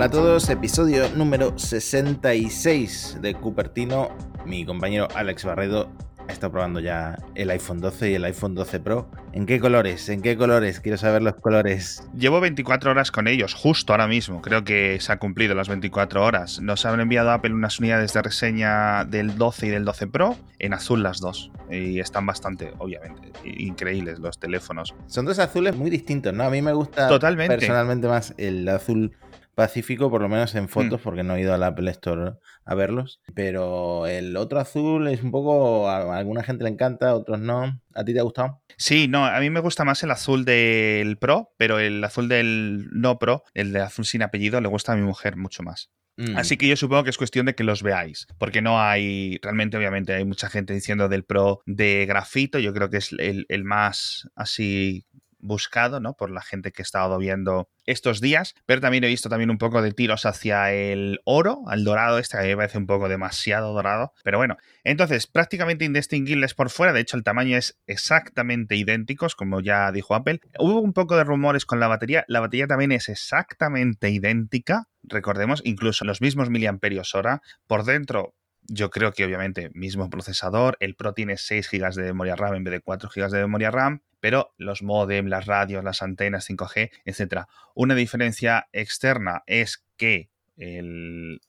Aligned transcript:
Hola 0.00 0.06
a 0.06 0.10
todos, 0.12 0.48
episodio 0.48 1.10
número 1.14 1.58
66 1.58 3.18
de 3.20 3.34
Cupertino. 3.34 4.08
Mi 4.46 4.64
compañero 4.64 5.08
Alex 5.14 5.44
Barredo 5.44 5.90
está 6.26 6.50
probando 6.50 6.80
ya 6.80 7.18
el 7.34 7.50
iPhone 7.50 7.80
12 7.80 8.12
y 8.12 8.14
el 8.14 8.24
iPhone 8.24 8.54
12 8.54 8.80
Pro. 8.80 9.10
¿En 9.34 9.44
qué 9.44 9.60
colores? 9.60 10.08
¿En 10.08 10.22
qué 10.22 10.38
colores? 10.38 10.80
Quiero 10.80 10.96
saber 10.96 11.20
los 11.20 11.34
colores. 11.34 12.02
Llevo 12.16 12.40
24 12.40 12.92
horas 12.92 13.10
con 13.10 13.28
ellos, 13.28 13.52
justo 13.52 13.92
ahora 13.92 14.06
mismo. 14.06 14.40
Creo 14.40 14.64
que 14.64 14.98
se 15.00 15.12
ha 15.12 15.18
cumplido 15.18 15.54
las 15.54 15.68
24 15.68 16.24
horas. 16.24 16.62
Nos 16.62 16.86
han 16.86 16.98
enviado 16.98 17.28
a 17.28 17.34
Apple 17.34 17.52
unas 17.52 17.78
unidades 17.78 18.14
de 18.14 18.22
reseña 18.22 19.04
del 19.04 19.36
12 19.36 19.66
y 19.66 19.68
del 19.68 19.84
12 19.84 20.06
Pro, 20.06 20.34
en 20.58 20.72
azul 20.72 21.02
las 21.02 21.20
dos. 21.20 21.52
Y 21.70 22.00
están 22.00 22.24
bastante, 22.24 22.72
obviamente, 22.78 23.32
increíbles 23.44 24.18
los 24.18 24.38
teléfonos. 24.38 24.94
Son 25.08 25.26
dos 25.26 25.38
azules 25.38 25.76
muy 25.76 25.90
distintos, 25.90 26.32
¿no? 26.32 26.44
A 26.44 26.50
mí 26.50 26.62
me 26.62 26.72
gusta 26.72 27.06
Totalmente. 27.06 27.58
personalmente 27.58 28.08
más 28.08 28.32
el 28.38 28.66
azul 28.66 29.12
Pacífico, 29.60 30.10
por 30.10 30.22
lo 30.22 30.28
menos 30.30 30.54
en 30.54 30.68
fotos, 30.68 31.00
Mm. 31.00 31.02
porque 31.04 31.22
no 31.22 31.36
he 31.36 31.42
ido 31.42 31.52
al 31.52 31.62
Apple 31.62 31.90
Store 31.90 32.32
a 32.64 32.74
verlos. 32.74 33.20
Pero 33.34 34.06
el 34.06 34.36
otro 34.36 34.58
azul 34.58 35.06
es 35.08 35.22
un 35.22 35.30
poco. 35.30 35.88
A 35.88 36.16
alguna 36.16 36.42
gente 36.42 36.64
le 36.64 36.70
encanta, 36.70 37.10
a 37.10 37.14
otros 37.14 37.38
no. 37.40 37.80
¿A 37.94 38.04
ti 38.04 38.14
te 38.14 38.20
ha 38.20 38.22
gustado? 38.22 38.62
Sí, 38.78 39.06
no, 39.08 39.26
a 39.26 39.38
mí 39.40 39.50
me 39.50 39.60
gusta 39.60 39.84
más 39.84 40.02
el 40.02 40.10
azul 40.12 40.44
del 40.46 41.18
Pro, 41.18 41.52
pero 41.58 41.78
el 41.78 42.02
azul 42.02 42.28
del 42.28 42.88
no 42.92 43.18
Pro, 43.18 43.42
el 43.52 43.72
de 43.72 43.80
azul 43.80 44.04
sin 44.06 44.22
apellido, 44.22 44.60
le 44.60 44.68
gusta 44.68 44.92
a 44.92 44.96
mi 44.96 45.02
mujer 45.02 45.36
mucho 45.36 45.62
más. 45.62 45.90
Mm. 46.16 46.36
Así 46.36 46.56
que 46.56 46.68
yo 46.68 46.76
supongo 46.76 47.04
que 47.04 47.10
es 47.10 47.16
cuestión 47.16 47.46
de 47.46 47.54
que 47.54 47.64
los 47.64 47.82
veáis, 47.82 48.26
porque 48.38 48.60
no 48.60 48.80
hay, 48.80 49.38
realmente 49.42 49.76
obviamente 49.76 50.12
hay 50.14 50.24
mucha 50.24 50.50
gente 50.50 50.74
diciendo 50.74 51.08
del 51.08 51.24
Pro 51.24 51.60
de 51.66 52.04
grafito, 52.06 52.58
yo 52.58 52.74
creo 52.74 52.90
que 52.90 52.98
es 52.98 53.12
el, 53.18 53.46
el 53.48 53.64
más 53.64 54.28
así 54.34 55.06
buscado, 55.40 56.00
¿no? 56.00 56.14
Por 56.14 56.30
la 56.30 56.42
gente 56.42 56.72
que 56.72 56.82
he 56.82 56.84
estado 56.84 57.18
viendo 57.18 57.68
estos 57.86 58.20
días, 58.20 58.54
pero 58.66 58.80
también 58.80 59.04
he 59.04 59.08
visto 59.08 59.28
también 59.28 59.50
un 59.50 59.58
poco 59.58 59.82
de 59.82 59.92
tiros 59.92 60.26
hacia 60.26 60.72
el 60.72 61.20
oro, 61.24 61.62
al 61.66 61.84
dorado 61.84 62.18
este, 62.18 62.36
que 62.36 62.42
a 62.42 62.42
mí 62.44 62.48
me 62.50 62.56
parece 62.56 62.78
un 62.78 62.86
poco 62.86 63.08
demasiado 63.08 63.72
dorado, 63.72 64.12
pero 64.22 64.38
bueno, 64.38 64.56
entonces 64.84 65.26
prácticamente 65.26 65.84
indistinguibles 65.84 66.54
por 66.54 66.70
fuera, 66.70 66.92
de 66.92 67.00
hecho 67.00 67.16
el 67.16 67.24
tamaño 67.24 67.56
es 67.56 67.78
exactamente 67.86 68.76
idénticos, 68.76 69.34
como 69.34 69.60
ya 69.60 69.90
dijo 69.92 70.14
Apple. 70.14 70.40
Hubo 70.58 70.80
un 70.80 70.92
poco 70.92 71.16
de 71.16 71.24
rumores 71.24 71.66
con 71.66 71.80
la 71.80 71.88
batería, 71.88 72.24
la 72.28 72.40
batería 72.40 72.66
también 72.66 72.92
es 72.92 73.08
exactamente 73.08 74.10
idéntica, 74.10 74.84
recordemos, 75.02 75.62
incluso 75.64 76.04
los 76.04 76.20
mismos 76.20 76.50
miliamperios 76.50 77.14
hora, 77.14 77.42
por 77.66 77.84
dentro 77.84 78.34
yo 78.72 78.88
creo 78.90 79.12
que 79.12 79.24
obviamente 79.24 79.70
mismo 79.74 80.08
procesador, 80.10 80.76
el 80.78 80.94
Pro 80.94 81.12
tiene 81.12 81.36
6 81.36 81.68
GB 81.70 81.92
de 81.94 82.04
memoria 82.04 82.36
RAM 82.36 82.54
en 82.54 82.64
vez 82.64 82.72
de 82.72 82.80
4 82.80 83.10
GB 83.12 83.28
de 83.28 83.40
memoria 83.40 83.72
RAM, 83.72 84.02
pero 84.20 84.54
los 84.58 84.82
modem, 84.82 85.26
las 85.26 85.46
radios, 85.46 85.82
las 85.82 86.02
antenas 86.02 86.48
5G, 86.48 86.90
etcétera. 87.04 87.48
Una 87.74 87.96
diferencia 87.96 88.68
externa 88.72 89.42
es 89.46 89.84
que 89.96 90.30
el 90.56 91.40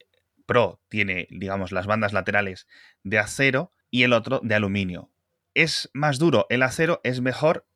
Pro 0.47 0.81
tiene, 0.89 1.27
digamos, 1.29 1.71
las 1.71 1.85
bandas 1.85 2.11
laterales 2.11 2.67
de 3.03 3.19
acero 3.19 3.71
y 3.91 4.01
el 4.01 4.13
otro 4.13 4.41
de 4.43 4.55
aluminio. 4.55 5.11
Es 5.53 5.91
más 5.93 6.17
duro, 6.17 6.47
el 6.49 6.63
acero 6.63 7.01
es 7.03 7.21
mejor, 7.21 7.67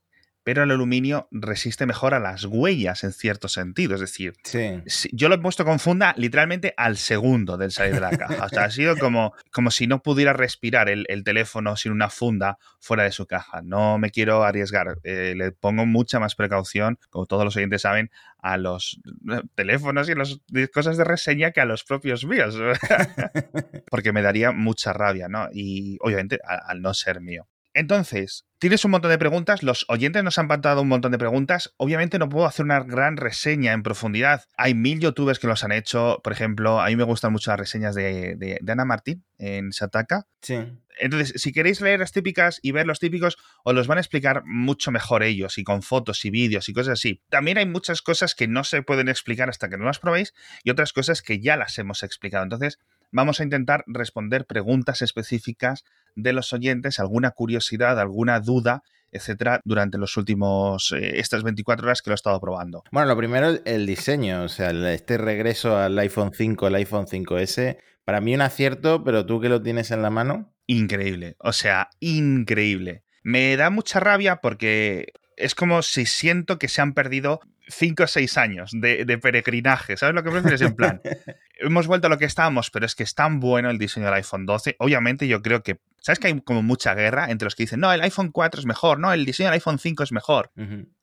pero 0.45 0.61
el 0.61 0.69
aluminio 0.69 1.27
resiste 1.31 1.87
mejor 1.87 2.13
a 2.13 2.19
las 2.19 2.45
huellas 2.45 3.03
en 3.03 3.13
cierto 3.13 3.47
sentido. 3.47 3.95
Es 3.95 4.01
decir, 4.01 4.35
Sí. 4.43 5.09
Yo 5.11 5.27
lo 5.27 5.35
he 5.35 5.39
puesto 5.39 5.65
con 5.65 5.79
funda 5.79 6.13
literalmente 6.17 6.75
al 6.77 6.97
segundo 6.97 7.57
del 7.57 7.71
salir 7.71 7.95
de 7.95 7.99
la 7.99 8.11
caja. 8.11 8.45
O 8.45 8.49
sea, 8.49 8.65
ha 8.65 8.69
sido 8.69 8.95
como, 8.95 9.33
como 9.51 9.71
si 9.71 9.87
no 9.87 10.03
pudiera 10.03 10.33
respirar 10.33 10.87
el, 10.87 11.05
el 11.09 11.23
teléfono 11.23 11.75
sin 11.75 11.93
una 11.93 12.11
funda 12.11 12.59
fuera 12.79 13.01
de 13.01 13.11
su 13.11 13.25
caja. 13.25 13.63
No 13.63 13.97
me 13.97 14.11
quiero 14.11 14.43
arriesgar. 14.43 14.99
Eh, 15.03 15.33
le 15.35 15.51
pongo 15.51 15.87
mucha 15.87 16.19
más 16.19 16.35
precaución, 16.35 16.99
como 17.09 17.25
todos 17.25 17.43
los 17.43 17.55
oyentes 17.57 17.81
saben, 17.81 18.11
a 18.37 18.57
los 18.57 19.01
eh, 19.31 19.41
teléfonos 19.55 20.07
y 20.07 20.11
a 20.11 20.15
las 20.15 20.39
cosas 20.71 20.95
de 20.97 21.05
reseña 21.05 21.49
que 21.49 21.61
a 21.61 21.65
los 21.65 21.83
propios 21.83 22.23
míos. 22.23 22.55
Porque 23.89 24.13
me 24.13 24.21
daría 24.21 24.51
mucha 24.51 24.93
rabia, 24.93 25.27
¿no? 25.27 25.49
Y 25.51 25.97
obviamente 26.01 26.37
al 26.45 26.83
no 26.83 26.93
ser 26.93 27.19
mío. 27.19 27.47
Entonces, 27.75 28.45
tienes 28.57 28.85
un 28.85 28.91
montón 28.91 29.11
de 29.11 29.17
preguntas, 29.17 29.61
los 29.61 29.85
oyentes 29.89 30.23
nos 30.23 30.39
han 30.39 30.47
mandado 30.47 30.81
un 30.81 30.87
montón 30.87 31.11
de 31.11 31.17
preguntas, 31.17 31.73
obviamente 31.75 32.17
no 32.17 32.29
puedo 32.29 32.45
hacer 32.45 32.63
una 32.65 32.79
gran 32.81 33.17
reseña 33.17 33.73
en 33.73 33.83
profundidad, 33.83 34.45
hay 34.57 34.73
mil 34.73 34.99
youtubers 35.01 35.39
que 35.39 35.47
los 35.47 35.63
han 35.65 35.73
hecho, 35.73 36.21
por 36.23 36.31
ejemplo, 36.31 36.79
a 36.79 36.87
mí 36.87 36.95
me 36.95 37.03
gustan 37.03 37.33
mucho 37.33 37.51
las 37.51 37.59
reseñas 37.59 37.93
de, 37.93 38.35
de- 38.37 38.59
de 38.61 38.71
Ana 38.71 38.85
Martín 38.85 39.25
en 39.37 39.73
Sataka, 39.73 40.25
Sí. 40.41 40.55
entonces, 40.99 41.33
si 41.41 41.51
queréis 41.51 41.81
leer 41.81 41.99
las 41.99 42.13
típicas 42.13 42.59
y 42.61 42.71
ver 42.71 42.87
los 42.87 42.99
típicos, 43.01 43.35
os 43.65 43.75
los 43.75 43.87
van 43.87 43.97
a 43.97 44.01
explicar 44.01 44.43
mucho 44.45 44.91
mejor 44.91 45.23
ellos 45.23 45.57
y 45.57 45.65
con 45.65 45.81
fotos 45.81 46.23
y 46.23 46.29
vídeos 46.29 46.69
y 46.69 46.73
cosas 46.73 46.93
así. 46.93 47.21
También 47.29 47.57
hay 47.57 47.65
muchas 47.65 48.01
cosas 48.01 48.35
que 48.35 48.47
no 48.47 48.63
se 48.63 48.81
pueden 48.83 49.09
explicar 49.09 49.49
hasta 49.49 49.67
que 49.67 49.77
no 49.77 49.83
las 49.83 49.99
probéis 49.99 50.33
y 50.63 50.69
otras 50.69 50.93
cosas 50.93 51.21
que 51.21 51.41
ya 51.41 51.57
las 51.57 51.77
hemos 51.77 52.03
explicado. 52.03 52.43
Entonces, 52.43 52.79
vamos 53.11 53.39
a 53.39 53.43
intentar 53.43 53.83
responder 53.87 54.45
preguntas 54.45 55.01
específicas 55.01 55.83
de 56.15 56.33
los 56.33 56.53
oyentes, 56.53 56.99
alguna 56.99 57.31
curiosidad, 57.31 57.99
alguna 57.99 58.39
duda, 58.39 58.83
etcétera, 59.11 59.61
durante 59.63 59.97
los 59.97 60.17
últimos, 60.17 60.91
eh, 60.91 61.19
estas 61.19 61.43
24 61.43 61.85
horas 61.85 62.01
que 62.01 62.09
lo 62.09 62.13
he 62.13 62.15
estado 62.15 62.39
probando. 62.41 62.83
Bueno, 62.91 63.07
lo 63.07 63.15
primero, 63.17 63.47
el- 63.49 63.61
el 63.65 63.85
diseño. 63.85 64.43
O 64.43 64.49
sea, 64.49 64.71
el- 64.71 64.85
este 64.87 65.17
regreso 65.17 65.77
al 65.77 65.97
iPhone 65.99 66.31
5, 66.33 66.67
el 66.67 66.75
iPhone 66.75 67.07
5S. 67.07 67.77
Para 68.03 68.19
mí 68.21 68.35
un 68.35 68.41
acierto, 68.41 69.03
pero 69.03 69.25
tú 69.25 69.39
que 69.39 69.49
lo 69.49 69.61
tienes 69.61 69.91
en 69.91 70.01
la 70.01 70.09
mano. 70.09 70.51
increíble. 70.67 71.35
O 71.39 71.53
sea, 71.53 71.89
increíble. 71.99 73.03
Me 73.23 73.55
da 73.55 73.69
mucha 73.69 73.99
rabia 73.99 74.37
porque 74.37 75.13
es 75.37 75.53
como 75.55 75.81
si 75.81 76.05
siento 76.07 76.57
que 76.57 76.67
se 76.67 76.81
han 76.81 76.93
perdido 76.93 77.39
5 77.67 78.03
o 78.03 78.07
6 78.07 78.37
años 78.37 78.71
de, 78.73 79.05
de 79.05 79.17
peregrinaje. 79.17 79.95
¿Sabes 79.97 80.15
lo 80.15 80.23
que 80.23 80.31
prefieres? 80.31 80.61
En 80.61 80.75
plan, 80.75 81.01
hemos 81.59 81.87
vuelto 81.87 82.07
a 82.07 82.09
lo 82.09 82.17
que 82.17 82.25
estábamos, 82.25 82.69
pero 82.71 82.85
es 82.85 82.95
que 82.95 83.03
es 83.03 83.15
tan 83.15 83.39
bueno 83.39 83.69
el 83.69 83.77
diseño 83.77 84.05
del 84.05 84.15
iPhone 84.15 84.45
12. 84.45 84.75
Obviamente 84.79 85.27
yo 85.27 85.41
creo 85.41 85.63
que, 85.63 85.79
¿sabes 85.99 86.19
que 86.19 86.27
hay 86.27 86.41
como 86.41 86.61
mucha 86.61 86.93
guerra 86.93 87.29
entre 87.29 87.45
los 87.45 87.55
que 87.55 87.63
dicen, 87.63 87.79
no, 87.79 87.91
el 87.91 88.01
iPhone 88.01 88.31
4 88.31 88.59
es 88.59 88.65
mejor, 88.65 88.99
no, 88.99 89.13
el 89.13 89.25
diseño 89.25 89.47
del 89.47 89.55
iPhone 89.55 89.79
5 89.79 90.03
es 90.03 90.11
mejor? 90.11 90.51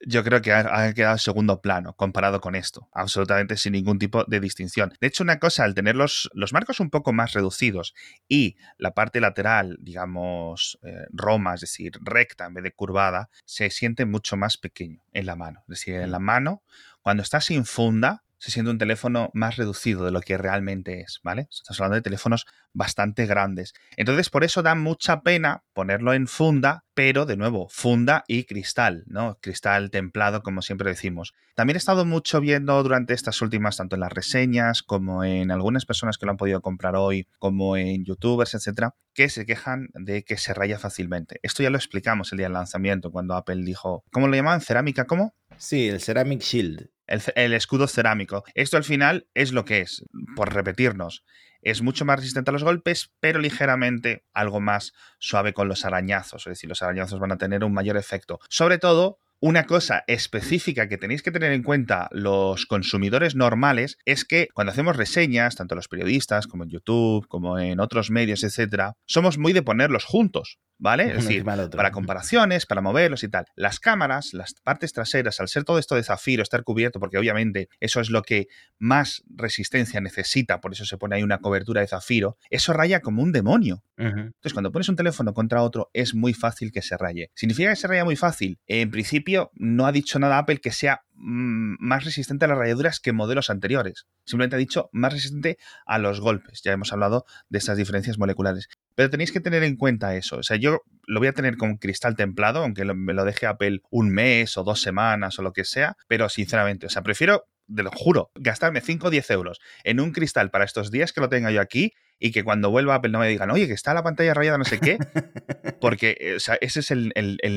Yo 0.05 0.23
creo 0.23 0.41
que 0.41 0.51
ha, 0.51 0.85
ha 0.85 0.93
quedado 0.93 1.15
en 1.15 1.19
segundo 1.19 1.61
plano 1.61 1.93
comparado 1.95 2.41
con 2.41 2.55
esto, 2.55 2.89
absolutamente 2.93 3.57
sin 3.57 3.73
ningún 3.73 3.99
tipo 3.99 4.23
de 4.25 4.39
distinción. 4.39 4.93
De 4.99 5.07
hecho, 5.07 5.23
una 5.23 5.39
cosa, 5.39 5.63
al 5.63 5.73
tener 5.73 5.95
los, 5.95 6.29
los 6.33 6.53
marcos 6.53 6.79
un 6.79 6.89
poco 6.89 7.13
más 7.13 7.33
reducidos 7.33 7.93
y 8.27 8.57
la 8.77 8.93
parte 8.93 9.19
lateral, 9.19 9.77
digamos, 9.81 10.79
eh, 10.83 11.05
roma, 11.11 11.55
es 11.55 11.61
decir, 11.61 11.93
recta 12.01 12.45
en 12.45 12.53
vez 12.53 12.63
de 12.63 12.71
curvada, 12.71 13.29
se 13.45 13.69
siente 13.69 14.05
mucho 14.05 14.37
más 14.37 14.57
pequeño 14.57 15.03
en 15.13 15.25
la 15.25 15.35
mano. 15.35 15.61
Es 15.61 15.79
decir, 15.79 15.95
en 15.95 16.11
la 16.11 16.19
mano, 16.19 16.63
cuando 17.01 17.23
está 17.23 17.41
sin 17.41 17.65
funda, 17.65 18.23
se 18.43 18.51
siente 18.51 18.71
un 18.71 18.77
teléfono 18.77 19.29
más 19.33 19.55
reducido 19.55 20.03
de 20.03 20.11
lo 20.11 20.19
que 20.19 20.37
realmente 20.37 20.99
es, 20.99 21.21
¿vale? 21.23 21.47
Estamos 21.49 21.79
hablando 21.79 21.95
de 21.95 22.01
teléfonos 22.01 22.45
bastante 22.73 23.25
grandes. 23.25 23.73
Entonces, 23.95 24.29
por 24.29 24.43
eso 24.43 24.61
da 24.61 24.75
mucha 24.75 25.21
pena 25.21 25.63
ponerlo 25.71 26.13
en 26.13 26.27
funda, 26.27 26.83
pero 26.93 27.25
de 27.25 27.37
nuevo, 27.37 27.67
funda 27.69 28.23
y 28.27 28.43
cristal, 28.43 29.03
¿no? 29.07 29.37
Cristal 29.41 29.89
templado, 29.89 30.41
como 30.41 30.61
siempre 30.61 30.89
decimos. 30.89 31.33
También 31.55 31.75
he 31.75 31.77
estado 31.77 32.05
mucho 32.05 32.41
viendo 32.41 32.81
durante 32.83 33.13
estas 33.13 33.41
últimas, 33.41 33.77
tanto 33.77 33.95
en 33.95 34.01
las 34.01 34.11
reseñas 34.11 34.83
como 34.83 35.23
en 35.23 35.51
algunas 35.51 35.85
personas 35.85 36.17
que 36.17 36.25
lo 36.25 36.31
han 36.31 36.37
podido 36.37 36.61
comprar 36.61 36.95
hoy, 36.95 37.27
como 37.39 37.77
en 37.77 38.05
youtubers, 38.05 38.53
etcétera, 38.53 38.95
que 39.13 39.29
se 39.29 39.45
quejan 39.45 39.89
de 39.93 40.23
que 40.23 40.37
se 40.37 40.53
raya 40.53 40.79
fácilmente. 40.79 41.39
Esto 41.43 41.63
ya 41.63 41.69
lo 41.69 41.77
explicamos 41.77 42.31
el 42.31 42.37
día 42.37 42.47
del 42.47 42.53
lanzamiento, 42.53 43.11
cuando 43.11 43.35
Apple 43.35 43.63
dijo, 43.63 44.03
¿cómo 44.11 44.27
lo 44.27 44.35
llamaban? 44.35 44.61
¿Cerámica? 44.61 45.05
¿Cómo? 45.05 45.35
Sí, 45.57 45.87
el 45.87 46.01
Ceramic 46.01 46.41
Shield. 46.41 46.89
El, 47.05 47.21
el 47.35 47.53
escudo 47.53 47.87
cerámico. 47.87 48.43
Esto 48.53 48.77
al 48.77 48.83
final 48.83 49.27
es 49.33 49.51
lo 49.51 49.65
que 49.65 49.81
es, 49.81 50.05
por 50.35 50.53
repetirnos. 50.53 51.23
Es 51.63 51.81
mucho 51.81 52.05
más 52.05 52.17
resistente 52.17 52.51
a 52.51 52.53
los 52.53 52.63
golpes, 52.63 53.11
pero 53.19 53.39
ligeramente 53.39 54.25
algo 54.33 54.59
más 54.59 54.93
suave 55.19 55.53
con 55.53 55.67
los 55.67 55.85
arañazos. 55.85 56.45
Es 56.45 56.51
decir, 56.51 56.69
los 56.69 56.81
arañazos 56.81 57.19
van 57.19 57.31
a 57.31 57.37
tener 57.37 57.63
un 57.63 57.73
mayor 57.73 57.97
efecto. 57.97 58.39
Sobre 58.49 58.77
todo, 58.77 59.19
una 59.39 59.65
cosa 59.65 60.03
específica 60.07 60.87
que 60.87 60.97
tenéis 60.97 61.21
que 61.21 61.31
tener 61.31 61.51
en 61.51 61.63
cuenta 61.63 62.07
los 62.11 62.65
consumidores 62.65 63.35
normales 63.35 63.97
es 64.05 64.23
que 64.25 64.47
cuando 64.53 64.71
hacemos 64.71 64.95
reseñas, 64.95 65.55
tanto 65.55 65.75
los 65.75 65.87
periodistas 65.87 66.47
como 66.47 66.63
en 66.63 66.69
YouTube, 66.69 67.27
como 67.27 67.59
en 67.59 67.79
otros 67.79 68.09
medios, 68.09 68.43
etcétera, 68.43 68.93
somos 69.05 69.37
muy 69.37 69.51
de 69.51 69.61
ponerlos 69.61 70.05
juntos, 70.05 70.59
¿vale? 70.77 71.07
Es 71.07 71.15
decir, 71.15 71.43
para 71.43 71.91
comparaciones, 71.91 72.65
para 72.65 72.81
moverlos 72.81 73.23
y 73.23 73.29
tal. 73.29 73.45
Las 73.55 73.79
cámaras, 73.79 74.33
las 74.33 74.53
partes 74.63 74.93
traseras, 74.93 75.39
al 75.39 75.47
ser 75.47 75.63
todo 75.63 75.77
esto 75.79 75.95
de 75.95 76.03
zafiro, 76.03 76.41
estar 76.43 76.63
cubierto, 76.63 76.99
porque 76.99 77.17
obviamente 77.17 77.67
eso 77.79 77.99
es 77.99 78.09
lo 78.09 78.21
que 78.21 78.47
más 78.79 79.23
resistencia 79.27 79.99
necesita, 79.99 80.61
por 80.61 80.71
eso 80.71 80.85
se 80.85 80.97
pone 80.97 81.15
ahí 81.17 81.23
una 81.23 81.39
cobertura 81.39 81.81
de 81.81 81.87
zafiro, 81.87 82.37
eso 82.49 82.73
raya 82.73 83.01
como 83.01 83.21
un 83.21 83.31
demonio. 83.31 83.83
Entonces, 83.95 84.53
cuando 84.53 84.71
pones 84.71 84.89
un 84.89 84.95
teléfono 84.95 85.33
contra 85.33 85.61
otro, 85.61 85.89
es 85.93 86.15
muy 86.15 86.33
fácil 86.33 86.71
que 86.71 86.81
se 86.81 86.97
raye. 86.97 87.29
¿Significa 87.35 87.69
que 87.69 87.75
se 87.75 87.87
raya 87.87 88.03
muy 88.03 88.15
fácil? 88.15 88.59
En 88.67 88.89
principio, 88.91 89.32
no 89.53 89.85
ha 89.85 89.91
dicho 89.91 90.19
nada 90.19 90.37
Apple 90.37 90.59
que 90.59 90.71
sea 90.71 91.01
mm, 91.15 91.75
más 91.79 92.05
resistente 92.05 92.45
a 92.45 92.47
las 92.47 92.57
rayaduras 92.57 92.99
que 92.99 93.13
modelos 93.13 93.49
anteriores. 93.49 94.07
Simplemente 94.25 94.55
ha 94.55 94.59
dicho 94.59 94.89
más 94.91 95.13
resistente 95.13 95.57
a 95.85 95.97
los 95.99 96.19
golpes. 96.19 96.61
Ya 96.63 96.71
hemos 96.71 96.93
hablado 96.93 97.25
de 97.49 97.57
estas 97.57 97.77
diferencias 97.77 98.17
moleculares. 98.17 98.67
Pero 98.95 99.09
tenéis 99.09 99.31
que 99.31 99.39
tener 99.39 99.63
en 99.63 99.75
cuenta 99.75 100.15
eso. 100.15 100.37
O 100.37 100.43
sea, 100.43 100.57
yo 100.57 100.81
lo 101.07 101.19
voy 101.19 101.27
a 101.27 101.33
tener 101.33 101.57
con 101.57 101.77
cristal 101.77 102.15
templado, 102.15 102.61
aunque 102.61 102.85
me 102.85 103.13
lo 103.13 103.25
deje 103.25 103.47
Apple 103.47 103.81
un 103.89 104.09
mes 104.09 104.57
o 104.57 104.63
dos 104.63 104.81
semanas 104.81 105.37
o 105.39 105.41
lo 105.41 105.53
que 105.53 105.65
sea. 105.65 105.95
Pero 106.07 106.29
sinceramente, 106.29 106.87
o 106.87 106.89
sea, 106.89 107.01
prefiero 107.01 107.45
te 107.73 107.83
lo 107.83 107.91
juro, 107.91 108.31
gastarme 108.35 108.81
5 108.81 109.07
o 109.07 109.09
10 109.09 109.31
euros 109.31 109.59
en 109.83 109.99
un 109.99 110.11
cristal 110.11 110.51
para 110.51 110.65
estos 110.65 110.91
días 110.91 111.13
que 111.13 111.21
lo 111.21 111.29
tenga 111.29 111.51
yo 111.51 111.61
aquí 111.61 111.93
y 112.19 112.31
que 112.31 112.43
cuando 112.43 112.69
vuelva 112.69 112.95
Apple 112.95 113.11
no 113.11 113.19
me 113.19 113.27
digan, 113.27 113.51
oye, 113.51 113.67
que 113.67 113.73
está 113.73 113.93
la 113.93 114.03
pantalla 114.03 114.33
rayada, 114.33 114.57
no 114.57 114.65
sé 114.65 114.79
qué, 114.79 114.97
porque 115.81 116.17
eh, 116.19 116.35
o 116.35 116.39
sea, 116.39 116.57
ese 116.61 116.79
es 116.79 116.91
el, 116.91 117.11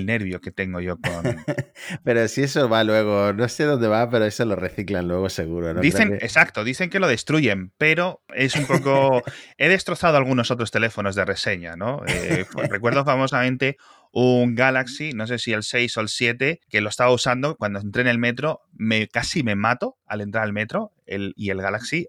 nervio 0.06 0.41
que 0.41 0.50
tengo 0.50 0.81
yo 0.81 0.97
con... 0.97 1.44
pero 2.05 2.26
si 2.29 2.43
eso 2.43 2.69
va 2.69 2.82
luego, 2.85 3.32
no 3.32 3.49
sé 3.49 3.64
dónde 3.64 3.88
va, 3.88 4.11
pero 4.11 4.25
eso 4.25 4.44
lo 4.44 4.56
reciclan 4.56 5.08
luego 5.08 5.29
seguro. 5.29 5.73
¿no? 5.73 5.81
Dicen, 5.81 6.14
exacto, 6.14 6.64
dicen 6.64 6.91
que 6.91 6.99
lo 6.99 7.08
destruyen, 7.08 7.73
pero 7.79 8.23
es 8.35 8.56
un 8.56 8.67
poco... 8.67 9.23
He 9.58 9.69
destrozado 9.69 10.17
algunos 10.17 10.50
otros 10.50 10.70
teléfonos 10.70 11.14
de 11.14 11.25
reseña, 11.25 11.76
¿no? 11.76 12.02
Eh, 12.06 12.44
recuerdo 12.69 13.05
famosamente 13.05 13.76
un 14.12 14.55
Galaxy, 14.55 15.12
no 15.12 15.26
sé 15.26 15.38
si 15.38 15.52
el 15.52 15.62
6 15.62 15.97
o 15.97 16.00
el 16.00 16.09
7, 16.09 16.61
que 16.69 16.81
lo 16.81 16.88
estaba 16.88 17.12
usando 17.12 17.56
cuando 17.56 17.81
entré 17.81 18.02
en 18.02 18.09
el 18.09 18.19
metro, 18.19 18.62
me, 18.73 19.09
casi 19.09 19.43
me 19.43 19.56
mato 19.56 19.99
al 20.06 20.23
entrar 20.23 20.44
al 20.44 20.52
metro 20.52 20.93
el, 21.06 21.32
y 21.37 21.50
el 21.50 21.61
Galaxy 21.62 22.08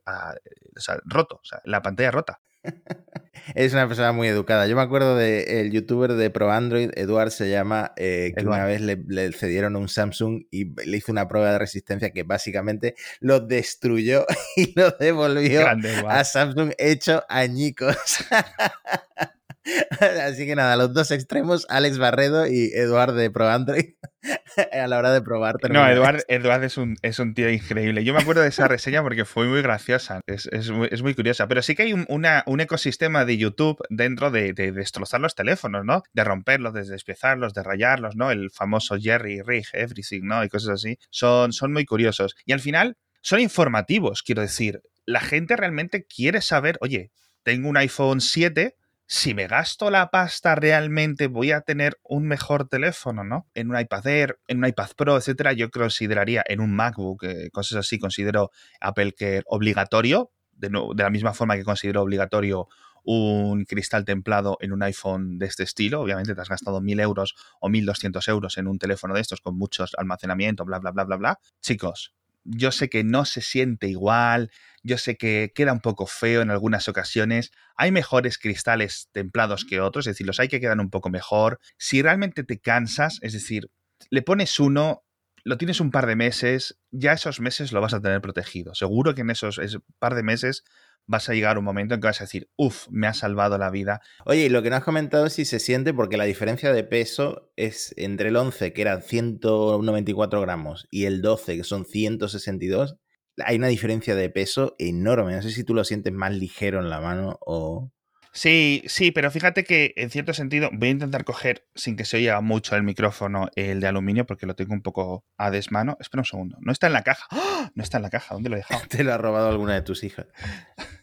roto, 1.05 1.35
o 1.35 1.45
sea, 1.45 1.61
la 1.65 1.81
pantalla 1.81 2.11
rota. 2.11 2.41
Es 3.55 3.73
una 3.73 3.88
persona 3.88 4.11
muy 4.11 4.27
educada. 4.27 4.67
Yo 4.67 4.75
me 4.75 4.81
acuerdo 4.81 5.15
del 5.15 5.71
youtuber 5.71 6.13
de 6.13 6.29
Pro 6.29 6.51
Android, 6.51 6.89
Eduard 6.95 7.31
se 7.31 7.49
llama, 7.49 7.94
eh, 7.95 8.33
que 8.35 8.45
una 8.45 8.65
vez 8.65 8.81
le, 8.81 9.31
cedieron 9.31 9.75
un 9.75 9.88
Samsung 9.88 10.44
y 10.51 10.73
le 10.85 10.97
hizo 10.97 11.11
una 11.11 11.27
prueba 11.27 11.51
de 11.51 11.59
resistencia 11.59 12.11
que 12.11 12.23
básicamente 12.23 12.95
lo 13.19 13.39
destruyó 13.39 14.25
y 14.55 14.77
lo 14.77 14.91
devolvió 14.91 15.65
a 16.07 16.23
Samsung 16.23 16.73
hecho 16.77 17.23
añicos. 17.29 17.95
Así 20.23 20.45
que 20.45 20.55
nada, 20.55 20.75
los 20.75 20.93
dos 20.93 21.11
extremos, 21.11 21.65
Alex 21.69 21.97
Barredo 21.97 22.47
y 22.47 22.71
Eduard 22.73 23.13
de 23.13 23.29
Pro 23.29 23.49
Android, 23.49 23.95
a 24.71 24.87
la 24.87 24.97
hora 24.97 25.11
de 25.11 25.21
probar. 25.21 25.55
No, 25.69 25.87
Eduard, 25.87 26.63
es, 26.63 26.77
un, 26.77 26.95
es 27.01 27.19
un 27.19 27.33
tío 27.33 27.49
increíble. 27.49 28.03
Yo 28.03 28.13
me 28.13 28.19
acuerdo 28.19 28.41
de 28.41 28.49
esa 28.49 28.67
reseña 28.67 29.01
porque 29.01 29.25
fue 29.25 29.47
muy 29.47 29.61
graciosa, 29.61 30.21
es, 30.25 30.71
muy, 30.71 31.15
curiosa. 31.15 31.47
Pero 31.47 31.61
sí 31.61 31.75
que 31.75 31.83
hay 31.83 31.93
un, 31.93 32.05
un 32.07 32.59
ecosistema 32.59 33.25
de 33.25 33.37
YouTube 33.37 33.77
dentro 33.89 34.31
de, 34.31 34.53
destrozar 34.53 35.21
los 35.21 35.35
teléfonos, 35.35 35.83
¿no? 35.85 36.03
De 36.13 36.23
romperlos, 36.23 36.73
de 36.73 36.83
despiezarlos, 36.83 37.53
de 37.53 37.63
rayarlos, 37.63 38.15
¿no? 38.15 38.31
El 38.31 38.51
famoso 38.51 38.97
Jerry, 38.99 39.41
Rig, 39.41 39.65
Everything, 39.73 40.21
¿no? 40.23 40.43
Y 40.43 40.49
cosas 40.49 40.71
así. 40.71 40.97
Son, 41.09 41.51
son 41.51 41.73
muy 41.73 41.85
curiosos. 41.85 42.35
Y 42.45 42.53
al 42.53 42.59
final 42.59 42.97
son 43.21 43.39
informativos, 43.39 44.23
quiero 44.23 44.41
decir. 44.41 44.81
La 45.05 45.21
gente 45.21 45.55
realmente 45.55 46.05
quiere 46.05 46.41
saber, 46.41 46.77
oye, 46.81 47.11
tengo 47.43 47.69
un 47.69 47.77
iPhone 47.77 48.19
7 48.19 48.75
si 49.07 49.33
me 49.33 49.48
gasto 49.48 49.89
la 49.89 50.12
pasta 50.12 50.54
realmente 50.56 51.27
voy 51.27 51.51
a 51.51 51.62
tener 51.62 51.98
un 52.04 52.27
mejor 52.27 52.68
teléfono, 52.68 53.24
¿no? 53.24 53.48
En 53.54 53.69
un 53.69 53.80
iPad 53.80 54.06
Air, 54.06 54.39
en 54.48 54.57
un 54.59 54.68
iPad 54.68 54.89
Pro, 54.98 55.18
etcétera, 55.18 55.54
yo 55.54 55.71
consideraría 55.71 56.44
en 56.45 56.59
un 56.59 56.75
MacBook, 56.75 57.24
eh, 57.24 57.50
cosas 57.51 57.80
así, 57.80 58.00
considero 58.00 58.51
Apple 58.81 59.13
Care 59.13 59.44
obligatorio, 59.45 60.31
de, 60.51 60.69
de 60.69 61.04
la 61.04 61.09
misma 61.09 61.33
forma 61.33 61.56
que 61.56 61.63
considero 61.63 62.01
obligatorio 62.01 62.68
un 63.06 63.63
cristal 63.63 64.04
templado 64.04 64.57
en 64.59 64.74
un 64.74 64.83
iPhone 64.83 65.38
de 65.39 65.45
este 65.45 65.63
estilo. 65.63 66.01
Obviamente 66.01 66.36
te 66.36 66.42
has 66.42 66.50
gastado 66.50 66.81
1.000 66.81 67.01
euros 67.01 67.36
o 67.62 67.69
1.200 67.69 68.27
euros 68.27 68.57
en 68.57 68.68
un 68.68 68.77
teléfono 68.77 69.13
de 69.13 69.21
estos 69.21 69.39
con 69.39 69.57
mucho 69.57 69.86
almacenamiento, 69.98 70.65
bla, 70.65 70.80
bla, 70.80 70.92
bla, 70.92 71.06
bla, 71.06 71.15
bla. 71.15 71.39
Chicos, 71.62 72.13
yo 72.47 72.71
sé 72.71 72.89
que 72.89 73.03
no 73.03 73.25
se 73.25 73.41
siente 73.41 73.88
igual, 73.88 74.51
yo 74.83 74.97
sé 74.97 75.17
que 75.17 75.51
queda 75.53 75.73
un 75.73 75.81
poco 75.81 76.07
feo 76.07 76.41
en 76.41 76.49
algunas 76.49 76.88
ocasiones, 76.88 77.51
hay 77.75 77.91
mejores 77.91 78.38
cristales 78.38 79.09
templados 79.11 79.65
que 79.65 79.81
otros, 79.81 80.07
es 80.07 80.15
decir, 80.15 80.25
los 80.25 80.39
hay 80.39 80.47
que 80.47 80.61
quedan 80.61 80.79
un 80.79 80.89
poco 80.89 81.09
mejor. 81.09 81.59
Si 81.77 82.01
realmente 82.01 82.44
te 82.44 82.59
cansas, 82.59 83.19
es 83.21 83.33
decir, 83.33 83.69
le 84.09 84.21
pones 84.21 84.59
uno, 84.59 85.03
lo 85.44 85.57
tienes 85.57 85.81
un 85.81 85.91
par 85.91 86.05
de 86.05 86.15
meses, 86.15 86.79
ya 86.91 87.13
esos 87.13 87.39
meses 87.39 87.71
lo 87.71 87.81
vas 87.81 87.94
a 87.94 88.01
tener 88.01 88.21
protegido. 88.21 88.73
Seguro 88.75 89.13
que 89.13 89.21
en 89.21 89.29
esos, 89.29 89.57
esos 89.59 89.81
par 90.00 90.15
de 90.15 90.23
meses 90.23 90.63
vas 91.07 91.30
a 91.30 91.33
llegar 91.33 91.57
un 91.57 91.63
momento 91.63 91.95
en 91.95 92.01
que 92.01 92.07
vas 92.07 92.21
a 92.21 92.25
decir, 92.25 92.50
uff, 92.57 92.88
me 92.89 93.07
ha 93.07 93.13
salvado 93.13 93.57
la 93.57 93.71
vida. 93.71 94.01
Oye, 94.25 94.45
y 94.45 94.50
lo 94.50 94.62
que 94.62 94.69
no 94.69 94.75
has 94.75 94.83
comentado 94.83 95.25
es 95.25 95.33
si 95.33 95.45
se 95.45 95.59
siente, 95.59 95.94
porque 95.94 96.18
la 96.18 96.25
diferencia 96.25 96.71
de 96.71 96.83
peso 96.83 97.51
es 97.56 97.94
entre 97.98 98.30
el 98.30 98.36
11, 98.36 98.74
que 98.74 98.81
eran 98.81 99.01
194 99.01 100.42
gramos, 100.42 100.88
y 100.92 101.06
el 101.06 101.21
12, 101.21 101.57
que 101.57 101.63
son 101.63 101.86
162, 101.86 102.98
hay 103.38 103.57
una 103.57 103.68
diferencia 103.68 104.15
de 104.15 104.30
peso 104.30 104.75
enorme. 104.80 105.36
No 105.36 105.42
sé 105.42 105.51
si 105.51 105.63
tú 105.63 105.74
lo 105.74 105.83
sientes 105.83 106.13
más 106.13 106.36
ligero 106.36 106.80
en 106.80 106.89
la 106.89 107.01
mano 107.01 107.38
o... 107.42 107.92
Sí, 108.38 108.84
sí, 108.86 109.10
pero 109.10 109.31
fíjate 109.31 109.63
que 109.63 109.94
en 109.95 110.12
cierto 110.12 110.31
sentido 110.31 110.69
voy 110.72 110.89
a 110.89 110.92
intentar 110.92 111.24
coger, 111.24 111.66
sin 111.74 111.95
que 111.95 112.06
se 112.06 112.18
oiga 112.18 112.39
mucho 112.39 112.75
el 112.75 112.84
micrófono, 112.84 113.50
el 113.56 113.80
de 113.80 113.88
aluminio, 113.88 114.28
porque 114.28 114.45
lo 114.45 114.54
tengo 114.54 114.75
un 114.75 114.84
poco 114.84 115.25
a 115.39 115.50
desmano. 115.50 115.98
Espera 116.00 116.22
un 116.22 116.25
segundo. 116.25 116.57
No 116.62 116.72
está 116.72 116.86
en 116.86 116.94
la 116.94 117.01
caja. 117.01 117.25
¡Ah! 117.31 117.72
No 117.74 117.81
está 117.81 117.98
en 117.98 118.04
la 118.04 118.12
caja. 118.12 118.36
¿Dónde 118.36 118.51
lo 118.51 118.56
he 118.56 118.60
dejado? 118.60 118.80
Te 118.89 119.04
lo 119.04 119.12
ha 119.12 119.18
robado 119.18 119.50
alguna 119.50 119.74
de 119.74 119.81
tus 119.81 120.04
hijas. 120.04 120.28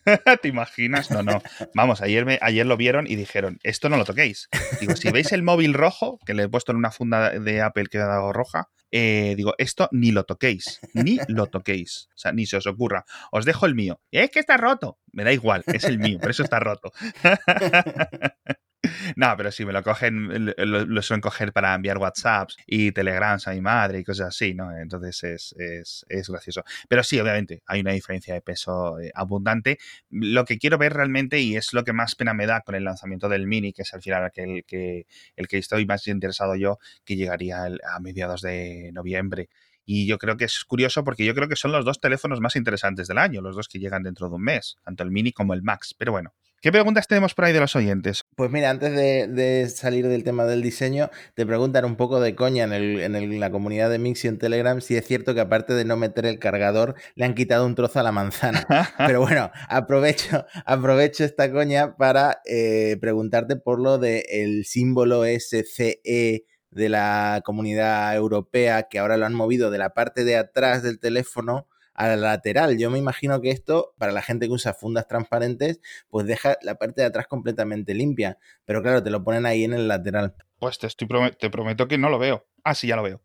¿Te 0.43 0.47
imaginas? 0.47 1.11
No, 1.11 1.25
no. 1.25 1.43
Vamos, 1.75 2.03
ayer, 2.03 2.25
me, 2.25 2.39
ayer 2.41 2.67
lo 2.67 2.77
vieron 2.77 3.09
y 3.09 3.17
dijeron, 3.17 3.59
esto 3.65 3.89
no 3.89 3.97
lo 3.97 4.05
toquéis. 4.05 4.49
Digo, 4.81 4.95
si 4.95 5.11
veis 5.11 5.33
el 5.33 5.43
móvil 5.43 5.75
rojo, 5.75 6.21
que 6.25 6.35
le 6.35 6.45
he 6.45 6.49
puesto 6.49 6.71
en 6.71 6.79
una 6.79 6.93
funda 6.93 7.31
de 7.31 7.63
Apple 7.63 7.87
que 7.91 7.99
ha 7.99 8.07
dado 8.07 8.33
roja, 8.33 8.69
eh, 8.97 9.35
digo, 9.37 9.55
esto 9.59 9.89
ni 9.91 10.13
lo 10.13 10.23
toquéis, 10.23 10.79
ni 10.93 11.19
lo 11.27 11.49
toquéis. 11.49 12.09
O 12.15 12.19
sea, 12.19 12.31
ni 12.31 12.47
se 12.47 12.59
os 12.59 12.67
ocurra. 12.69 13.05
Os 13.33 13.45
dejo 13.45 13.67
el 13.67 13.75
mío. 13.75 14.01
Es 14.13 14.31
que 14.31 14.39
está 14.39 14.57
roto. 14.57 15.01
Me 15.11 15.25
da 15.25 15.33
igual, 15.33 15.65
es 15.67 15.83
el 15.83 15.99
mío, 15.99 16.21
por 16.21 16.31
eso 16.31 16.45
está 16.45 16.61
roto. 16.61 16.93
No, 19.17 19.35
pero 19.37 19.51
sí, 19.53 19.65
me 19.65 19.73
lo 19.73 19.83
cogen, 19.83 20.55
lo, 20.57 21.03
suelen 21.03 21.21
coger 21.21 21.53
para 21.53 21.75
enviar 21.75 21.99
WhatsApps 21.99 22.57
y 22.67 22.93
Telegrams 22.93 23.49
a 23.49 23.53
mi 23.53 23.61
madre 23.61 24.01
y 24.01 24.05
cosas 24.05 24.29
así, 24.29 24.55
¿no? 24.55 24.77
Entonces 24.77 25.55
es, 25.57 26.07
gracioso. 26.29 26.65
Pero 26.89 27.03
sí, 27.03 27.19
obviamente, 27.21 27.63
hay 27.67 27.81
una 27.81 27.93
diferencia 27.93 28.35
de 28.35 28.41
peso 28.41 28.99
eh, 29.01 29.11
abundante. 29.15 29.79
Lo 30.11 30.45
que 30.45 30.59
quiero 30.59 30.79
ver 30.79 30.95
realmente, 30.95 31.41
y 31.41 31.57
es 31.57 31.73
lo 31.73 31.85
que 31.85 31.93
más 31.93 32.15
pena 32.15 32.35
me 32.35 32.47
da 32.47 32.63
con 32.63 32.75
el 32.75 32.85
lanzamiento 32.85 33.29
del 33.29 33.47
Mini, 33.47 33.73
que 33.73 33.83
es 33.83 33.95
al 33.95 34.03
final 34.03 34.31
el 34.35 34.65
que, 34.65 35.07
el 35.37 35.49
que 35.49 35.59
estoy 35.59 35.87
más 35.87 36.07
interesado 36.07 36.57
yo, 36.57 36.79
que 37.05 37.17
llegaría 37.17 37.65
a 37.65 38.01
mediados 38.01 38.43
de 38.43 38.91
noviembre. 38.93 39.49
Y 39.87 40.07
yo 40.07 40.19
creo 40.19 40.37
que 40.37 40.47
es 40.47 40.65
curioso 40.65 41.05
porque 41.05 41.25
yo 41.25 41.35
creo 41.35 41.49
que 41.49 41.57
son 41.57 41.73
los 41.73 41.85
dos 41.85 42.01
teléfonos 42.01 42.41
más 42.41 42.57
interesantes 42.57 43.07
del 43.07 43.19
año, 43.19 43.43
los 43.43 43.55
dos 43.55 43.69
que 43.69 43.79
llegan 43.79 44.03
dentro 44.03 44.29
de 44.29 44.37
un 44.37 44.43
mes, 44.43 44.79
tanto 44.83 45.03
el 45.03 45.11
Mini 45.11 45.33
como 45.33 45.53
el 45.53 45.63
Max. 45.63 45.95
Pero 45.97 46.13
bueno, 46.13 46.33
¿Qué 46.65 46.73
preguntas 46.73 47.07
tenemos 47.07 47.35
por 47.35 47.45
ahí 47.45 47.53
de 47.53 47.61
los 47.61 47.77
oyentes? 47.77 48.24
Pues 48.37 48.51
mira, 48.51 48.71
antes 48.71 48.95
de, 48.95 49.69
salir 49.69 50.09
del 50.09 50.25
tema 50.25 50.45
del 50.45 50.63
diseño, 50.63 51.11
te 51.35 51.47
preguntan 51.47 51.85
un 51.85 51.97
poco 51.97 52.21
de 52.21 52.35
coña 52.35 52.65
en, 52.65 53.41
la 53.41 53.51
comunidad 53.51 53.91
de 53.91 53.99
Mix 53.99 54.25
y 54.25 54.29
en 54.29 54.39
Telegram 54.39 54.81
si 54.81 54.97
es 54.97 55.07
cierto 55.07 55.35
que 55.35 55.41
aparte 55.41 55.75
de 55.75 55.85
no 55.85 55.97
meter 55.97 56.27
el 56.27 56.39
cargador, 56.39 56.95
le 57.15 57.25
han 57.25 57.35
quitado 57.35 57.65
un 57.65 57.75
trozo 57.75 58.01
a 58.01 58.03
la 58.03 58.13
manzana. 58.13 58.67
Pero 58.99 59.21
bueno, 59.21 59.51
aprovecho, 59.69 60.47
aprovecho 60.65 61.25
esta 61.25 61.53
coña 61.53 61.97
para 61.97 62.41
eh, 62.45 62.97
preguntarte 63.01 63.57
por 63.57 63.81
lo 63.81 63.99
del 63.99 64.65
símbolo 64.65 65.25
SCE 65.25 66.45
de 66.71 66.89
la 66.89 67.41
comunidad 67.45 68.17
europea 68.17 68.85
que 68.85 68.99
ahora 68.99 69.17
lo 69.17 69.27
han 69.27 69.35
movido 69.35 69.71
de 69.71 69.79
la 69.79 69.95
parte 69.95 70.25
de 70.25 70.37
atrás 70.37 70.83
del 70.83 70.99
teléfono 70.99 71.69
a 71.95 72.09
la 72.09 72.17
lateral. 72.17 72.77
Yo 72.79 72.91
me 72.91 72.99
imagino 72.99 73.41
que 73.41 73.51
esto, 73.51 73.95
para 73.99 74.13
la 74.13 74.23
gente 74.23 74.47
que 74.47 74.53
usa 74.53 74.75
fundas 74.75 75.09
transparentes, 75.09 75.81
pues 76.09 76.27
deja 76.27 76.59
la 76.63 76.75
parte 76.75 77.01
de 77.01 77.07
atrás 77.07 77.27
completamente 77.27 77.95
limpia. 77.95 78.39
Pero 78.65 78.83
claro, 78.83 79.03
te 79.03 79.11
lo 79.11 79.25
ponen 79.25 79.47
ahí 79.47 79.65
en 79.65 79.73
el 79.73 79.89
lateral. 79.89 80.35
Pues 80.59 80.79
te, 80.79 80.87
estoy 80.87 81.09
te 81.39 81.51
prometo 81.51 81.89
que 81.89 81.99
no 81.99 82.11
lo 82.11 82.19
veo. 82.19 82.47
Ah, 82.65 82.75
sí, 82.75 82.89
ya 82.89 82.97
lo 82.97 83.03
veo. 83.03 83.23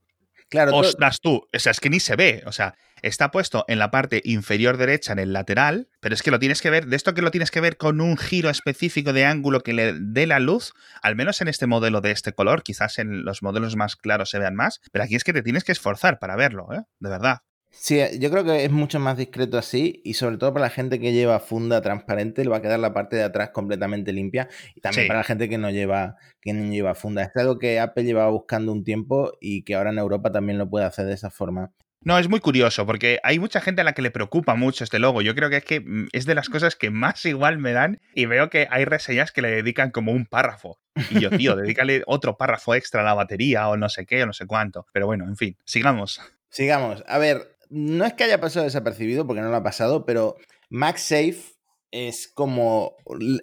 Claro, 0.49 0.75
Ostras, 0.75 1.19
tú, 1.21 1.47
o 1.53 1.59
sea, 1.59 1.71
es 1.71 1.79
que 1.79 1.91
ni 1.91 1.99
se 1.99 2.15
ve, 2.15 2.41
o 2.47 2.51
sea, 2.51 2.73
está 3.03 3.29
puesto 3.29 3.65
en 3.67 3.77
la 3.77 3.91
parte 3.91 4.21
inferior 4.25 4.77
derecha, 4.77 5.13
en 5.13 5.19
el 5.19 5.31
lateral, 5.31 5.89
pero 5.99 6.15
es 6.15 6.23
que 6.23 6.31
lo 6.31 6.39
tienes 6.39 6.61
que 6.63 6.71
ver, 6.71 6.87
de 6.87 6.95
esto 6.95 7.13
que 7.13 7.21
lo 7.21 7.29
tienes 7.29 7.51
que 7.51 7.61
ver 7.61 7.77
con 7.77 8.01
un 8.01 8.17
giro 8.17 8.49
específico 8.49 9.13
de 9.13 9.25
ángulo 9.25 9.61
que 9.61 9.73
le 9.73 9.93
dé 9.93 10.25
la 10.25 10.39
luz, 10.39 10.73
al 11.03 11.15
menos 11.15 11.41
en 11.41 11.49
este 11.49 11.67
modelo 11.67 12.01
de 12.01 12.09
este 12.09 12.33
color, 12.33 12.63
quizás 12.63 12.97
en 12.97 13.25
los 13.25 13.43
modelos 13.43 13.75
más 13.75 13.95
claros 13.95 14.31
se 14.31 14.39
vean 14.39 14.55
más, 14.55 14.81
pero 14.91 15.03
aquí 15.03 15.15
es 15.15 15.23
que 15.23 15.33
te 15.33 15.43
tienes 15.43 15.63
que 15.63 15.71
esforzar 15.71 16.17
para 16.17 16.35
verlo, 16.35 16.73
¿eh? 16.73 16.81
De 16.99 17.09
verdad. 17.11 17.41
Sí, 17.71 18.01
yo 18.19 18.29
creo 18.29 18.43
que 18.43 18.65
es 18.65 18.71
mucho 18.71 18.99
más 18.99 19.17
discreto 19.17 19.57
así 19.57 20.01
y 20.03 20.15
sobre 20.15 20.37
todo 20.37 20.53
para 20.53 20.65
la 20.65 20.69
gente 20.69 20.99
que 20.99 21.13
lleva 21.13 21.39
funda 21.39 21.81
transparente 21.81 22.43
le 22.43 22.49
va 22.49 22.57
a 22.57 22.61
quedar 22.61 22.79
la 22.79 22.93
parte 22.93 23.15
de 23.15 23.23
atrás 23.23 23.51
completamente 23.51 24.11
limpia 24.11 24.49
y 24.75 24.81
también 24.81 25.07
para 25.07 25.19
la 25.19 25.23
gente 25.23 25.47
que 25.47 25.57
no 25.57 25.69
lleva 25.69 26.17
que 26.41 26.53
no 26.53 26.71
lleva 26.71 26.95
funda. 26.95 27.23
Es 27.23 27.35
algo 27.35 27.59
que 27.59 27.79
Apple 27.79 28.03
llevaba 28.03 28.29
buscando 28.31 28.71
un 28.71 28.83
tiempo 28.83 29.31
y 29.39 29.63
que 29.63 29.75
ahora 29.75 29.91
en 29.91 29.99
Europa 29.99 30.31
también 30.31 30.57
lo 30.57 30.69
puede 30.69 30.85
hacer 30.85 31.05
de 31.05 31.13
esa 31.13 31.29
forma. 31.29 31.71
No, 32.01 32.17
es 32.17 32.29
muy 32.29 32.39
curioso 32.39 32.85
porque 32.85 33.19
hay 33.23 33.39
mucha 33.39 33.59
gente 33.59 33.81
a 33.81 33.83
la 33.83 33.93
que 33.93 34.01
le 34.01 34.09
preocupa 34.09 34.55
mucho 34.55 34.85
este 34.85 34.99
logo. 34.99 35.21
Yo 35.21 35.35
creo 35.35 35.49
que 35.49 35.57
es 35.57 35.65
que 35.65 35.81
mm, 35.81 36.07
es 36.13 36.25
de 36.25 36.33
las 36.33 36.47
cosas 36.47 36.75
que 36.77 36.89
más 36.91 37.25
igual 37.25 37.57
me 37.57 37.73
dan 37.73 37.99
y 38.15 38.25
veo 38.25 38.49
que 38.49 38.67
hay 38.71 38.85
reseñas 38.85 39.33
que 39.33 39.41
le 39.41 39.51
dedican 39.51 39.91
como 39.91 40.13
un 40.13 40.25
párrafo. 40.25 40.79
Y 41.11 41.19
yo, 41.19 41.29
tío, 41.29 41.55
dedícale 41.57 42.03
otro 42.07 42.37
párrafo 42.37 42.73
extra 42.73 43.01
a 43.01 43.03
la 43.03 43.13
batería 43.13 43.67
o 43.67 43.75
no 43.75 43.89
sé 43.89 44.05
qué 44.05 44.23
o 44.23 44.25
no 44.25 44.33
sé 44.33 44.47
cuánto. 44.47 44.85
Pero 44.93 45.07
bueno, 45.07 45.25
en 45.25 45.35
fin, 45.35 45.57
sigamos. 45.65 46.21
Sigamos. 46.49 47.03
A 47.05 47.17
ver, 47.17 47.55
no 47.69 48.05
es 48.05 48.13
que 48.13 48.23
haya 48.23 48.41
pasado 48.41 48.65
desapercibido, 48.65 49.25
porque 49.25 49.41
no 49.41 49.49
lo 49.49 49.55
ha 49.55 49.63
pasado, 49.63 50.05
pero 50.05 50.35
MagSafe 50.69 51.59
es 51.91 52.27
como 52.27 52.95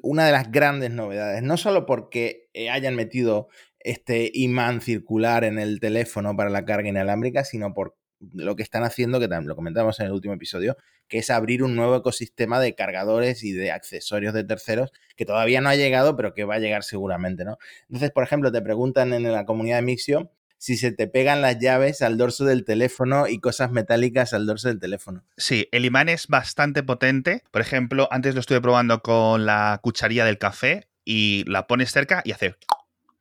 una 0.02 0.26
de 0.26 0.32
las 0.32 0.50
grandes 0.50 0.90
novedades. 0.90 1.42
No 1.42 1.56
solo 1.56 1.86
porque 1.86 2.48
eh, 2.52 2.70
hayan 2.70 2.94
metido 2.94 3.48
este 3.80 4.30
imán 4.34 4.80
circular 4.80 5.44
en 5.44 5.58
el 5.58 5.80
teléfono 5.80 6.36
para 6.36 6.50
la 6.50 6.64
carga 6.64 6.88
inalámbrica, 6.88 7.44
sino 7.44 7.72
por 7.72 7.96
lo 8.32 8.56
que 8.56 8.62
están 8.62 8.82
haciendo, 8.82 9.20
que 9.20 9.28
lo 9.28 9.56
comentamos 9.56 10.00
en 10.00 10.06
el 10.06 10.12
último 10.12 10.34
episodio, 10.34 10.76
que 11.06 11.18
es 11.18 11.30
abrir 11.30 11.62
un 11.62 11.76
nuevo 11.76 11.96
ecosistema 11.96 12.58
de 12.60 12.74
cargadores 12.74 13.44
y 13.44 13.52
de 13.52 13.70
accesorios 13.70 14.34
de 14.34 14.42
terceros 14.42 14.92
que 15.16 15.26
todavía 15.26 15.60
no 15.60 15.68
ha 15.68 15.76
llegado, 15.76 16.16
pero 16.16 16.34
que 16.34 16.44
va 16.44 16.56
a 16.56 16.58
llegar 16.58 16.82
seguramente, 16.82 17.44
¿no? 17.44 17.58
Entonces, 17.82 18.10
por 18.10 18.24
ejemplo, 18.24 18.50
te 18.50 18.62
preguntan 18.62 19.12
en 19.12 19.30
la 19.30 19.44
comunidad 19.44 19.76
de 19.76 19.82
Mixio 19.82 20.32
si 20.58 20.76
se 20.76 20.92
te 20.92 21.06
pegan 21.06 21.42
las 21.42 21.58
llaves 21.58 22.02
al 22.02 22.16
dorso 22.16 22.44
del 22.44 22.64
teléfono 22.64 23.28
y 23.28 23.40
cosas 23.40 23.70
metálicas 23.70 24.32
al 24.32 24.46
dorso 24.46 24.68
del 24.68 24.80
teléfono. 24.80 25.24
Sí, 25.36 25.68
el 25.72 25.84
imán 25.84 26.08
es 26.08 26.28
bastante 26.28 26.82
potente. 26.82 27.42
Por 27.50 27.60
ejemplo, 27.60 28.08
antes 28.10 28.34
lo 28.34 28.40
estuve 28.40 28.60
probando 28.60 29.02
con 29.02 29.46
la 29.46 29.80
cucharilla 29.82 30.24
del 30.24 30.38
café 30.38 30.88
y 31.04 31.44
la 31.46 31.66
pones 31.66 31.92
cerca 31.92 32.22
y 32.24 32.32
hace 32.32 32.56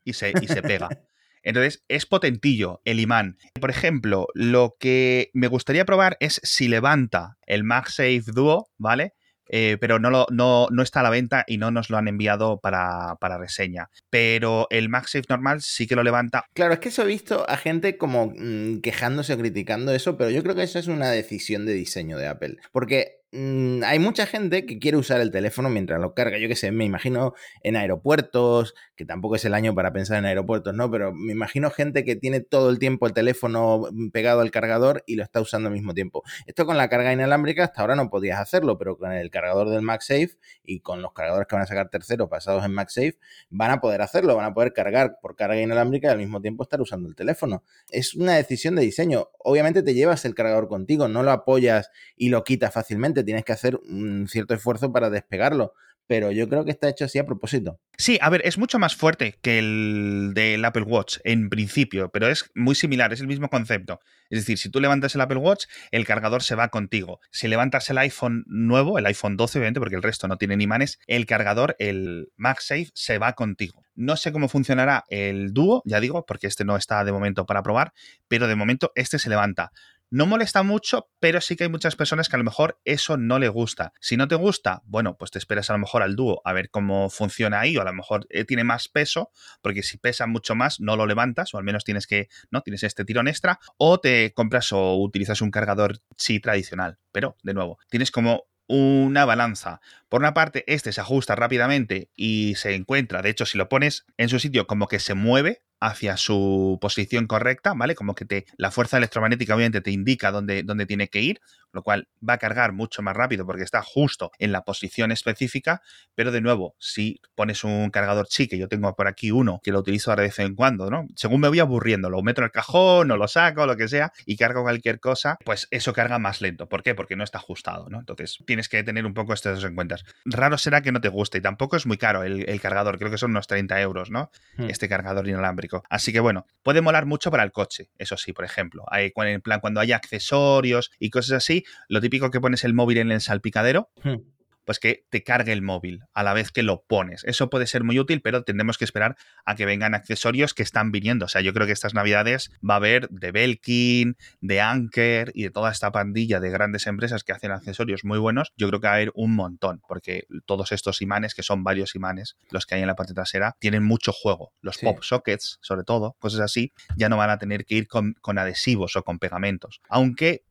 y 0.04 0.14
se, 0.14 0.34
y 0.42 0.48
se 0.48 0.62
pega. 0.62 0.90
Entonces, 1.44 1.84
es 1.90 2.08
potentillo 2.08 2.82
el 2.86 3.00
imán. 3.00 3.38
Por 3.62 3.70
ejemplo, 3.70 4.28
lo 4.34 4.78
que 4.80 5.30
me 5.34 5.48
gustaría 5.48 5.86
probar 5.86 6.18
es 6.20 6.42
si 6.44 6.68
levanta 6.68 7.38
el 7.46 7.64
MagSafe 7.64 8.24
Duo, 8.34 8.72
¿vale? 8.78 9.14
Eh, 9.48 9.78
pero 9.80 10.00
no, 10.00 10.26
no, 10.30 10.68
no, 10.70 10.82
está 10.82 11.02
a 11.02 11.04
la 11.04 11.10
venta 11.10 11.44
y 11.48 11.58
no 11.58 11.72
nos 11.72 11.90
lo 11.90 11.98
han 11.98 12.08
enviado 12.08 12.60
para, 12.60 13.16
para, 13.20 13.38
reseña. 13.38 13.90
Pero 14.10 14.68
el 14.70 14.90
MagSafe 14.90 15.26
normal 15.30 15.62
sí 15.62 15.88
que 15.88 15.96
lo 15.96 16.04
levanta. 16.04 16.46
Claro, 16.54 16.74
es 16.74 16.80
que 16.80 16.90
eso 16.90 17.04
he 17.04 17.08
visto 17.08 17.48
a 17.50 17.58
gente 17.58 17.98
como 17.98 18.34
mm, 18.36 18.82
quejándose 18.82 19.34
o 19.34 19.38
criticando 19.38 19.94
eso, 19.94 20.18
pero 20.18 20.30
yo 20.30 20.42
creo 20.44 20.56
que 20.56 20.64
eso 20.64 20.80
es 20.80 20.88
una 20.88 21.12
decisión 21.12 21.66
de 21.66 21.74
diseño 21.74 22.18
de 22.18 22.28
Apple. 22.28 22.58
Porque 22.72 23.25
Mm, 23.32 23.84
hay 23.84 24.00
mucha 24.00 24.26
gente 24.26 24.66
que 24.66 24.80
quiere 24.80 24.98
usar 24.98 25.20
el 25.20 25.30
teléfono 25.32 25.70
mientras 25.70 26.00
lo 26.00 26.14
carga. 26.14 26.38
Yo 26.38 26.48
qué 26.48 26.56
sé, 26.56 26.72
me 26.72 26.86
imagino 26.86 27.34
en 27.64 27.76
aeropuertos, 27.76 28.76
que 28.96 29.04
tampoco 29.04 29.36
es 29.36 29.44
el 29.44 29.54
año 29.54 29.76
para 29.76 29.92
pensar 29.92 30.20
en 30.20 30.26
aeropuertos, 30.26 30.74
¿no? 30.74 30.90
Pero 30.90 31.12
me 31.14 31.34
imagino 31.34 31.70
gente 31.70 32.06
que 32.06 32.16
tiene 32.16 32.40
todo 32.40 32.70
el 32.70 32.80
tiempo 32.80 33.08
el 33.08 33.14
teléfono 33.14 33.90
pegado 34.14 34.40
al 34.42 34.52
cargador 34.52 35.04
y 35.06 35.16
lo 35.16 35.24
está 35.24 35.42
usando 35.42 35.68
al 35.68 35.74
mismo 35.74 35.94
tiempo. 35.94 36.24
Esto 36.46 36.66
con 36.66 36.78
la 36.78 36.88
carga 36.88 37.12
inalámbrica 37.12 37.66
hasta 37.66 37.82
ahora 37.82 37.96
no 37.96 38.10
podías 38.10 38.40
hacerlo, 38.40 38.78
pero 38.78 38.98
con 38.98 39.12
el 39.12 39.30
cargador 39.32 39.70
del 39.70 39.82
MagSafe 39.82 40.38
y 40.64 40.80
con 40.80 41.02
los 41.02 41.12
cargadores 41.12 41.48
que 41.48 41.56
van 41.56 41.64
a 41.64 41.68
sacar 41.68 41.90
terceros 41.90 42.30
basados 42.30 42.64
en 42.64 42.74
MagSafe, 42.74 43.18
van 43.50 43.72
a 43.72 43.82
poder 43.82 44.02
hacerlo, 44.02 44.36
van 44.36 44.46
a 44.46 44.54
poder 44.54 44.72
cargar 44.72 45.18
por 45.22 45.36
carga 45.36 45.60
inalámbrica 45.60 46.08
y 46.08 46.12
al 46.12 46.20
mismo 46.20 46.42
tiempo 46.42 46.64
estar 46.64 46.80
usando 46.80 47.10
el 47.10 47.16
teléfono. 47.16 47.64
Es 47.90 48.16
una 48.16 48.36
decisión 48.36 48.76
de 48.76 48.84
diseño. 48.84 49.28
Obviamente 49.40 49.84
te 49.84 49.94
llevas 49.94 50.24
el 50.24 50.36
cargador 50.36 50.70
contigo, 50.70 51.10
no 51.10 51.22
lo 51.22 51.32
apoyas 51.32 51.90
y 52.16 52.30
lo 52.30 52.44
quitas 52.46 52.74
fácilmente 52.74 53.15
tienes 53.24 53.46
que 53.46 53.54
hacer 53.54 53.78
un 53.88 54.28
cierto 54.28 54.54
esfuerzo 54.54 54.92
para 54.92 55.10
despegarlo. 55.10 55.74
Pero 56.08 56.32
yo 56.32 56.48
creo 56.48 56.64
que 56.66 56.72
está 56.72 56.88
hecho 56.88 57.06
así 57.06 57.18
a 57.18 57.26
propósito. 57.26 57.80
Sí, 57.98 58.20
a 58.22 58.30
ver, 58.30 58.42
es 58.46 58.60
mucho 58.60 58.78
más 58.78 58.96
fuerte 58.96 59.40
que 59.42 59.58
el 59.58 60.34
del 60.36 60.64
Apple 60.64 60.84
Watch 60.84 61.18
en 61.24 61.50
principio, 61.50 62.10
pero 62.10 62.28
es 62.28 62.52
muy 62.54 62.76
similar, 62.76 63.12
es 63.12 63.22
el 63.22 63.28
mismo 63.28 63.50
concepto. 63.50 64.00
Es 64.30 64.40
decir, 64.40 64.60
si 64.60 64.70
tú 64.70 64.80
levantas 64.80 65.16
el 65.16 65.22
Apple 65.22 65.38
Watch, 65.38 65.66
el 65.90 66.06
cargador 66.06 66.44
se 66.44 66.54
va 66.54 66.70
contigo. 66.70 67.22
Si 67.32 67.48
levantas 67.48 67.90
el 67.90 67.98
iPhone 67.98 68.44
nuevo, 68.48 69.00
el 69.00 69.06
iPhone 69.08 69.36
12, 69.36 69.58
obviamente, 69.58 69.80
porque 69.80 69.96
el 69.96 70.04
resto 70.04 70.28
no 70.28 70.38
tiene 70.38 70.62
imanes, 70.62 71.00
el 71.08 71.26
cargador, 71.26 71.76
el 71.80 72.30
MagSafe, 72.36 72.90
se 72.94 73.18
va 73.18 73.34
contigo. 73.34 73.84
No 73.96 74.18
sé 74.18 74.32
cómo 74.32 74.50
funcionará 74.50 75.06
el 75.10 75.54
dúo, 75.54 75.82
ya 75.86 76.00
digo, 76.00 76.26
porque 76.26 76.48
este 76.48 76.66
no 76.66 76.76
está 76.76 77.04
de 77.04 77.14
momento 77.14 77.46
para 77.46 77.64
probar, 77.64 77.94
pero 78.28 78.48
de 78.48 78.56
momento 78.56 78.92
este 78.96 79.18
se 79.20 79.30
levanta. 79.30 79.72
No 80.12 80.28
molesta 80.28 80.62
mucho, 80.62 81.10
pero 81.20 81.42
sí 81.42 81.56
que 81.56 81.64
hay 81.64 81.70
muchas 81.70 81.96
personas 81.96 82.30
que 82.30 82.36
a 82.36 82.38
lo 82.38 82.44
mejor 82.46 82.80
eso 82.86 83.18
no 83.18 83.40
le 83.40 83.48
gusta. 83.50 83.92
Si 84.00 84.18
no 84.18 84.28
te 84.28 84.36
gusta, 84.36 84.82
bueno, 84.86 85.18
pues 85.18 85.32
te 85.32 85.40
esperas 85.40 85.70
a 85.70 85.74
lo 85.74 85.80
mejor 85.80 86.04
al 86.04 86.16
dúo 86.16 86.42
a 86.46 86.54
ver 86.54 86.70
cómo 86.70 87.10
funciona 87.10 87.60
ahí, 87.60 87.76
o 87.76 87.82
a 87.82 87.86
lo 87.86 87.94
mejor 87.94 88.28
eh, 88.30 88.46
tiene 88.46 88.64
más 88.64 88.88
peso, 88.88 89.32
porque 89.62 89.82
si 89.82 89.98
pesa 89.98 90.28
mucho 90.28 90.54
más, 90.56 90.80
no 90.80 90.96
lo 90.96 91.08
levantas, 91.08 91.54
o 91.54 91.58
al 91.58 91.64
menos 91.64 91.84
tienes 91.84 92.06
que, 92.06 92.30
¿no? 92.52 92.62
Tienes 92.62 92.84
este 92.84 93.04
tirón 93.04 93.28
extra, 93.28 93.60
o 93.78 94.00
te 94.00 94.32
compras 94.34 94.72
o 94.72 94.96
utilizas 94.96 95.42
un 95.42 95.52
cargador 95.52 96.00
sí 96.18 96.40
tradicional. 96.40 97.00
Pero, 97.12 97.36
de 97.42 97.54
nuevo, 97.54 97.80
tienes 97.90 98.12
como 98.12 98.46
una 98.68 99.26
balanza. 99.26 99.82
Por 100.10 100.22
una 100.22 100.34
parte, 100.34 100.64
este 100.68 100.92
se 100.92 101.02
ajusta 101.02 101.36
rápidamente 101.36 102.10
y 102.16 102.56
se 102.56 102.76
encuentra, 102.76 103.22
de 103.22 103.30
hecho, 103.30 103.46
si 103.46 103.58
lo 103.58 103.70
pones 103.70 104.06
en 104.18 104.30
su 104.30 104.40
sitio, 104.40 104.68
como 104.68 104.88
que 104.88 105.00
se 105.00 105.14
mueve, 105.14 105.64
hacia 105.80 106.18
su 106.18 106.78
posición 106.82 107.28
correcta, 107.28 107.74
¿vale? 107.76 107.96
Como 107.96 108.16
que 108.16 108.26
te, 108.26 108.46
la 108.58 108.72
fuerza 108.72 108.98
electromagnética 108.98 109.56
obviamente 109.56 109.82
te 109.82 109.92
indica 109.92 110.32
dónde, 110.32 110.64
dónde 110.64 110.86
tiene 110.86 111.10
que 111.10 111.22
ir, 111.22 111.42
lo 111.76 111.84
cual 111.84 112.08
va 112.28 112.34
a 112.34 112.38
cargar 112.38 112.72
mucho 112.72 113.02
más 113.02 113.16
rápido 113.16 113.46
porque 113.46 113.64
está 113.64 113.82
justo 113.82 114.32
en 114.40 114.52
la 114.52 114.64
posición 114.64 115.12
específica, 115.12 115.82
pero 116.16 116.32
de 116.32 116.42
nuevo, 116.42 116.76
si 116.80 117.22
pones 117.36 117.64
un 117.64 117.90
cargador 117.92 118.28
chique, 118.28 118.58
yo 118.58 118.68
tengo 118.68 118.96
por 118.96 119.08
aquí 119.08 119.32
uno 119.32 119.60
que 119.64 119.72
lo 119.72 119.80
utilizo 119.80 120.16
de 120.16 120.24
vez 120.24 120.40
en 120.40 120.56
cuando, 120.56 120.90
¿no? 120.90 121.08
Según 121.16 121.42
me 121.42 121.48
voy 121.50 121.60
aburriendo, 121.60 122.10
lo 122.10 122.22
meto 122.22 122.42
en 122.42 122.46
el 122.46 122.52
cajón 122.52 123.12
o 123.12 123.18
lo 123.18 123.28
saco, 123.28 123.66
lo 123.66 123.76
que 123.76 123.88
sea, 123.88 124.12
y 124.26 124.38
cargo 124.38 124.64
cualquier 124.64 125.00
cosa, 125.00 125.38
pues 125.44 125.68
eso 125.72 125.94
carga 125.94 126.18
más 126.20 126.42
lento. 126.42 126.68
¿Por 126.68 126.82
qué? 126.82 126.96
Porque 126.96 127.16
no 127.16 127.24
está 127.24 127.38
ajustado, 127.38 127.90
¿no? 127.90 128.00
Entonces 128.00 128.38
tienes 128.48 128.70
que 128.70 128.84
tener 128.84 129.06
un 129.06 129.14
poco 129.14 129.34
estos 129.34 129.64
en 129.64 129.76
cuenta. 129.76 129.98
Raro 130.26 130.58
será 130.58 130.82
que 130.82 130.92
no 130.92 131.02
te 131.02 131.10
guste 131.10 131.40
y 131.40 131.42
tampoco 131.42 131.76
es 131.76 131.86
muy 131.86 131.98
caro 131.98 132.24
el, 132.24 132.62
cargador, 132.62 132.98
creo 132.98 133.12
que 133.12 133.18
son 133.18 133.32
unos 133.32 133.48
30 133.48 133.82
euros, 133.82 134.10
¿no? 134.10 134.32
Hmm. 134.58 134.70
Este 134.70 134.88
cargador 134.88 135.28
inalámbrico. 135.28 135.84
Así 135.90 136.14
que 136.14 136.20
bueno, 136.20 136.46
puede 136.64 136.82
molar 136.82 137.06
mucho 137.06 137.32
para 137.32 137.44
el 137.44 137.52
coche, 137.52 137.90
eso 137.98 138.16
sí, 138.18 138.32
por 138.32 138.46
ejemplo. 138.46 138.86
Hay, 138.88 139.12
en 139.16 139.42
plan, 139.42 139.60
cuando 139.60 139.82
hay 139.82 139.92
accesorios 139.92 140.92
y 141.00 141.10
cosas 141.10 141.38
así, 141.38 141.65
lo 141.88 142.02
típico 142.02 142.32
que 142.32 142.42
pones 142.42 142.64
el 142.64 142.74
móvil 142.74 142.98
en 142.98 143.12
el 143.12 143.22
salpicadero. 143.22 143.90
Hmm 144.04 144.18
pues 144.66 144.80
que 144.80 145.06
te 145.10 145.24
cargue 145.24 145.54
el 145.54 145.62
móvil 145.62 146.04
a 146.14 146.24
la 146.24 146.34
vez 146.34 146.52
que 146.52 146.64
lo 146.64 146.84
pones. 146.84 147.24
Eso 147.24 147.50
puede 147.50 147.68
ser 147.68 147.84
muy 147.84 148.00
útil, 148.00 148.22
pero 148.22 148.44
tendremos 148.44 148.78
que 148.78 148.84
esperar 148.84 149.16
a 149.46 149.56
que 149.56 149.66
vengan 149.66 149.94
accesorios 149.94 150.54
que 150.54 150.64
están 150.64 150.92
viniendo. 150.92 151.26
O 151.26 151.28
sea, 151.30 151.42
yo 151.42 151.54
creo 151.54 151.68
que 151.68 151.74
estas 151.74 151.94
navidades 151.94 152.52
va 152.68 152.74
a 152.74 152.78
haber 152.78 153.08
de 153.10 153.32
Belkin, 153.32 154.18
de 154.42 154.62
Anker 154.62 155.32
y 155.34 155.44
de 155.44 155.52
toda 155.52 155.72
esta 155.72 155.92
pandilla 155.92 156.40
de 156.40 156.50
grandes 156.50 156.88
empresas 156.88 157.24
que 157.24 157.32
hacen 157.32 157.52
accesorios 157.52 158.04
muy 158.04 158.18
buenos. 158.18 158.52
Yo 158.58 158.68
creo 158.68 158.82
que 158.82 158.88
va 158.88 158.94
a 158.94 158.96
haber 158.96 159.12
un 159.14 159.36
montón, 159.36 159.82
porque 159.88 160.26
todos 160.46 160.72
estos 160.72 161.02
imanes, 161.02 161.36
que 161.36 161.44
son 161.44 161.64
varios 161.64 161.96
imanes, 161.96 162.36
los 162.50 162.66
que 162.66 162.76
hay 162.76 162.82
en 162.82 162.88
la 162.88 162.96
parte 162.96 163.14
trasera, 163.14 163.56
tienen 163.60 163.84
mucho 163.84 164.12
juego. 164.12 164.52
Los 164.62 164.80
pop 164.80 165.04
sockets, 165.04 165.60
sobre 165.62 165.84
todo, 165.84 166.16
cosas 166.20 166.42
así, 166.42 166.74
ya 166.98 167.08
no 167.08 167.18
van 167.18 167.30
a 167.30 167.38
tener 167.38 167.66
que 167.66 167.76
ir 167.76 167.88
con, 167.88 168.16
con 168.22 168.40
adhesivos 168.40 168.96
o 168.96 169.04
con 169.04 169.20
pegamentos. 169.20 169.82
Aunque 169.90 170.44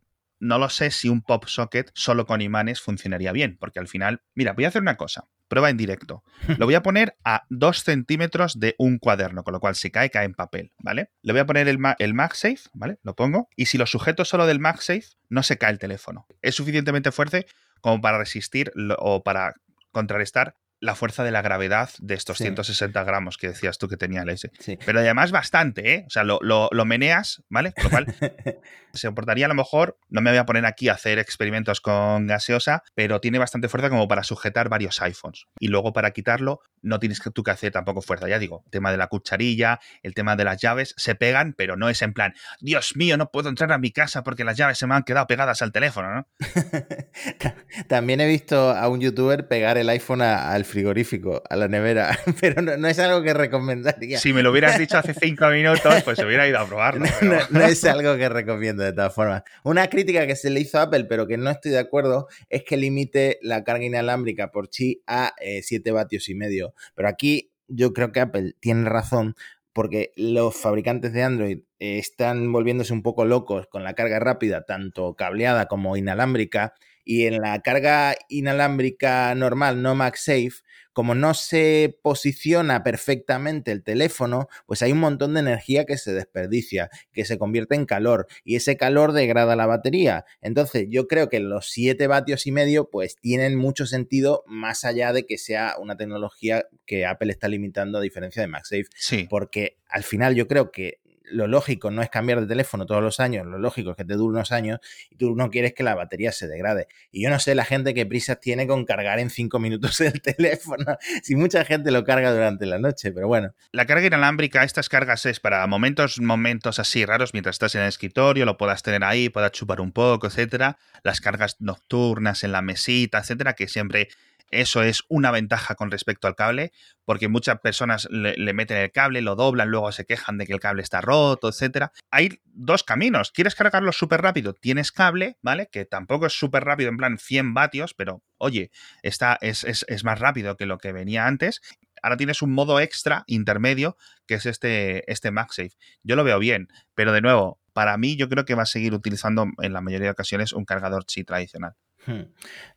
no 0.44 0.58
lo 0.58 0.68
sé 0.68 0.90
si 0.90 1.08
un 1.08 1.22
pop 1.22 1.46
socket 1.46 1.90
solo 1.94 2.26
con 2.26 2.40
imanes 2.40 2.80
funcionaría 2.80 3.32
bien, 3.32 3.56
porque 3.58 3.78
al 3.78 3.88
final, 3.88 4.22
mira, 4.34 4.52
voy 4.52 4.66
a 4.66 4.68
hacer 4.68 4.82
una 4.82 4.96
cosa, 4.96 5.26
prueba 5.48 5.70
en 5.70 5.76
directo. 5.76 6.22
Lo 6.58 6.66
voy 6.66 6.74
a 6.74 6.82
poner 6.82 7.16
a 7.24 7.44
2 7.48 7.82
centímetros 7.82 8.60
de 8.60 8.74
un 8.78 8.98
cuaderno, 8.98 9.42
con 9.42 9.52
lo 9.52 9.60
cual 9.60 9.74
si 9.74 9.90
cae, 9.90 10.10
cae 10.10 10.26
en 10.26 10.34
papel, 10.34 10.72
¿vale? 10.78 11.10
Le 11.22 11.32
voy 11.32 11.40
a 11.40 11.46
poner 11.46 11.68
el, 11.68 11.78
el 11.98 12.14
MagSafe, 12.14 12.60
¿vale? 12.74 12.98
Lo 13.02 13.14
pongo, 13.14 13.48
y 13.56 13.66
si 13.66 13.78
lo 13.78 13.86
sujeto 13.86 14.24
solo 14.24 14.46
del 14.46 14.60
MagSafe, 14.60 15.04
no 15.28 15.42
se 15.42 15.56
cae 15.56 15.72
el 15.72 15.78
teléfono. 15.78 16.26
Es 16.42 16.54
suficientemente 16.54 17.10
fuerte 17.10 17.46
como 17.80 18.00
para 18.00 18.18
resistir 18.18 18.72
o 18.98 19.22
para 19.22 19.54
contrarrestar 19.92 20.56
la 20.80 20.94
fuerza 20.94 21.24
de 21.24 21.30
la 21.30 21.42
gravedad 21.42 21.90
de 21.98 22.14
estos 22.14 22.38
160 22.38 23.02
gramos 23.04 23.38
que 23.38 23.48
decías 23.48 23.78
tú 23.78 23.88
que 23.88 23.96
tenía 23.96 24.22
el 24.22 24.28
S. 24.28 24.50
Pero 24.84 25.00
además 25.00 25.30
bastante, 25.30 25.94
¿eh? 25.94 26.04
O 26.06 26.10
sea, 26.10 26.24
lo, 26.24 26.38
lo, 26.40 26.84
meneas, 26.84 27.42
¿vale? 27.48 27.72
Con 27.72 27.84
lo 27.84 27.90
cual 27.90 28.06
se 28.92 29.08
comportaría 29.08 29.46
a 29.46 29.48
lo 29.48 29.54
mejor, 29.54 29.98
no 30.08 30.20
me 30.20 30.30
voy 30.30 30.38
a 30.38 30.46
poner 30.46 30.66
aquí 30.66 30.88
a 30.88 30.92
hacer 30.94 31.18
experimentos 31.18 31.80
con 31.80 32.26
gaseosa, 32.26 32.82
pero 32.94 33.20
tiene 33.20 33.38
bastante 33.38 33.68
fuerza 33.68 33.88
como 33.88 34.08
para 34.08 34.22
sujetar 34.22 34.68
varios 34.68 35.00
iPhones. 35.00 35.46
Y 35.58 35.68
luego 35.68 35.92
para 35.92 36.10
quitarlo 36.10 36.60
no 36.82 36.98
tienes 36.98 37.20
que 37.20 37.30
tú 37.30 37.42
que 37.42 37.50
hacer 37.50 37.72
tampoco 37.72 38.02
fuerza. 38.02 38.28
Ya 38.28 38.38
digo, 38.38 38.62
el 38.66 38.70
tema 38.70 38.90
de 38.92 38.98
la 38.98 39.06
cucharilla, 39.06 39.80
el 40.02 40.14
tema 40.14 40.36
de 40.36 40.44
las 40.44 40.60
llaves, 40.60 40.94
se 40.98 41.14
pegan, 41.14 41.54
pero 41.56 41.76
no 41.76 41.88
es 41.88 42.02
en 42.02 42.12
plan, 42.12 42.34
Dios 42.60 42.94
mío, 42.94 43.16
no 43.16 43.30
puedo 43.30 43.48
entrar 43.48 43.72
a 43.72 43.78
mi 43.78 43.90
casa 43.90 44.22
porque 44.22 44.44
las 44.44 44.56
llaves 44.56 44.78
se 44.78 44.86
me 44.86 44.94
han 44.94 45.02
quedado 45.02 45.26
pegadas 45.26 45.62
al 45.62 45.72
teléfono, 45.72 46.14
¿no? 46.14 46.28
También 47.88 48.20
he 48.20 48.28
visto 48.28 48.70
a 48.70 48.88
un 48.88 49.00
youtuber 49.00 49.48
pegar 49.48 49.78
el 49.78 49.88
iPhone 49.88 50.20
al 50.20 50.63
frigorífico, 50.64 51.42
a 51.48 51.56
la 51.56 51.68
nevera, 51.68 52.18
pero 52.40 52.62
no, 52.62 52.88
es 52.88 52.98
algo 52.98 53.22
que 53.22 53.34
recomendaría. 53.34 54.18
Si 54.18 54.32
me 54.32 54.42
lo 54.42 54.50
hubieras 54.50 54.78
dicho 54.78 54.98
hace 54.98 55.14
cinco 55.14 55.48
minutos, 55.48 56.02
pues 56.02 56.18
hubiera 56.18 56.48
ido 56.48 56.58
a 56.58 56.66
probarlo. 56.66 57.06
No, 57.50 57.60
es 57.60 57.84
algo 57.84 58.16
que 58.16 58.28
recomiendo 58.28 58.82
de 58.82 58.92
todas 58.92 59.14
formas. 59.14 59.42
Una 59.62 59.88
crítica 59.88 60.26
que 60.26 60.36
se 60.36 60.50
le 60.50 60.60
hizo 60.60 60.78
a 60.78 60.82
Apple, 60.82 61.04
pero 61.04 61.26
que 61.26 61.36
no 61.36 61.50
estoy 61.50 61.72
de 61.72 61.78
acuerdo, 61.78 62.28
es 62.48 62.64
que 62.64 62.76
limite 62.76 63.38
la 63.42 63.64
carga 63.64 63.84
inalámbrica 63.84 64.50
por 64.50 64.68
chi 64.68 65.02
a 65.06 65.34
7 65.38 65.88
eh, 65.88 65.92
vatios 65.92 66.28
y 66.28 66.34
medio. 66.34 66.74
Pero 66.94 67.08
aquí 67.08 67.52
yo 67.68 67.92
creo 67.92 68.12
que 68.12 68.20
Apple 68.20 68.54
tiene 68.60 68.88
razón 68.88 69.34
porque 69.74 70.12
los 70.16 70.56
fabricantes 70.56 71.12
de 71.12 71.22
Android 71.22 71.58
eh, 71.80 71.98
están 71.98 72.50
volviéndose 72.52 72.92
un 72.92 73.02
poco 73.02 73.24
locos 73.24 73.66
con 73.66 73.82
la 73.82 73.94
carga 73.94 74.20
rápida, 74.20 74.64
tanto 74.64 75.14
cableada 75.16 75.66
como 75.66 75.96
inalámbrica, 75.96 76.74
y 77.04 77.26
en 77.26 77.40
la 77.40 77.60
carga 77.60 78.16
inalámbrica 78.28 79.34
normal, 79.34 79.82
no 79.82 79.94
MagSafe, 79.94 80.64
como 80.94 81.16
no 81.16 81.34
se 81.34 81.98
posiciona 82.02 82.84
perfectamente 82.84 83.72
el 83.72 83.82
teléfono, 83.82 84.48
pues 84.64 84.80
hay 84.80 84.92
un 84.92 85.00
montón 85.00 85.34
de 85.34 85.40
energía 85.40 85.84
que 85.84 85.98
se 85.98 86.14
desperdicia, 86.14 86.88
que 87.12 87.24
se 87.24 87.36
convierte 87.36 87.74
en 87.74 87.84
calor 87.84 88.28
y 88.44 88.54
ese 88.56 88.76
calor 88.76 89.12
degrada 89.12 89.56
la 89.56 89.66
batería. 89.66 90.24
Entonces 90.40 90.86
yo 90.88 91.08
creo 91.08 91.28
que 91.28 91.40
los 91.40 91.68
7 91.70 92.06
vatios 92.06 92.46
y 92.46 92.52
medio 92.52 92.90
pues 92.90 93.16
tienen 93.16 93.56
mucho 93.56 93.86
sentido 93.86 94.44
más 94.46 94.84
allá 94.84 95.12
de 95.12 95.26
que 95.26 95.36
sea 95.36 95.74
una 95.80 95.96
tecnología 95.96 96.64
que 96.86 97.06
Apple 97.06 97.32
está 97.32 97.48
limitando 97.48 97.98
a 97.98 98.00
diferencia 98.00 98.42
de 98.42 98.48
MagSafe. 98.48 98.86
Sí. 98.94 99.26
Porque 99.28 99.78
al 99.88 100.04
final 100.04 100.36
yo 100.36 100.46
creo 100.46 100.70
que 100.70 101.00
lo 101.24 101.46
lógico 101.46 101.90
no 101.90 102.02
es 102.02 102.10
cambiar 102.10 102.40
de 102.40 102.46
teléfono 102.46 102.86
todos 102.86 103.02
los 103.02 103.20
años, 103.20 103.46
lo 103.46 103.58
lógico 103.58 103.90
es 103.90 103.96
que 103.96 104.04
te 104.04 104.14
dure 104.14 104.36
unos 104.36 104.52
años 104.52 104.80
y 105.10 105.16
tú 105.16 105.34
no 105.34 105.50
quieres 105.50 105.74
que 105.74 105.82
la 105.82 105.94
batería 105.94 106.32
se 106.32 106.46
degrade. 106.46 106.86
Y 107.10 107.22
yo 107.22 107.30
no 107.30 107.38
sé 107.38 107.54
la 107.54 107.64
gente 107.64 107.94
qué 107.94 108.06
prisas 108.06 108.40
tiene 108.40 108.66
con 108.66 108.84
cargar 108.84 109.18
en 109.18 109.30
cinco 109.30 109.58
minutos 109.58 110.00
el 110.00 110.20
teléfono, 110.20 110.96
si 111.22 111.36
mucha 111.36 111.64
gente 111.64 111.90
lo 111.90 112.04
carga 112.04 112.32
durante 112.32 112.66
la 112.66 112.78
noche, 112.78 113.12
pero 113.12 113.26
bueno. 113.26 113.54
La 113.72 113.86
carga 113.86 114.06
inalámbrica, 114.06 114.64
estas 114.64 114.88
cargas 114.88 115.26
es 115.26 115.40
para 115.40 115.66
momentos, 115.66 116.20
momentos 116.20 116.78
así 116.78 117.04
raros, 117.04 117.32
mientras 117.32 117.54
estás 117.54 117.74
en 117.74 117.82
el 117.82 117.88
escritorio, 117.88 118.44
lo 118.44 118.56
puedas 118.56 118.82
tener 118.82 119.04
ahí, 119.04 119.28
puedas 119.28 119.52
chupar 119.52 119.80
un 119.80 119.92
poco, 119.92 120.26
etcétera. 120.26 120.78
Las 121.02 121.20
cargas 121.20 121.56
nocturnas 121.60 122.44
en 122.44 122.52
la 122.52 122.62
mesita, 122.62 123.18
etcétera, 123.18 123.54
que 123.54 123.68
siempre 123.68 124.08
eso 124.54 124.82
es 124.82 125.02
una 125.08 125.30
ventaja 125.30 125.74
con 125.74 125.90
respecto 125.90 126.26
al 126.26 126.34
cable, 126.34 126.72
porque 127.04 127.28
muchas 127.28 127.60
personas 127.60 128.08
le, 128.10 128.52
meten 128.52 128.78
el 128.78 128.92
cable, 128.92 129.22
lo 129.22 129.36
doblan, 129.36 129.68
luego 129.68 129.92
se 129.92 130.06
quejan 130.06 130.38
de 130.38 130.46
que 130.46 130.52
el 130.52 130.60
cable 130.60 130.82
está 130.82 131.00
roto, 131.00 131.48
etcétera. 131.48 131.92
Hay 132.10 132.40
dos 132.44 132.84
caminos. 132.84 133.30
¿Quieres 133.32 133.54
cargarlo 133.54 133.92
súper 133.92 134.22
rápido? 134.22 134.54
Tienes 134.54 134.92
cable, 134.92 135.36
¿vale? 135.42 135.68
Que 135.70 135.84
tampoco 135.84 136.26
es 136.26 136.32
súper 136.32 136.64
rápido, 136.64 136.90
en 136.90 136.96
plan 136.96 137.18
100 137.18 137.54
vatios, 137.54 137.94
pero 137.94 138.22
oye, 138.38 138.70
está, 139.02 139.38
es, 139.40 139.64
es 139.64 140.04
más 140.04 140.18
rápido 140.18 140.56
que 140.56 140.66
lo 140.66 140.78
que 140.78 140.92
venía 140.92 141.26
antes. 141.26 141.60
Ahora 142.02 142.16
tienes 142.18 142.42
un 142.42 142.52
modo 142.52 142.80
extra 142.80 143.24
intermedio 143.26 143.96
que 144.26 144.34
es 144.34 144.46
este, 144.46 145.10
este 145.10 145.30
MagSafe. 145.30 145.72
Yo 146.02 146.16
lo 146.16 146.24
veo 146.24 146.38
bien, 146.38 146.68
pero 146.94 147.12
de 147.12 147.22
nuevo, 147.22 147.60
para 147.72 147.96
mí 147.96 148.16
yo 148.16 148.28
creo 148.28 148.44
que 148.44 148.54
va 148.54 148.62
a 148.62 148.66
seguir 148.66 148.94
utilizando 148.94 149.46
en 149.62 149.72
la 149.72 149.80
mayoría 149.80 150.08
de 150.08 150.12
ocasiones 150.12 150.52
un 150.52 150.64
cargador 150.64 151.04
chi 151.06 151.24
tradicional. 151.24 151.74
Hmm. 152.06 152.22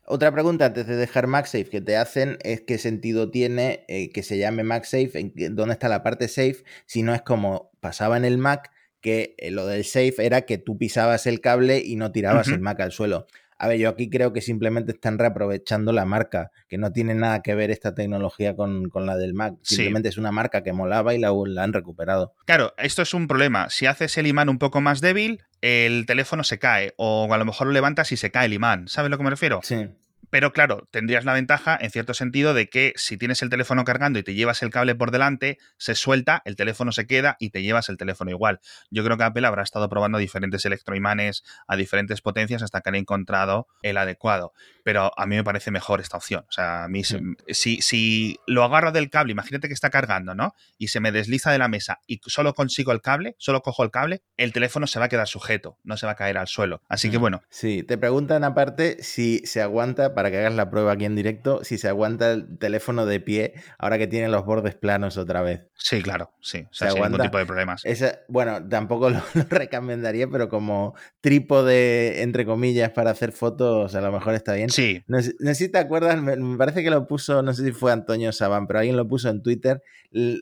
Otra 0.04 0.32
pregunta 0.32 0.66
antes 0.66 0.86
de 0.86 0.96
dejar 0.96 1.26
MagSafe 1.26 1.68
que 1.68 1.80
te 1.80 1.96
hacen 1.96 2.38
es 2.42 2.62
qué 2.62 2.78
sentido 2.78 3.30
tiene 3.30 3.84
eh, 3.88 4.10
que 4.10 4.22
se 4.22 4.38
llame 4.38 4.62
MagSafe, 4.62 5.32
dónde 5.50 5.74
está 5.74 5.88
la 5.88 6.02
parte 6.02 6.28
safe, 6.28 6.64
si 6.86 7.02
no 7.02 7.14
es 7.14 7.22
como 7.22 7.70
pasaba 7.80 8.16
en 8.16 8.24
el 8.24 8.38
Mac, 8.38 8.70
que 9.00 9.34
eh, 9.38 9.50
lo 9.50 9.66
del 9.66 9.84
safe 9.84 10.14
era 10.18 10.42
que 10.42 10.58
tú 10.58 10.78
pisabas 10.78 11.26
el 11.26 11.40
cable 11.40 11.82
y 11.84 11.96
no 11.96 12.10
tirabas 12.10 12.48
el 12.48 12.60
Mac 12.60 12.80
al 12.80 12.92
suelo. 12.92 13.26
A 13.58 13.68
ver, 13.68 13.78
yo 13.78 13.88
aquí 13.88 14.08
creo 14.08 14.32
que 14.32 14.40
simplemente 14.40 14.92
están 14.92 15.18
reaprovechando 15.18 15.92
la 15.92 16.04
marca, 16.04 16.52
que 16.68 16.78
no 16.78 16.92
tiene 16.92 17.14
nada 17.14 17.42
que 17.42 17.54
ver 17.54 17.70
esta 17.70 17.94
tecnología 17.94 18.54
con, 18.54 18.90
la 18.94 19.16
del 19.16 19.34
Mac. 19.34 19.54
Simplemente 19.62 20.08
es 20.08 20.16
una 20.16 20.30
marca 20.30 20.62
que 20.62 20.72
molaba 20.72 21.14
y 21.14 21.18
la, 21.18 21.32
la, 21.46 21.64
han 21.64 21.72
recuperado. 21.72 22.34
Claro, 22.46 22.74
esto 22.78 23.02
es 23.02 23.14
un 23.14 23.26
problema. 23.26 23.68
Si 23.70 23.86
haces 23.86 24.16
el 24.16 24.26
imán 24.28 24.48
un 24.48 24.58
poco 24.58 24.80
más 24.80 25.00
débil, 25.00 25.42
el 25.60 26.06
teléfono 26.06 26.44
se 26.44 26.58
cae. 26.58 26.94
O 26.96 27.32
a 27.32 27.38
lo 27.38 27.44
mejor 27.44 27.66
lo 27.66 27.72
levantas 27.72 28.12
y 28.12 28.16
se 28.16 28.30
cae 28.30 28.46
el 28.46 28.52
imán. 28.52 28.86
¿Sabes 28.88 29.08
a 29.08 29.10
lo 29.10 29.18
que 29.18 29.24
me 29.24 29.30
refiero? 29.30 29.60
Sí. 29.62 29.88
Pero 30.30 30.52
claro, 30.52 30.86
tendrías 30.90 31.24
la 31.24 31.32
ventaja 31.32 31.78
en 31.80 31.90
cierto 31.90 32.14
sentido 32.14 32.54
de 32.54 32.68
que 32.68 32.92
si 32.96 33.16
tienes 33.16 33.42
el 33.42 33.50
teléfono 33.50 33.84
cargando 33.84 34.18
y 34.18 34.22
te 34.22 34.34
llevas 34.34 34.62
el 34.62 34.70
cable 34.70 34.94
por 34.94 35.10
delante, 35.10 35.58
se 35.78 35.94
suelta, 35.94 36.42
el 36.44 36.56
teléfono 36.56 36.92
se 36.92 37.06
queda 37.06 37.36
y 37.38 37.50
te 37.50 37.62
llevas 37.62 37.88
el 37.88 37.96
teléfono 37.96 38.30
igual. 38.30 38.60
Yo 38.90 39.04
creo 39.04 39.16
que 39.16 39.24
Apple 39.24 39.46
habrá 39.46 39.62
estado 39.62 39.88
probando 39.88 40.18
diferentes 40.18 40.64
electroimanes 40.64 41.44
a 41.66 41.76
diferentes 41.76 42.20
potencias 42.20 42.62
hasta 42.62 42.80
que 42.80 42.88
han 42.90 42.94
encontrado 42.94 43.68
el 43.82 43.96
adecuado. 43.96 44.52
Pero 44.84 45.12
a 45.18 45.26
mí 45.26 45.36
me 45.36 45.44
parece 45.44 45.70
mejor 45.70 46.00
esta 46.00 46.16
opción. 46.16 46.44
O 46.48 46.52
sea, 46.52 46.84
a 46.84 46.88
mí 46.88 47.02
si, 47.04 47.80
si 47.80 48.38
lo 48.46 48.64
agarro 48.64 48.92
del 48.92 49.10
cable, 49.10 49.32
imagínate 49.32 49.68
que 49.68 49.74
está 49.74 49.90
cargando, 49.90 50.34
¿no? 50.34 50.54
Y 50.78 50.88
se 50.88 51.00
me 51.00 51.12
desliza 51.12 51.50
de 51.50 51.58
la 51.58 51.68
mesa 51.68 52.00
y 52.06 52.20
solo 52.26 52.54
consigo 52.54 52.92
el 52.92 53.00
cable, 53.00 53.34
solo 53.38 53.62
cojo 53.62 53.82
el 53.84 53.90
cable, 53.90 54.22
el 54.36 54.52
teléfono 54.52 54.86
se 54.86 54.98
va 54.98 55.06
a 55.06 55.08
quedar 55.08 55.28
sujeto, 55.28 55.78
no 55.84 55.96
se 55.96 56.06
va 56.06 56.12
a 56.12 56.16
caer 56.16 56.38
al 56.38 56.48
suelo. 56.48 56.82
Así 56.88 57.10
que 57.10 57.18
bueno. 57.18 57.42
Sí, 57.50 57.82
te 57.82 57.98
preguntan 57.98 58.44
aparte 58.44 59.02
si 59.02 59.38
se 59.44 59.62
aguanta 59.62 60.14
para 60.18 60.32
que 60.32 60.38
hagas 60.38 60.54
la 60.56 60.68
prueba 60.68 60.90
aquí 60.90 61.04
en 61.04 61.14
directo, 61.14 61.62
si 61.62 61.78
se 61.78 61.86
aguanta 61.86 62.32
el 62.32 62.58
teléfono 62.58 63.06
de 63.06 63.20
pie 63.20 63.54
ahora 63.78 63.98
que 63.98 64.08
tiene 64.08 64.26
los 64.26 64.44
bordes 64.44 64.74
planos 64.74 65.16
otra 65.16 65.42
vez. 65.42 65.60
Sí, 65.74 66.02
claro, 66.02 66.32
sí. 66.40 66.66
O 66.68 66.74
sea, 66.74 66.90
sin 66.90 67.04
ningún 67.04 67.20
tipo 67.20 67.38
de 67.38 67.46
problemas. 67.46 67.84
bueno, 68.26 68.68
tampoco 68.68 69.10
lo, 69.10 69.22
recomendaría, 69.48 70.26
pero 70.26 70.48
como 70.48 70.96
trípode, 71.20 72.22
entre 72.22 72.44
comillas, 72.44 72.90
para 72.90 73.12
hacer 73.12 73.30
fotos, 73.30 73.94
a 73.94 74.00
lo 74.00 74.10
mejor 74.10 74.34
está 74.34 74.54
bien. 74.54 74.70
Sí. 74.70 75.04
No, 75.06 75.22
sé 75.22 75.54
si 75.54 75.68
te 75.68 75.78
acuerdas, 75.78 76.20
me, 76.20 76.56
parece 76.56 76.82
que 76.82 76.90
lo 76.90 77.06
puso, 77.06 77.40
no 77.42 77.54
sé 77.54 77.64
si 77.64 77.70
fue 77.70 77.92
Antonio 77.92 78.32
Sabán, 78.32 78.66
pero 78.66 78.80
alguien 78.80 78.96
lo 78.96 79.06
puso 79.06 79.28
en 79.28 79.40
Twitter. 79.40 79.84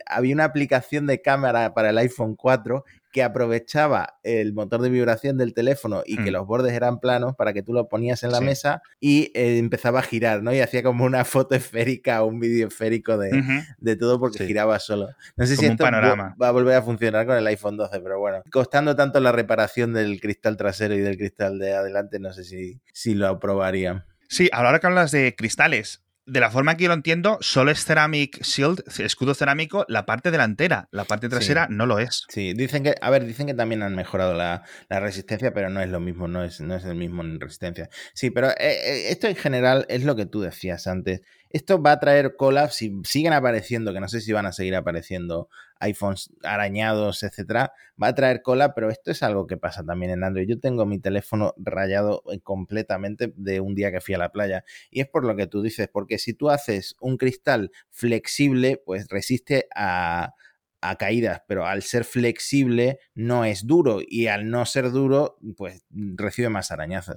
Había 0.07 0.33
una 0.33 0.44
aplicación 0.44 1.07
de 1.07 1.20
cámara 1.20 1.74
para 1.74 1.90
el 1.90 1.98
iPhone 1.98 2.35
4 2.35 2.83
que 3.16 3.22
aprovechaba 3.22 4.18
el 4.24 4.52
motor 4.52 4.83
de 4.83 4.90
vibración 4.90 5.38
del 5.38 5.55
teléfono 5.55 6.02
y 6.05 6.16
que 6.16 6.29
mm. 6.29 6.35
los 6.35 6.46
bordes 6.46 6.74
eran 6.74 7.00
planos 7.00 7.35
para 7.35 7.55
que 7.55 7.62
tú 7.62 7.72
lo 7.72 7.88
ponías 7.88 8.22
en 8.24 8.31
la 8.31 8.42
mesa 8.42 8.83
y 9.00 9.33
eh, 9.35 9.57
empezaba 9.57 10.00
a 10.00 10.02
girar, 10.02 10.42
¿no? 10.42 10.52
Y 10.52 10.61
hacía 10.61 10.83
como 10.83 11.07
una 11.07 11.24
foto 11.24 11.55
esférica 11.55 12.22
o 12.22 12.26
un 12.26 12.40
vídeo 12.40 12.68
esférico 12.68 13.16
de, 13.16 13.96
todo 13.98 14.20
porque 14.20 14.46
giraba 14.46 14.79
solo. 14.81 15.09
No 15.35 15.46
sé 15.46 15.57
si 15.57 15.64
esto 15.64 15.83
va 15.83 16.48
a 16.48 16.50
volver 16.50 16.76
a 16.76 16.83
funcionar 16.83 17.24
con 17.24 17.38
el 17.38 17.46
iPhone 17.46 17.79
12, 17.79 18.00
pero 18.00 18.18
bueno, 18.18 18.42
costando 18.52 18.94
tanto 18.94 19.18
la 19.18 19.33
reparación 19.33 19.94
del 19.94 20.20
cristal 20.20 20.59
trasero 20.59 20.94
y 20.94 20.98
del 20.98 21.16
cristal 21.16 21.59
de 21.59 21.72
adelante, 21.72 22.18
no 22.18 22.35
sé 22.35 22.44
si, 22.44 22.83
si 22.92 23.14
lo 23.14 23.29
aprobarían. 23.29 24.05
Sí, 24.29 24.50
ahora 24.52 24.79
que 24.79 24.88
hablas 24.88 25.11
de 25.11 25.35
cristales, 25.35 26.02
de 26.26 26.40
la 26.40 26.50
forma 26.50 26.76
que 26.76 26.84
yo 26.84 26.88
lo 26.88 26.94
entiendo, 26.94 27.38
solo 27.40 27.70
es 27.70 27.84
Ceramic 27.84 28.42
Shield, 28.42 28.82
escudo 28.98 29.34
cerámico, 29.34 29.84
la 29.88 30.06
parte 30.06 30.32
delantera. 30.32 30.88
La 30.90 31.04
parte 31.04 31.28
trasera 31.28 31.68
no 31.70 31.86
lo 31.86 32.00
es. 32.00 32.24
Sí, 32.28 32.52
dicen 32.52 32.82
que, 32.82 32.94
a 33.00 33.10
ver, 33.10 33.24
dicen 33.24 33.46
que 33.46 33.54
también 33.54 33.82
han 33.82 33.94
mejorado 33.94 34.34
la, 34.34 34.64
resistencia, 34.90 35.52
pero 35.54 35.70
no 35.70 35.80
es 35.80 35.88
lo 35.88 36.00
mismo, 36.00 36.26
no 36.26 36.42
es, 36.42 36.60
no 36.60 36.74
es 36.74 36.84
el 36.84 36.96
mismo 36.96 37.22
en 37.22 37.40
resistencia. 37.40 37.88
Sí, 38.12 38.30
pero 38.30 38.50
eh, 38.50 38.56
eh, 38.58 39.10
esto 39.10 39.28
en 39.28 39.36
general 39.36 39.86
es 39.88 40.04
lo 40.04 40.16
que 40.16 40.26
tú 40.26 40.40
decías 40.40 40.88
antes. 40.88 41.20
Esto 41.57 41.81
va 41.81 41.92
a 41.92 42.01
traer 42.01 42.37
cola, 42.37 42.69
si 42.69 43.01
siguen 43.05 43.33
apareciendo, 43.33 43.95
que 43.95 44.01
no 44.01 44.09
sé 44.09 44.21
si 44.21 44.31
van 44.31 44.45
a 44.45 44.53
seguir 44.53 44.75
apareciendo 44.75 45.49
iPhones 45.81 46.31
arañados, 46.42 47.23
etcétera, 47.23 47.73
va 48.01 48.09
a 48.09 48.14
traer 48.14 48.42
cola, 48.42 48.75
pero 48.75 48.90
esto 48.90 49.11
es 49.11 49.23
algo 49.23 49.47
que 49.47 49.57
pasa 49.57 49.83
también 49.83 50.12
en 50.12 50.23
Android. 50.23 50.47
Yo 50.47 50.61
tengo 50.61 50.85
mi 50.85 50.99
teléfono 50.99 51.55
rayado 51.57 52.23
eh, 52.31 52.40
completamente 52.40 53.33
de 53.37 53.61
un 53.61 53.75
día 53.75 53.90
que 53.90 54.03
fui 54.03 54.14
a 54.14 54.19
la 54.19 54.33
playa 54.33 54.64
y 54.90 55.01
es 55.01 55.09
por 55.09 55.25
lo 55.25 55.35
que 55.35 55.47
tú 55.47 55.62
dices, 55.62 55.88
porque 55.90 56.19
si 56.19 56.35
tú 56.35 56.51
haces 56.51 56.95
un 57.01 57.16
cristal 57.16 57.71
flexible, 57.88 58.83
pues 58.85 59.09
resiste 59.09 59.66
a, 59.75 60.35
a 60.83 60.97
caídas, 60.97 61.40
pero 61.49 61.64
al 61.64 61.83
ser 61.83 62.05
flexible 62.05 62.99
no 63.14 63.47
es 63.47 63.66
duro 63.66 64.01
y 64.07 64.27
al 64.27 64.51
no 64.51 64.66
ser 64.66 64.90
duro, 64.90 65.38
pues 65.57 65.87
recibe 65.90 66.51
más 66.51 66.71
arañazos. 66.71 67.16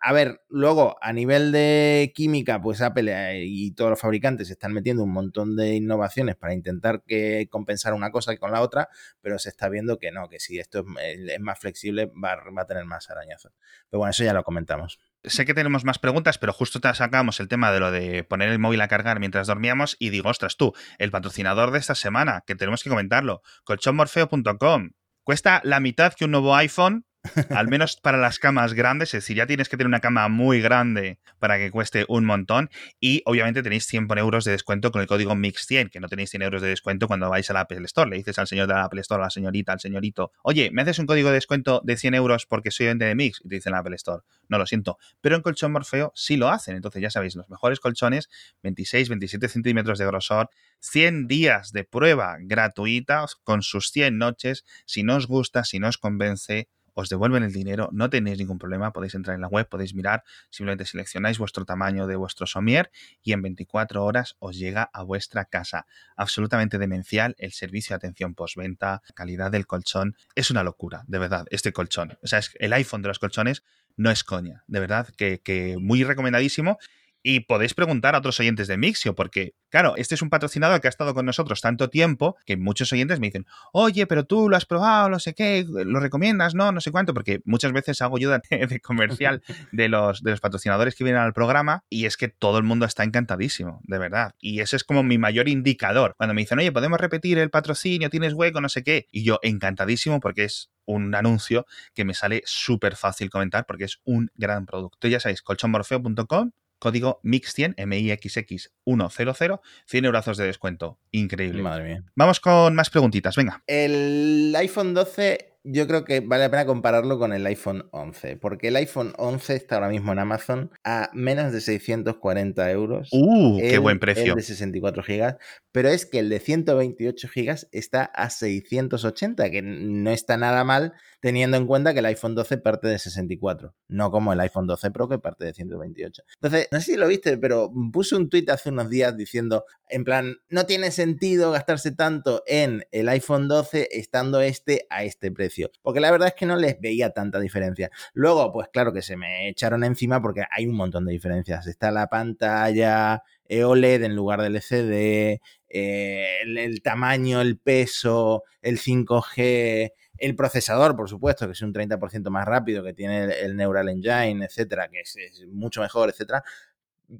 A 0.00 0.12
ver, 0.12 0.42
luego, 0.48 0.96
a 1.00 1.12
nivel 1.12 1.50
de 1.50 2.12
química, 2.14 2.60
pues 2.60 2.82
Apple 2.82 3.10
eh, 3.10 3.44
y 3.46 3.72
todos 3.72 3.90
los 3.90 4.00
fabricantes 4.00 4.50
están 4.50 4.72
metiendo 4.72 5.02
un 5.02 5.12
montón 5.12 5.56
de 5.56 5.74
innovaciones 5.74 6.36
para 6.36 6.52
intentar 6.52 7.02
que 7.06 7.48
compensar 7.50 7.94
una 7.94 8.10
cosa 8.10 8.36
con 8.36 8.52
la 8.52 8.60
otra, 8.60 8.90
pero 9.22 9.38
se 9.38 9.48
está 9.48 9.68
viendo 9.70 9.98
que 9.98 10.12
no, 10.12 10.28
que 10.28 10.38
si 10.40 10.58
esto 10.58 10.84
es, 11.02 11.40
más 11.40 11.58
flexible 11.58 12.12
va, 12.22 12.34
a 12.34 12.66
tener 12.66 12.84
más 12.84 13.10
arañazos. 13.10 13.52
Pero 13.90 14.00
bueno, 14.00 14.10
eso 14.10 14.24
ya 14.24 14.34
lo 14.34 14.44
comentamos. 14.44 14.98
Sé 15.24 15.46
que 15.46 15.54
tenemos 15.54 15.84
más 15.84 15.98
preguntas, 15.98 16.36
pero 16.38 16.52
justo 16.52 16.78
te 16.78 16.92
sacamos 16.94 17.40
el 17.40 17.48
tema 17.48 17.72
de 17.72 17.80
lo 17.80 17.90
de 17.90 18.24
poner 18.24 18.50
el 18.50 18.58
móvil 18.58 18.82
a 18.82 18.88
cargar 18.88 19.20
mientras 19.20 19.46
dormíamos 19.46 19.96
y 19.98 20.10
digo, 20.10 20.28
ostras, 20.28 20.56
tú, 20.56 20.74
el 20.98 21.10
patrocinador 21.10 21.70
de 21.70 21.78
esta 21.78 21.94
semana, 21.94 22.44
que 22.46 22.54
tenemos 22.54 22.82
que 22.82 22.90
comentarlo, 22.90 23.42
colchonmorfeo.com. 23.64 24.90
Cuesta 25.24 25.60
la 25.64 25.80
mitad 25.80 26.12
que 26.12 26.26
un 26.26 26.32
nuevo 26.32 26.54
iPhone 26.54 27.06
al 27.50 27.68
menos 27.68 27.96
para 27.96 28.18
las 28.18 28.38
camas 28.38 28.74
grandes, 28.74 29.14
es 29.14 29.22
decir, 29.22 29.36
ya 29.36 29.46
tienes 29.46 29.68
que 29.68 29.76
tener 29.76 29.86
una 29.86 30.00
cama 30.00 30.28
muy 30.28 30.60
grande 30.60 31.18
para 31.38 31.56
que 31.58 31.70
cueste 31.70 32.04
un 32.08 32.24
montón. 32.24 32.68
Y 33.00 33.22
obviamente 33.26 33.62
tenéis 33.62 33.86
100 33.86 34.08
euros 34.18 34.44
de 34.44 34.52
descuento 34.52 34.90
con 34.90 35.00
el 35.00 35.06
código 35.06 35.34
MIX100, 35.34 35.90
que 35.90 36.00
no 36.00 36.08
tenéis 36.08 36.30
100 36.30 36.42
euros 36.42 36.62
de 36.62 36.68
descuento 36.68 37.06
cuando 37.06 37.30
vais 37.30 37.48
a 37.50 37.52
la 37.52 37.60
Apple 37.60 37.84
Store. 37.84 38.10
Le 38.10 38.16
dices 38.16 38.38
al 38.38 38.46
señor 38.46 38.66
de 38.66 38.74
la 38.74 38.84
Apple 38.84 39.00
Store, 39.00 39.22
a 39.22 39.26
la 39.26 39.30
señorita, 39.30 39.72
al 39.72 39.80
señorito, 39.80 40.32
oye, 40.42 40.70
¿me 40.72 40.82
haces 40.82 40.98
un 40.98 41.06
código 41.06 41.28
de 41.28 41.34
descuento 41.34 41.80
de 41.84 41.96
100 41.96 42.14
euros 42.14 42.46
porque 42.46 42.70
soy 42.70 42.86
vende 42.86 43.06
de 43.06 43.14
Mix? 43.14 43.40
Y 43.44 43.48
te 43.48 43.54
dicen 43.56 43.72
la 43.72 43.78
Apple 43.78 43.96
Store, 43.96 44.22
no 44.48 44.58
lo 44.58 44.66
siento. 44.66 44.98
Pero 45.20 45.36
en 45.36 45.42
Colchón 45.42 45.72
Morfeo 45.72 46.12
sí 46.14 46.36
lo 46.36 46.48
hacen. 46.48 46.76
Entonces 46.76 47.02
ya 47.02 47.10
sabéis, 47.10 47.36
los 47.36 47.48
mejores 47.48 47.80
colchones, 47.80 48.28
26, 48.62 49.08
27 49.08 49.48
centímetros 49.48 49.98
de 49.98 50.06
grosor, 50.06 50.50
100 50.80 51.28
días 51.28 51.72
de 51.72 51.84
prueba 51.84 52.36
gratuita 52.40 53.24
con 53.44 53.62
sus 53.62 53.90
100 53.90 54.18
noches. 54.18 54.64
Si 54.84 55.02
no 55.02 55.16
os 55.16 55.26
gusta, 55.26 55.64
si 55.64 55.78
no 55.78 55.88
os 55.88 55.98
convence, 55.98 56.68
os 56.94 57.08
devuelven 57.08 57.42
el 57.42 57.52
dinero, 57.52 57.88
no 57.92 58.10
tenéis 58.10 58.38
ningún 58.38 58.58
problema, 58.58 58.92
podéis 58.92 59.14
entrar 59.14 59.34
en 59.34 59.40
la 59.40 59.48
web, 59.48 59.68
podéis 59.68 59.94
mirar, 59.94 60.24
simplemente 60.50 60.84
seleccionáis 60.84 61.38
vuestro 61.38 61.64
tamaño 61.64 62.06
de 62.06 62.16
vuestro 62.16 62.46
somier 62.46 62.90
y 63.22 63.32
en 63.32 63.42
24 63.42 64.04
horas 64.04 64.36
os 64.38 64.56
llega 64.56 64.90
a 64.92 65.02
vuestra 65.02 65.44
casa. 65.44 65.86
Absolutamente 66.16 66.78
demencial 66.78 67.34
el 67.38 67.52
servicio 67.52 67.94
de 67.94 67.98
atención 67.98 68.34
postventa, 68.34 69.02
calidad 69.14 69.50
del 69.50 69.66
colchón, 69.66 70.16
es 70.34 70.50
una 70.50 70.62
locura, 70.62 71.04
de 71.06 71.18
verdad, 71.18 71.46
este 71.50 71.72
colchón. 71.72 72.18
O 72.22 72.26
sea, 72.26 72.38
es 72.38 72.50
el 72.58 72.72
iPhone 72.72 73.02
de 73.02 73.08
los 73.08 73.18
colchones 73.18 73.62
no 73.96 74.10
es 74.10 74.24
coña, 74.24 74.64
de 74.66 74.80
verdad, 74.80 75.08
que, 75.16 75.40
que 75.40 75.76
muy 75.78 76.04
recomendadísimo 76.04 76.78
Y 77.22 77.40
podéis 77.40 77.74
preguntar 77.74 78.14
a 78.14 78.18
otros 78.18 78.38
oyentes 78.40 78.66
de 78.66 78.76
Mixio, 78.76 79.14
porque, 79.14 79.54
claro, 79.70 79.94
este 79.96 80.14
es 80.14 80.22
un 80.22 80.30
patrocinador 80.30 80.80
que 80.80 80.88
ha 80.88 80.90
estado 80.90 81.14
con 81.14 81.24
nosotros 81.24 81.60
tanto 81.60 81.88
tiempo 81.88 82.36
que 82.46 82.56
muchos 82.56 82.92
oyentes 82.92 83.20
me 83.20 83.28
dicen, 83.28 83.46
oye, 83.72 84.06
pero 84.06 84.24
tú 84.24 84.48
lo 84.48 84.56
has 84.56 84.66
probado, 84.66 85.08
no 85.08 85.18
sé 85.18 85.34
qué, 85.34 85.64
lo 85.68 86.00
recomiendas, 86.00 86.54
no, 86.54 86.72
no 86.72 86.80
sé 86.80 86.90
cuánto, 86.90 87.14
porque 87.14 87.40
muchas 87.44 87.72
veces 87.72 88.02
hago 88.02 88.16
ayuda 88.16 88.40
de, 88.50 88.80
comercial 88.80 89.42
de 89.70 89.88
los, 89.88 90.22
de 90.22 90.32
los 90.32 90.40
patrocinadores 90.40 90.94
que 90.94 91.04
vienen 91.04 91.22
al 91.22 91.32
programa 91.32 91.84
y 91.88 92.06
es 92.06 92.16
que 92.16 92.28
todo 92.28 92.58
el 92.58 92.64
mundo 92.64 92.86
está 92.86 93.04
encantadísimo, 93.04 93.80
de 93.84 93.98
verdad. 93.98 94.34
Y 94.40 94.60
ese 94.60 94.76
es 94.76 94.84
como 94.84 95.02
mi 95.02 95.18
mayor 95.18 95.48
indicador. 95.48 96.14
Cuando 96.16 96.34
me 96.34 96.42
dicen, 96.42 96.58
oye, 96.58 96.72
podemos 96.72 97.00
repetir 97.00 97.38
el 97.38 97.50
patrocinio, 97.50 98.10
tienes 98.10 98.34
hueco, 98.34 98.60
no 98.60 98.68
sé 98.68 98.82
qué, 98.82 99.06
y 99.12 99.22
yo 99.22 99.38
encantadísimo 99.42 100.20
porque 100.20 100.44
es 100.44 100.70
un 100.84 101.14
anuncio 101.14 101.66
que 101.94 102.04
me 102.04 102.14
sale 102.14 102.42
súper 102.44 102.96
fácil 102.96 103.30
comentar 103.30 103.66
porque 103.66 103.84
es 103.84 104.00
un 104.04 104.30
gran 104.34 104.66
producto. 104.66 105.08
Ya 105.08 105.20
sabéis, 105.20 105.42
colchonmorfeo.com 105.42 106.50
código 106.82 107.20
MIX100, 107.22 107.74
M-I-X-X 107.76 108.74
100, 109.08 109.60
100 109.86 110.04
euros 110.04 110.36
de 110.36 110.46
descuento. 110.46 110.98
Increíble. 111.12 111.62
Madre 111.62 111.84
mía. 111.84 112.04
Vamos 112.16 112.40
con 112.40 112.74
más 112.74 112.90
preguntitas, 112.90 113.36
venga. 113.36 113.62
El 113.68 114.52
iPhone 114.58 114.92
12 114.92 115.51
yo 115.64 115.86
creo 115.86 116.04
que 116.04 116.20
vale 116.20 116.44
la 116.44 116.50
pena 116.50 116.66
compararlo 116.66 117.18
con 117.18 117.32
el 117.32 117.46
iPhone 117.46 117.88
11, 117.92 118.36
porque 118.36 118.68
el 118.68 118.76
iPhone 118.76 119.12
11 119.16 119.54
está 119.54 119.76
ahora 119.76 119.88
mismo 119.88 120.12
en 120.12 120.18
Amazon 120.18 120.70
a 120.84 121.10
menos 121.12 121.52
de 121.52 121.60
640 121.60 122.70
euros. 122.70 123.08
¡Uh! 123.12 123.58
¡Qué 123.58 123.78
buen 123.78 123.98
precio! 123.98 124.32
El 124.32 124.36
de 124.36 124.42
64 124.42 125.02
gigas, 125.02 125.36
pero 125.70 125.88
es 125.88 126.06
que 126.06 126.18
el 126.18 126.28
de 126.28 126.40
128 126.40 127.28
gigas 127.28 127.68
está 127.72 128.04
a 128.04 128.30
680, 128.30 129.50
que 129.50 129.62
no 129.62 130.10
está 130.10 130.36
nada 130.36 130.64
mal 130.64 130.94
teniendo 131.22 131.56
en 131.56 131.68
cuenta 131.68 131.92
que 131.92 132.00
el 132.00 132.06
iPhone 132.06 132.34
12 132.34 132.58
parte 132.58 132.88
de 132.88 132.98
64, 132.98 133.76
no 133.86 134.10
como 134.10 134.32
el 134.32 134.40
iPhone 134.40 134.66
12 134.66 134.90
Pro 134.90 135.08
que 135.08 135.20
parte 135.20 135.44
de 135.44 135.54
128. 135.54 136.22
Entonces, 136.34 136.68
no 136.72 136.80
sé 136.80 136.92
si 136.92 136.96
lo 136.98 137.06
viste, 137.06 137.38
pero 137.38 137.72
puse 137.92 138.16
un 138.16 138.28
tweet 138.28 138.46
hace 138.48 138.70
unos 138.70 138.90
días 138.90 139.16
diciendo, 139.16 139.64
en 139.88 140.02
plan, 140.02 140.38
no 140.48 140.66
tiene 140.66 140.90
sentido 140.90 141.52
gastarse 141.52 141.92
tanto 141.92 142.42
en 142.46 142.84
el 142.90 143.08
iPhone 143.08 143.46
12 143.46 143.88
estando 143.92 144.40
este 144.40 144.86
a 144.90 145.04
este 145.04 145.30
precio, 145.30 145.51
porque 145.82 146.00
la 146.00 146.10
verdad 146.10 146.28
es 146.28 146.34
que 146.34 146.46
no 146.46 146.56
les 146.56 146.80
veía 146.80 147.10
tanta 147.10 147.40
diferencia. 147.40 147.90
Luego, 148.14 148.52
pues 148.52 148.68
claro 148.72 148.92
que 148.92 149.02
se 149.02 149.16
me 149.16 149.48
echaron 149.48 149.84
encima 149.84 150.20
porque 150.20 150.44
hay 150.50 150.66
un 150.66 150.76
montón 150.76 151.04
de 151.04 151.12
diferencias. 151.12 151.66
Está 151.66 151.90
la 151.90 152.08
pantalla, 152.08 153.22
OLED 153.60 154.04
en 154.04 154.16
lugar 154.16 154.40
del 154.40 154.56
LCD, 154.56 155.40
eh, 155.68 156.40
el, 156.42 156.82
tamaño, 156.82 157.40
el 157.40 157.58
peso, 157.58 158.44
el 158.62 158.78
5G, 158.78 159.92
el 160.18 160.36
procesador, 160.36 160.96
por 160.96 161.08
supuesto, 161.08 161.46
que 161.46 161.52
es 161.52 161.62
un 161.62 161.74
30% 161.74 162.30
más 162.30 162.46
rápido, 162.46 162.82
que 162.82 162.94
tiene 162.94 163.24
el, 163.24 163.56
Neural 163.56 163.88
Engine, 163.88 164.44
etcétera, 164.44 164.88
que 164.88 165.00
es, 165.00 165.46
mucho 165.48 165.82
mejor, 165.82 166.08
etcétera. 166.08 166.44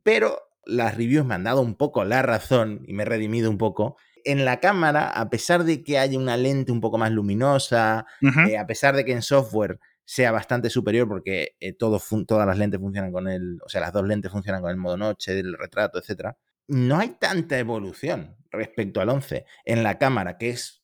Pero 0.03 0.38
las 0.64 0.97
reviews 0.97 1.27
me 1.27 1.35
han 1.35 1.45
dado 1.45 1.61
un 1.61 1.75
poco 1.75 2.05
la 2.05 2.23
razón 2.23 2.83
y 2.87 2.92
me 2.92 3.03
he 3.03 3.07
redimido 3.07 3.51
un 3.51 3.59
poco. 3.59 3.97
En 4.24 4.44
la 4.44 4.61
cámara, 4.61 5.08
a 5.08 5.30
pesar 5.30 5.64
de 5.64 5.82
que 5.82 5.98
haya 5.98 6.18
una 6.18 6.37
lente 6.37 6.72
un 6.72 6.80
poco 6.80 6.98
más 6.98 7.11
luminosa, 7.11 8.06
eh, 8.48 8.56
a 8.56 8.66
pesar 8.66 8.94
de 8.96 9.04
que 9.04 9.12
en 9.12 9.22
software 9.22 9.78
sea 10.04 10.32
bastante 10.32 10.70
superior 10.70 11.08
porque 11.08 11.56
eh, 11.61 11.72
todas 11.74 12.46
las 12.46 12.58
lentes 12.58 12.80
funcionan 12.80 13.12
con 13.12 13.28
el, 13.28 13.58
o 13.64 13.68
sea, 13.68 13.80
las 13.80 13.92
dos 13.92 14.06
lentes 14.06 14.30
funcionan 14.30 14.62
con 14.62 14.70
el 14.70 14.76
modo 14.76 14.96
noche, 14.96 15.38
el 15.38 15.56
retrato, 15.56 15.98
etcétera. 15.98 16.37
No 16.68 16.98
hay 16.98 17.16
tanta 17.18 17.58
evolución 17.58 18.37
respecto 18.50 19.00
al 19.00 19.08
11 19.08 19.44
en 19.64 19.82
la 19.82 19.98
cámara, 19.98 20.38
que 20.38 20.50
es 20.50 20.82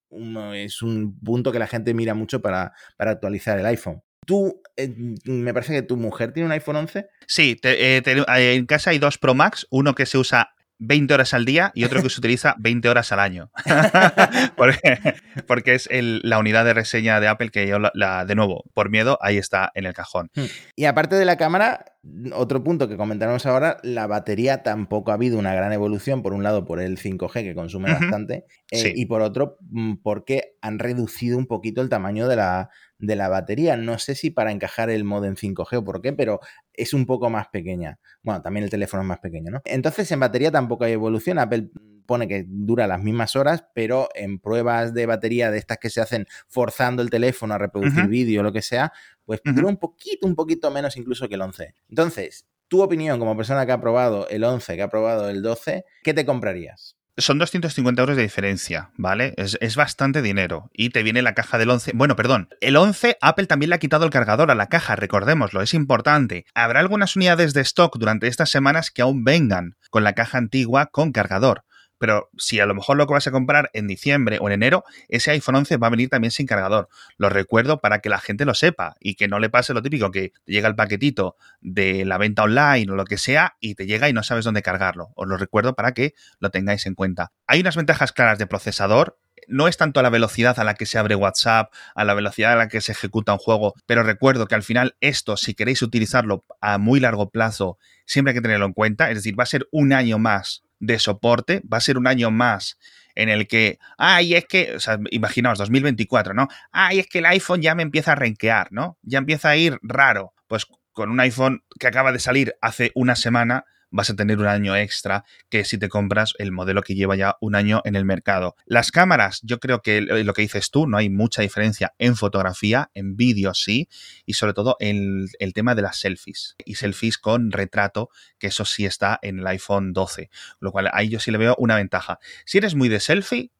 es 0.54 0.82
un 0.82 1.18
punto 1.20 1.52
que 1.52 1.58
la 1.58 1.66
gente 1.66 1.92
mira 1.94 2.14
mucho 2.14 2.40
para, 2.40 2.72
para 2.96 3.12
actualizar 3.12 3.58
el 3.58 3.66
iPhone. 3.66 4.02
Tú, 4.26 4.60
eh, 4.76 4.94
me 5.24 5.54
parece 5.54 5.72
que 5.72 5.82
tu 5.82 5.96
mujer 5.96 6.32
tiene 6.32 6.46
un 6.46 6.52
iPhone 6.52 6.76
11. 6.76 7.08
Sí, 7.26 7.58
en 7.62 8.66
casa 8.66 8.90
hay 8.90 8.98
dos 8.98 9.18
Pro 9.18 9.34
Max, 9.34 9.66
uno 9.70 9.94
que 9.94 10.06
se 10.06 10.18
usa 10.18 10.54
20 10.78 11.14
horas 11.14 11.34
al 11.34 11.44
día 11.44 11.72
y 11.74 11.84
otro 11.84 12.02
que 12.02 12.10
se 12.10 12.18
utiliza 12.20 12.54
20 12.58 12.88
horas 12.88 13.12
al 13.12 13.20
año. 13.20 13.50
porque, 15.46 15.74
es 15.74 15.88
la 15.90 16.38
unidad 16.38 16.64
de 16.64 16.74
reseña 16.74 17.20
de 17.20 17.28
Apple 17.28 17.50
que 17.50 17.66
yo, 17.66 17.78
la, 17.78 18.24
de 18.24 18.34
nuevo, 18.34 18.64
por 18.74 18.90
miedo, 18.90 19.18
ahí 19.20 19.38
está 19.38 19.70
en 19.74 19.86
el 19.86 19.94
cajón. 19.94 20.30
Hmm. 20.34 20.44
Y 20.76 20.84
aparte 20.86 21.16
de 21.16 21.24
la 21.24 21.36
cámara, 21.36 21.84
otro 22.32 22.62
punto 22.62 22.88
que 22.88 22.96
comentaremos 22.96 23.44
ahora, 23.44 23.78
la 23.82 24.06
batería 24.06 24.62
tampoco 24.62 25.10
ha 25.10 25.14
habido 25.14 25.38
una 25.38 25.54
gran 25.54 25.72
evolución, 25.72 26.22
por 26.22 26.32
un 26.32 26.42
lado 26.42 26.64
por 26.64 26.80
el 26.80 26.96
5G 26.96 27.42
que 27.42 27.54
consume 27.54 27.92
bastante, 27.92 28.44
eh, 28.70 28.92
y 28.94 29.06
por 29.06 29.20
otro 29.20 29.58
mm, 29.70 29.94
porque 30.02 30.56
han 30.60 30.78
reducido 30.78 31.36
un 31.36 31.46
poquito 31.46 31.82
el 31.82 31.88
tamaño 31.88 32.28
de 32.28 32.36
la, 32.36 32.70
de 32.98 33.16
la 33.16 33.28
batería. 33.28 33.76
No 33.76 33.98
sé 33.98 34.14
si 34.14 34.30
para 34.30 34.52
encajar 34.52 34.90
el 34.90 35.04
modo 35.04 35.26
en 35.26 35.36
5G 35.36 35.78
o 35.78 35.84
por 35.84 36.00
qué, 36.00 36.12
pero 36.12 36.40
es 36.72 36.94
un 36.94 37.04
poco 37.04 37.30
más 37.30 37.48
pequeña. 37.48 37.98
Bueno, 38.22 38.42
también 38.42 38.64
el 38.64 38.70
teléfono 38.70 39.02
es 39.02 39.08
más 39.08 39.18
pequeño, 39.18 39.50
¿no? 39.50 39.60
Entonces 39.64 40.10
en 40.12 40.20
batería 40.20 40.50
tampoco 40.50 40.84
hay 40.84 40.92
evolución. 40.92 41.38
Apple 41.38 41.70
pone 42.06 42.26
que 42.26 42.46
dura 42.48 42.86
las 42.86 43.02
mismas 43.02 43.36
horas, 43.36 43.66
pero 43.74 44.08
en 44.14 44.38
pruebas 44.38 44.94
de 44.94 45.04
batería 45.04 45.50
de 45.50 45.58
estas 45.58 45.76
que 45.76 45.90
se 45.90 46.00
hacen 46.00 46.26
forzando 46.48 47.02
el 47.02 47.10
teléfono 47.10 47.52
a 47.52 47.58
reproducir 47.58 48.06
vídeo 48.06 48.40
o 48.40 48.42
lo 48.44 48.52
que 48.52 48.62
sea, 48.62 48.92
pues 49.28 49.42
dura 49.44 49.68
un 49.68 49.76
poquito, 49.76 50.26
un 50.26 50.34
poquito 50.34 50.70
menos 50.70 50.96
incluso 50.96 51.28
que 51.28 51.34
el 51.34 51.42
11. 51.42 51.74
Entonces, 51.90 52.46
tu 52.66 52.80
opinión 52.80 53.18
como 53.18 53.36
persona 53.36 53.66
que 53.66 53.72
ha 53.72 53.80
probado 53.80 54.26
el 54.30 54.42
11, 54.42 54.74
que 54.74 54.80
ha 54.80 54.88
probado 54.88 55.28
el 55.28 55.42
12, 55.42 55.84
¿qué 56.02 56.14
te 56.14 56.24
comprarías? 56.24 56.96
Son 57.18 57.36
250 57.36 58.00
euros 58.00 58.16
de 58.16 58.22
diferencia, 58.22 58.90
¿vale? 58.96 59.34
Es, 59.36 59.58
es, 59.60 59.76
bastante 59.76 60.22
dinero. 60.22 60.70
Y 60.72 60.88
te 60.90 61.02
viene 61.02 61.20
la 61.20 61.34
caja 61.34 61.58
del 61.58 61.68
11. 61.68 61.92
Bueno, 61.94 62.16
perdón. 62.16 62.48
El 62.62 62.78
11, 62.78 63.18
Apple 63.20 63.46
también 63.46 63.68
le 63.68 63.74
ha 63.76 63.80
quitado 63.80 64.06
el 64.06 64.10
cargador 64.10 64.50
a 64.50 64.54
la 64.54 64.68
caja, 64.68 64.96
recordémoslo, 64.96 65.60
es 65.60 65.74
importante. 65.74 66.46
Habrá 66.54 66.80
algunas 66.80 67.14
unidades 67.14 67.52
de 67.52 67.60
stock 67.60 67.98
durante 67.98 68.28
estas 68.28 68.48
semanas 68.48 68.90
que 68.90 69.02
aún 69.02 69.24
vengan 69.24 69.76
con 69.90 70.04
la 70.04 70.14
caja 70.14 70.38
antigua 70.38 70.86
con 70.86 71.12
cargador 71.12 71.64
pero 71.98 72.30
si 72.36 72.60
a 72.60 72.66
lo 72.66 72.74
mejor 72.74 72.96
lo 72.96 73.06
que 73.06 73.14
vas 73.14 73.26
a 73.26 73.30
comprar 73.30 73.70
en 73.72 73.86
diciembre 73.86 74.38
o 74.40 74.48
en 74.48 74.54
enero, 74.54 74.84
ese 75.08 75.32
iPhone 75.32 75.56
11 75.56 75.76
va 75.76 75.88
a 75.88 75.90
venir 75.90 76.08
también 76.08 76.30
sin 76.30 76.46
cargador. 76.46 76.88
Lo 77.16 77.28
recuerdo 77.28 77.80
para 77.80 78.00
que 78.00 78.08
la 78.08 78.18
gente 78.18 78.44
lo 78.44 78.54
sepa 78.54 78.96
y 79.00 79.14
que 79.14 79.28
no 79.28 79.38
le 79.38 79.50
pase 79.50 79.74
lo 79.74 79.82
típico, 79.82 80.10
que 80.10 80.32
llega 80.46 80.68
el 80.68 80.76
paquetito 80.76 81.36
de 81.60 82.04
la 82.04 82.18
venta 82.18 82.44
online 82.44 82.90
o 82.90 82.94
lo 82.94 83.04
que 83.04 83.18
sea 83.18 83.56
y 83.60 83.74
te 83.74 83.86
llega 83.86 84.08
y 84.08 84.12
no 84.12 84.22
sabes 84.22 84.44
dónde 84.44 84.62
cargarlo. 84.62 85.10
Os 85.14 85.28
lo 85.28 85.36
recuerdo 85.36 85.74
para 85.74 85.92
que 85.92 86.14
lo 86.40 86.50
tengáis 86.50 86.86
en 86.86 86.94
cuenta. 86.94 87.32
Hay 87.46 87.60
unas 87.60 87.76
ventajas 87.76 88.12
claras 88.12 88.38
de 88.38 88.46
procesador, 88.46 89.18
no 89.48 89.66
es 89.66 89.76
tanto 89.76 89.98
a 89.98 90.02
la 90.02 90.10
velocidad 90.10 90.58
a 90.60 90.64
la 90.64 90.74
que 90.74 90.86
se 90.86 90.98
abre 90.98 91.14
WhatsApp, 91.14 91.72
a 91.94 92.04
la 92.04 92.14
velocidad 92.14 92.52
a 92.52 92.56
la 92.56 92.68
que 92.68 92.80
se 92.80 92.92
ejecuta 92.92 93.32
un 93.32 93.38
juego, 93.38 93.74
pero 93.86 94.02
recuerdo 94.02 94.46
que 94.46 94.54
al 94.54 94.62
final 94.62 94.96
esto, 95.00 95.36
si 95.36 95.54
queréis 95.54 95.82
utilizarlo 95.82 96.44
a 96.60 96.78
muy 96.78 97.00
largo 97.00 97.30
plazo, 97.30 97.78
siempre 98.04 98.32
hay 98.32 98.36
que 98.36 98.42
tenerlo 98.42 98.66
en 98.66 98.74
cuenta, 98.74 99.10
es 99.10 99.16
decir, 99.16 99.38
va 99.38 99.44
a 99.44 99.46
ser 99.46 99.66
un 99.72 99.92
año 99.92 100.18
más 100.18 100.64
de 100.80 100.98
soporte, 100.98 101.62
va 101.70 101.78
a 101.78 101.82
ser 101.82 101.98
un 101.98 102.06
año 102.06 102.30
más 102.30 102.78
en 103.14 103.28
el 103.28 103.48
que, 103.48 103.78
ay, 103.96 104.34
es 104.34 104.46
que, 104.46 104.74
o 104.76 104.80
sea, 104.80 104.98
imaginaos, 105.10 105.58
2024, 105.58 106.34
¿no? 106.34 106.46
Ay, 106.70 107.00
es 107.00 107.08
que 107.08 107.18
el 107.18 107.26
iPhone 107.26 107.60
ya 107.60 107.74
me 107.74 107.82
empieza 107.82 108.12
a 108.12 108.14
renquear, 108.14 108.68
¿no? 108.70 108.96
Ya 109.02 109.18
empieza 109.18 109.48
a 109.50 109.56
ir 109.56 109.78
raro. 109.82 110.34
Pues 110.46 110.66
con 110.92 111.10
un 111.10 111.18
iPhone 111.20 111.64
que 111.80 111.88
acaba 111.88 112.12
de 112.12 112.20
salir 112.20 112.54
hace 112.60 112.92
una 112.94 113.16
semana, 113.16 113.64
vas 113.90 114.10
a 114.10 114.16
tener 114.16 114.38
un 114.38 114.46
año 114.46 114.76
extra 114.76 115.24
que 115.48 115.64
si 115.64 115.78
te 115.78 115.88
compras 115.88 116.34
el 116.38 116.52
modelo 116.52 116.82
que 116.82 116.94
lleva 116.94 117.16
ya 117.16 117.36
un 117.40 117.54
año 117.54 117.80
en 117.84 117.96
el 117.96 118.04
mercado. 118.04 118.56
Las 118.66 118.90
cámaras, 118.90 119.40
yo 119.42 119.58
creo 119.58 119.82
que 119.82 120.00
lo 120.00 120.34
que 120.34 120.42
dices 120.42 120.70
tú, 120.70 120.86
no 120.86 120.96
hay 120.96 121.10
mucha 121.10 121.42
diferencia 121.42 121.94
en 121.98 122.16
fotografía, 122.16 122.90
en 122.94 123.16
vídeo 123.16 123.54
sí, 123.54 123.88
y 124.26 124.34
sobre 124.34 124.52
todo 124.52 124.76
en 124.80 125.26
el 125.38 125.52
tema 125.52 125.74
de 125.74 125.82
las 125.82 125.98
selfies. 125.98 126.56
Y 126.64 126.74
selfies 126.76 127.18
con 127.18 127.50
retrato, 127.50 128.10
que 128.38 128.48
eso 128.48 128.64
sí 128.64 128.84
está 128.84 129.18
en 129.22 129.40
el 129.40 129.46
iPhone 129.46 129.92
12, 129.92 130.30
lo 130.60 130.72
cual 130.72 130.90
ahí 130.92 131.08
yo 131.08 131.20
sí 131.20 131.30
le 131.30 131.38
veo 131.38 131.54
una 131.58 131.76
ventaja. 131.76 132.18
Si 132.44 132.58
eres 132.58 132.74
muy 132.74 132.88
de 132.88 133.00
selfie, 133.00 133.52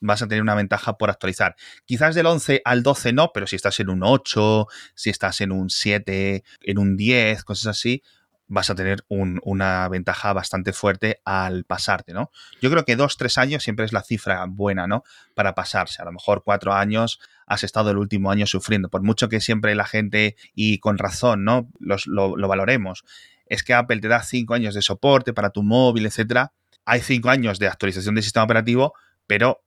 vas 0.00 0.22
a 0.22 0.28
tener 0.28 0.42
una 0.42 0.54
ventaja 0.54 0.98
por 0.98 1.10
actualizar. 1.10 1.56
Quizás 1.84 2.14
del 2.14 2.26
11 2.26 2.62
al 2.64 2.82
12 2.82 3.12
no, 3.12 3.30
pero 3.32 3.46
si 3.46 3.56
estás 3.56 3.80
en 3.80 3.88
un 3.88 4.02
8, 4.02 4.66
si 4.94 5.10
estás 5.10 5.40
en 5.40 5.52
un 5.52 5.70
7, 5.70 6.44
en 6.62 6.78
un 6.78 6.96
10, 6.96 7.44
cosas 7.44 7.66
así, 7.68 8.02
vas 8.46 8.70
a 8.70 8.74
tener 8.74 9.04
una 9.08 9.88
ventaja 9.88 10.32
bastante 10.32 10.72
fuerte 10.72 11.20
al 11.24 11.64
pasarte, 11.64 12.12
¿no? 12.12 12.30
Yo 12.60 12.70
creo 12.70 12.84
que 12.84 12.96
dos, 12.96 13.16
tres 13.16 13.38
años 13.38 13.62
siempre 13.62 13.86
es 13.86 13.92
la 13.92 14.02
cifra 14.02 14.44
buena, 14.48 14.86
¿no? 14.86 15.02
Para 15.34 15.54
pasarse. 15.54 16.02
A 16.02 16.04
lo 16.04 16.12
mejor 16.12 16.42
cuatro 16.44 16.74
años 16.74 17.20
has 17.46 17.64
estado 17.64 17.90
el 17.90 17.98
último 17.98 18.30
año 18.30 18.46
sufriendo. 18.46 18.90
Por 18.90 19.02
mucho 19.02 19.28
que 19.28 19.40
siempre 19.40 19.74
la 19.74 19.86
gente, 19.86 20.36
y 20.54 20.78
con 20.78 20.98
razón, 20.98 21.44
¿no? 21.44 21.68
lo, 21.80 22.48
valoremos. 22.48 23.04
Es 23.46 23.62
que 23.62 23.74
Apple 23.74 24.00
te 24.00 24.08
da 24.08 24.22
cinco 24.22 24.54
años 24.54 24.74
de 24.74 24.82
soporte 24.82 25.32
para 25.32 25.50
tu 25.50 25.62
móvil, 25.62 26.06
etcétera. 26.06 26.52
Hay 26.84 27.00
cinco 27.00 27.30
años 27.30 27.58
de 27.58 27.68
actualización 27.68 28.14
del 28.14 28.24
sistema 28.24 28.44
operativo, 28.44 28.94
pero 29.26 29.62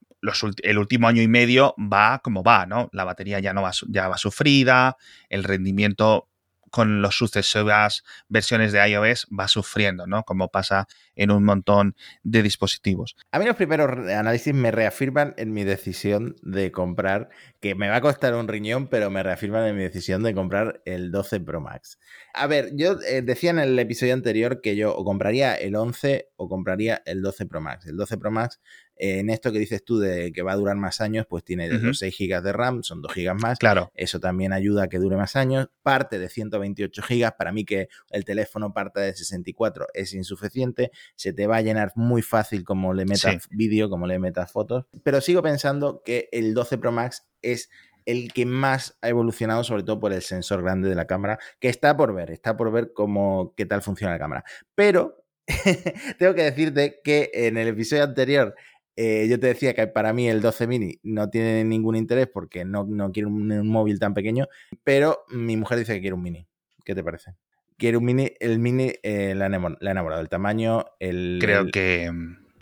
el 0.63 0.77
último 0.77 1.07
año 1.07 1.21
y 1.21 1.27
medio 1.27 1.75
va 1.77 2.19
como 2.19 2.43
va, 2.43 2.65
¿no? 2.65 2.89
La 2.91 3.03
batería 3.03 3.39
ya 3.39 3.53
no 3.53 3.61
va, 3.61 3.71
ya 3.87 4.07
va 4.07 4.17
sufrida, 4.17 4.97
el 5.29 5.43
rendimiento 5.43 6.27
con 6.71 7.01
los 7.01 7.15
sucesivas 7.15 8.03
versiones 8.27 8.71
de 8.71 8.87
iOS 8.87 9.27
va 9.37 9.47
sufriendo, 9.47 10.07
¿no? 10.07 10.23
Como 10.23 10.49
pasa 10.49 10.87
en 11.15 11.31
un 11.31 11.43
montón 11.43 11.95
de 12.23 12.43
dispositivos. 12.43 13.15
A 13.31 13.39
mí 13.39 13.45
los 13.45 13.55
primeros 13.55 13.89
análisis 14.09 14.53
me 14.53 14.71
reafirman 14.71 15.33
en 15.37 15.53
mi 15.53 15.63
decisión 15.63 16.35
de 16.41 16.71
comprar, 16.71 17.29
que 17.59 17.75
me 17.75 17.89
va 17.89 17.97
a 17.97 18.01
costar 18.01 18.35
un 18.35 18.47
riñón, 18.47 18.87
pero 18.87 19.09
me 19.09 19.23
reafirman 19.23 19.65
en 19.65 19.75
mi 19.75 19.83
decisión 19.83 20.23
de 20.23 20.33
comprar 20.33 20.81
el 20.85 21.11
12 21.11 21.39
Pro 21.41 21.61
Max. 21.61 21.99
A 22.33 22.47
ver, 22.47 22.71
yo 22.75 22.97
eh, 23.07 23.21
decía 23.21 23.49
en 23.49 23.59
el 23.59 23.77
episodio 23.79 24.13
anterior 24.13 24.61
que 24.61 24.75
yo 24.75 24.95
o 24.95 25.03
compraría 25.03 25.55
el 25.55 25.75
11 25.75 26.29
o 26.35 26.49
compraría 26.49 27.01
el 27.05 27.21
12 27.21 27.45
Pro 27.45 27.61
Max. 27.61 27.85
El 27.87 27.97
12 27.97 28.17
Pro 28.17 28.31
Max 28.31 28.59
en 28.99 29.29
esto 29.29 29.51
que 29.51 29.59
dices 29.59 29.83
tú 29.83 29.99
de 29.99 30.31
que 30.31 30.41
va 30.41 30.53
a 30.53 30.55
durar 30.55 30.75
más 30.75 31.01
años, 31.01 31.25
pues 31.27 31.43
tiene 31.43 31.69
de 31.69 31.93
6 31.93 32.15
GB 32.17 32.41
de 32.41 32.53
RAM, 32.53 32.83
son 32.83 33.01
2 33.01 33.13
GB 33.13 33.33
más. 33.35 33.59
Claro. 33.59 33.91
Eso 33.95 34.19
también 34.19 34.53
ayuda 34.53 34.83
a 34.83 34.87
que 34.87 34.97
dure 34.97 35.15
más 35.15 35.35
años. 35.35 35.69
Parte 35.83 36.19
de 36.19 36.29
128 36.29 37.01
GB, 37.07 37.37
para 37.37 37.51
mí 37.51 37.65
que 37.65 37.89
el 38.09 38.25
teléfono 38.25 38.73
parte 38.73 38.99
de 38.99 39.13
64 39.13 39.87
es 39.93 40.13
insuficiente. 40.13 40.91
Se 41.15 41.33
te 41.33 41.47
va 41.47 41.57
a 41.57 41.61
llenar 41.61 41.91
muy 41.95 42.21
fácil 42.21 42.63
como 42.63 42.93
le 42.93 43.05
metas 43.05 43.47
vídeo, 43.49 43.89
como 43.89 44.07
le 44.07 44.19
metas 44.19 44.51
fotos. 44.51 44.85
Pero 45.03 45.21
sigo 45.21 45.41
pensando 45.41 46.01
que 46.03 46.29
el 46.31 46.53
12 46.53 46.77
Pro 46.77 46.91
Max 46.91 47.27
es 47.41 47.69
el 48.07 48.31
que 48.31 48.45
más 48.45 48.97
ha 49.01 49.09
evolucionado, 49.09 49.63
sobre 49.65 49.83
todo 49.83 49.99
por 49.99 50.13
el 50.13 50.21
sensor 50.21 50.63
grande 50.63 50.87
de 50.87 50.95
la 50.95 51.05
cámara, 51.05 51.39
que 51.59 51.67
está 51.67 51.95
por 51.97 52.13
ver, 52.15 52.31
está 52.31 52.55
por 52.55 52.71
ver 52.71 52.93
cómo, 52.93 53.53
qué 53.57 53.65
tal 53.65 53.81
funciona 53.81 54.13
la 54.13 54.19
cámara. 54.19 54.43
Pero 54.75 55.25
tengo 56.17 56.33
que 56.33 56.43
decirte 56.43 57.01
que 57.03 57.29
en 57.33 57.57
el 57.57 57.67
episodio 57.67 58.03
anterior 58.03 58.55
eh, 58.99 59.27
yo 59.29 59.39
te 59.39 59.45
decía 59.45 59.75
que 59.75 59.85
para 59.85 60.11
mí 60.11 60.27
el 60.27 60.41
12 60.41 60.65
mini 60.65 60.99
no 61.03 61.29
tiene 61.29 61.63
ningún 61.63 61.95
interés 61.95 62.27
porque 62.33 62.65
no, 62.65 62.83
no 62.83 63.11
quiero 63.11 63.29
un, 63.29 63.67
móvil 63.67 63.99
tan 63.99 64.15
pequeño, 64.15 64.47
pero 64.83 65.23
mi 65.29 65.55
mujer 65.55 65.77
dice 65.77 65.93
que 65.93 66.01
quiere 66.01 66.15
un 66.15 66.23
mini. 66.23 66.47
¿Qué 66.83 66.95
te 66.95 67.03
parece? 67.03 67.35
Quiere 67.77 67.97
un 67.97 68.05
mini, 68.05 68.31
el 68.39 68.57
mini 68.57 68.91
eh, 69.03 69.35
la, 69.35 69.45
ha 69.45 69.91
enamorado, 69.91 70.19
el 70.19 70.29
tamaño, 70.29 70.85
el... 70.99 71.37
Creo 71.39 71.67
que... 71.67 72.11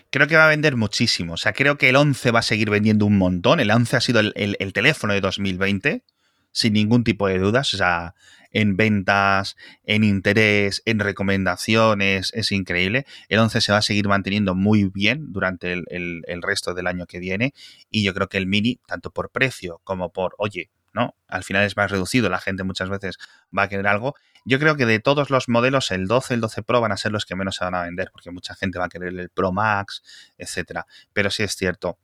Creo 0.10 0.28
que 0.28 0.36
va 0.36 0.46
a 0.46 0.50
vender 0.50 0.76
muchísimo. 0.76 1.34
O 1.34 1.38
sea, 1.38 1.52
creo 1.52 1.78
que 1.78 1.90
el 1.90 1.96
11 1.96 2.32
va 2.32 2.40
a 2.40 2.44
seguir 2.44 2.70
vendiendo 2.70 3.06
un 3.06 3.18
montón. 3.18 3.60
El 3.60 3.70
11 3.70 3.98
ha 3.98 4.02
sido 4.02 4.22
el, 4.22 4.34
el 4.36 4.74
teléfono 4.74 5.14
de 5.14 5.20
2020, 5.20 6.04
sin 6.52 6.74
ningún 6.74 7.04
tipo 7.04 7.28
de 7.28 7.38
dudas. 7.38 7.74
O 7.74 7.78
sea, 7.78 8.16
en 8.56 8.78
ventas, 8.78 9.58
en 9.84 10.06
interés, 10.06 10.82
en 10.86 11.00
recomendaciones, 11.00 12.32
es 12.34 12.54
increíble. 12.54 13.06
El 13.28 13.40
11 13.40 13.60
se 13.60 13.74
va 13.74 13.80
a 13.80 13.82
seguir 13.82 14.08
manteniendo 14.08 14.56
muy 14.56 14.86
bien 14.86 15.34
durante 15.34 15.74
el, 15.74 16.42
resto 16.42 16.74
del 16.74 16.88
año 16.88 17.06
que 17.06 17.20
viene 17.20 17.54
y 17.90 18.04
yo 18.04 18.14
creo 18.14 18.30
que 18.30 18.38
el 18.38 18.48
mini, 18.48 18.80
tanto 18.88 19.12
por 19.12 19.30
precio 19.30 19.82
como 19.84 20.14
por, 20.14 20.36
oye, 20.38 20.70
¿no? 20.94 21.16
Al 21.28 21.44
final 21.44 21.66
es 21.66 21.76
más 21.76 21.92
reducido, 21.92 22.30
la 22.30 22.40
gente 22.40 22.64
muchas 22.64 22.90
veces 22.90 23.18
va 23.56 23.64
a 23.64 23.68
querer 23.68 23.88
algo. 23.88 24.16
Yo 24.46 24.58
creo 24.58 24.78
que 24.78 24.86
de 24.86 25.02
todos 25.02 25.30
los 25.30 25.50
modelos, 25.50 25.92
el 25.92 26.08
12, 26.08 26.36
el 26.36 26.40
12 26.40 26.64
Pro 26.64 26.80
van 26.80 26.94
a 26.94 26.98
ser 26.98 27.12
los 27.12 27.26
que 27.26 27.36
menos 27.36 27.58
se 27.58 27.66
van 27.66 27.76
a 27.76 27.84
vender, 27.84 28.10
porque 28.14 28.32
mucha 28.32 28.56
gente 28.56 28.80
va 28.80 28.86
a 28.86 28.90
querer 28.90 29.10
el 29.20 29.30
Pro 29.30 29.52
Max, 29.52 30.02
etcétera. 30.38 30.86
Pero 31.12 31.30
sí 31.30 31.44
es 31.44 31.58
cierto, 31.58 31.98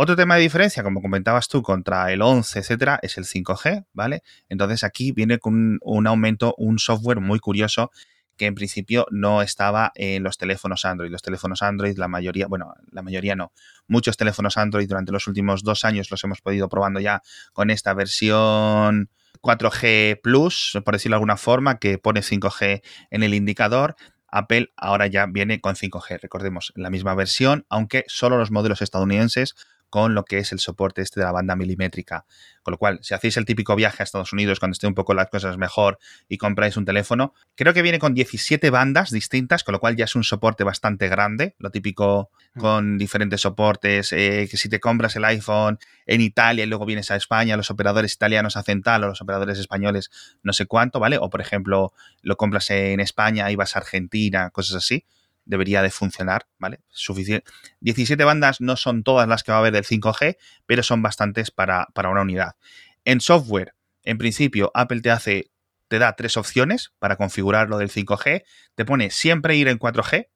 otro 0.00 0.14
tema 0.14 0.36
de 0.36 0.42
diferencia, 0.42 0.84
como 0.84 1.02
comentabas 1.02 1.48
tú, 1.48 1.60
contra 1.60 2.12
el 2.12 2.22
11, 2.22 2.60
etcétera, 2.60 3.00
es 3.02 3.18
el 3.18 3.24
5G, 3.24 3.86
¿vale? 3.92 4.22
Entonces 4.48 4.84
aquí 4.84 5.10
viene 5.10 5.40
con 5.40 5.80
un 5.82 6.06
aumento, 6.06 6.54
un 6.56 6.78
software 6.78 7.18
muy 7.18 7.40
curioso 7.40 7.90
que 8.36 8.46
en 8.46 8.54
principio 8.54 9.08
no 9.10 9.42
estaba 9.42 9.90
en 9.96 10.22
los 10.22 10.38
teléfonos 10.38 10.84
Android. 10.84 11.10
Los 11.10 11.22
teléfonos 11.22 11.62
Android, 11.62 11.98
la 11.98 12.06
mayoría, 12.06 12.46
bueno, 12.46 12.74
la 12.92 13.02
mayoría 13.02 13.34
no. 13.34 13.50
Muchos 13.88 14.16
teléfonos 14.16 14.56
Android 14.56 14.88
durante 14.88 15.10
los 15.10 15.26
últimos 15.26 15.64
dos 15.64 15.84
años 15.84 16.12
los 16.12 16.22
hemos 16.22 16.42
podido 16.42 16.68
probando 16.68 17.00
ya 17.00 17.20
con 17.52 17.68
esta 17.68 17.92
versión 17.92 19.10
4G 19.40 20.20
Plus, 20.22 20.78
por 20.84 20.94
decirlo 20.94 21.14
de 21.14 21.16
alguna 21.16 21.36
forma, 21.36 21.80
que 21.80 21.98
pone 21.98 22.20
5G 22.20 22.82
en 23.10 23.22
el 23.24 23.34
indicador. 23.34 23.96
Apple 24.30 24.70
ahora 24.76 25.08
ya 25.08 25.26
viene 25.26 25.60
con 25.60 25.74
5G, 25.74 26.20
recordemos, 26.20 26.72
la 26.76 26.90
misma 26.90 27.16
versión, 27.16 27.66
aunque 27.68 28.04
solo 28.06 28.38
los 28.38 28.52
modelos 28.52 28.80
estadounidenses 28.80 29.56
con 29.90 30.14
lo 30.14 30.24
que 30.24 30.38
es 30.38 30.52
el 30.52 30.58
soporte 30.58 31.02
este 31.02 31.20
de 31.20 31.26
la 31.26 31.32
banda 31.32 31.56
milimétrica. 31.56 32.24
Con 32.62 32.72
lo 32.72 32.78
cual, 32.78 32.98
si 33.02 33.14
hacéis 33.14 33.36
el 33.36 33.44
típico 33.44 33.74
viaje 33.76 34.02
a 34.02 34.04
Estados 34.04 34.32
Unidos 34.32 34.60
cuando 34.60 34.72
esté 34.72 34.86
un 34.86 34.94
poco 34.94 35.14
las 35.14 35.28
cosas 35.28 35.56
mejor 35.56 35.98
y 36.28 36.36
compráis 36.36 36.76
un 36.76 36.84
teléfono, 36.84 37.32
creo 37.54 37.72
que 37.72 37.82
viene 37.82 37.98
con 37.98 38.14
17 38.14 38.70
bandas 38.70 39.10
distintas, 39.10 39.64
con 39.64 39.72
lo 39.72 39.80
cual 39.80 39.96
ya 39.96 40.04
es 40.04 40.14
un 40.14 40.24
soporte 40.24 40.64
bastante 40.64 41.08
grande, 41.08 41.54
lo 41.58 41.70
típico 41.70 42.30
mm. 42.54 42.60
con 42.60 42.98
diferentes 42.98 43.40
soportes, 43.40 44.12
eh, 44.12 44.46
que 44.50 44.56
si 44.56 44.68
te 44.68 44.80
compras 44.80 45.16
el 45.16 45.24
iPhone 45.24 45.78
en 46.06 46.20
Italia 46.20 46.64
y 46.64 46.66
luego 46.66 46.84
vienes 46.84 47.10
a 47.10 47.16
España, 47.16 47.56
los 47.56 47.70
operadores 47.70 48.12
italianos 48.12 48.56
hacen 48.56 48.82
tal 48.82 49.04
o 49.04 49.08
los 49.08 49.22
operadores 49.22 49.58
españoles 49.58 50.10
no 50.42 50.52
sé 50.52 50.66
cuánto, 50.66 51.00
¿vale? 51.00 51.18
O 51.18 51.30
por 51.30 51.40
ejemplo, 51.40 51.92
lo 52.22 52.36
compras 52.36 52.70
en 52.70 53.00
España 53.00 53.50
y 53.50 53.56
vas 53.56 53.76
a 53.76 53.80
Argentina, 53.80 54.50
cosas 54.50 54.76
así 54.76 55.04
debería 55.48 55.82
de 55.82 55.90
funcionar, 55.90 56.46
¿vale? 56.58 56.80
Suficiente. 56.88 57.50
17 57.80 58.22
bandas 58.22 58.60
no 58.60 58.76
son 58.76 59.02
todas 59.02 59.26
las 59.26 59.42
que 59.42 59.50
va 59.50 59.58
a 59.58 59.60
haber 59.60 59.72
del 59.72 59.84
5G, 59.84 60.36
pero 60.66 60.82
son 60.82 61.02
bastantes 61.02 61.50
para, 61.50 61.88
una 61.96 62.20
unidad. 62.20 62.56
En 63.04 63.20
software, 63.20 63.74
en 64.04 64.18
principio, 64.18 64.70
Apple 64.74 65.00
te 65.00 65.10
hace, 65.10 65.50
te 65.88 65.98
da 65.98 66.14
tres 66.14 66.36
opciones 66.36 66.92
para 66.98 67.16
configurar 67.16 67.68
lo 67.68 67.78
del 67.78 67.90
5G. 67.90 68.44
Te 68.74 68.84
pone 68.84 69.10
siempre 69.10 69.56
ir 69.56 69.68
en 69.68 69.78
4G, 69.78 70.28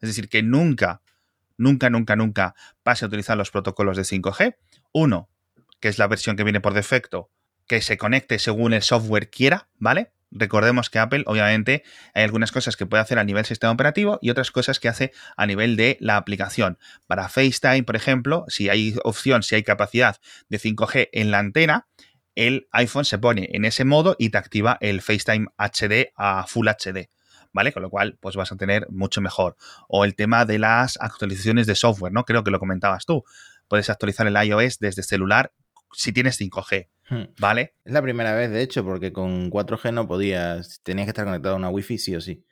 es 0.00 0.08
decir, 0.08 0.28
que 0.28 0.42
nunca, 0.42 1.02
nunca, 1.58 1.90
nunca, 1.90 2.16
nunca 2.16 2.54
pase 2.82 3.04
a 3.04 3.08
utilizar 3.08 3.36
los 3.36 3.50
protocolos 3.50 3.96
de 3.96 4.04
5G. 4.04 4.56
Uno, 4.92 5.28
que 5.80 5.88
es 5.88 5.98
la 5.98 6.06
versión 6.06 6.36
que 6.36 6.44
viene 6.44 6.60
por 6.60 6.72
defecto, 6.72 7.30
que 7.66 7.82
se 7.82 7.98
conecte 7.98 8.38
según 8.38 8.74
el 8.74 8.82
software 8.82 9.28
quiera, 9.28 9.68
¿vale? 9.74 10.12
Recordemos 10.34 10.88
que 10.88 10.98
Apple, 10.98 11.24
obviamente, 11.26 11.84
hay 12.14 12.24
algunas 12.24 12.52
cosas 12.52 12.76
que 12.76 12.86
puede 12.86 13.02
hacer 13.02 13.18
a 13.18 13.24
nivel 13.24 13.44
sistema 13.44 13.72
operativo 13.72 14.18
y 14.22 14.30
otras 14.30 14.50
cosas 14.50 14.80
que 14.80 14.88
hace 14.88 15.12
a 15.36 15.46
nivel 15.46 15.76
de 15.76 15.98
la 16.00 16.16
aplicación. 16.16 16.78
Para 17.06 17.28
FaceTime, 17.28 17.82
por 17.84 17.96
ejemplo, 17.96 18.44
si 18.48 18.68
hay 18.68 18.94
opción, 19.04 19.42
si 19.42 19.54
hay 19.54 19.62
capacidad 19.62 20.16
de 20.48 20.58
5G 20.58 21.10
en 21.12 21.30
la 21.30 21.38
antena, 21.38 21.86
el 22.34 22.68
iPhone 22.72 23.04
se 23.04 23.18
pone 23.18 23.50
en 23.52 23.66
ese 23.66 23.84
modo 23.84 24.16
y 24.18 24.30
te 24.30 24.38
activa 24.38 24.78
el 24.80 25.02
FaceTime 25.02 25.48
HD 25.58 26.12
a 26.16 26.46
Full 26.46 26.68
HD. 26.68 27.10
¿Vale? 27.54 27.72
Con 27.72 27.82
lo 27.82 27.90
cual, 27.90 28.16
pues 28.18 28.34
vas 28.34 28.50
a 28.50 28.56
tener 28.56 28.86
mucho 28.88 29.20
mejor. 29.20 29.56
O 29.86 30.06
el 30.06 30.14
tema 30.14 30.46
de 30.46 30.58
las 30.58 30.96
actualizaciones 30.98 31.66
de 31.66 31.74
software, 31.74 32.10
¿no? 32.10 32.24
Creo 32.24 32.42
que 32.42 32.50
lo 32.50 32.58
comentabas 32.58 33.04
tú. 33.04 33.24
Puedes 33.68 33.90
actualizar 33.90 34.26
el 34.26 34.42
iOS 34.42 34.78
desde 34.78 35.02
celular 35.02 35.52
si 35.92 36.12
tienes 36.12 36.40
5G. 36.40 36.88
Hmm. 37.08 37.24
¿Vale? 37.38 37.74
Es 37.84 37.92
la 37.92 38.02
primera 38.02 38.34
vez, 38.34 38.50
de 38.50 38.62
hecho, 38.62 38.84
porque 38.84 39.12
con 39.12 39.50
4G 39.50 39.92
no 39.92 40.06
podías, 40.06 40.80
tenías 40.82 41.06
que 41.06 41.10
estar 41.10 41.24
conectado 41.24 41.54
a 41.54 41.58
una 41.58 41.68
Wi-Fi 41.68 41.98
sí 41.98 42.14
o 42.16 42.20
sí. 42.20 42.44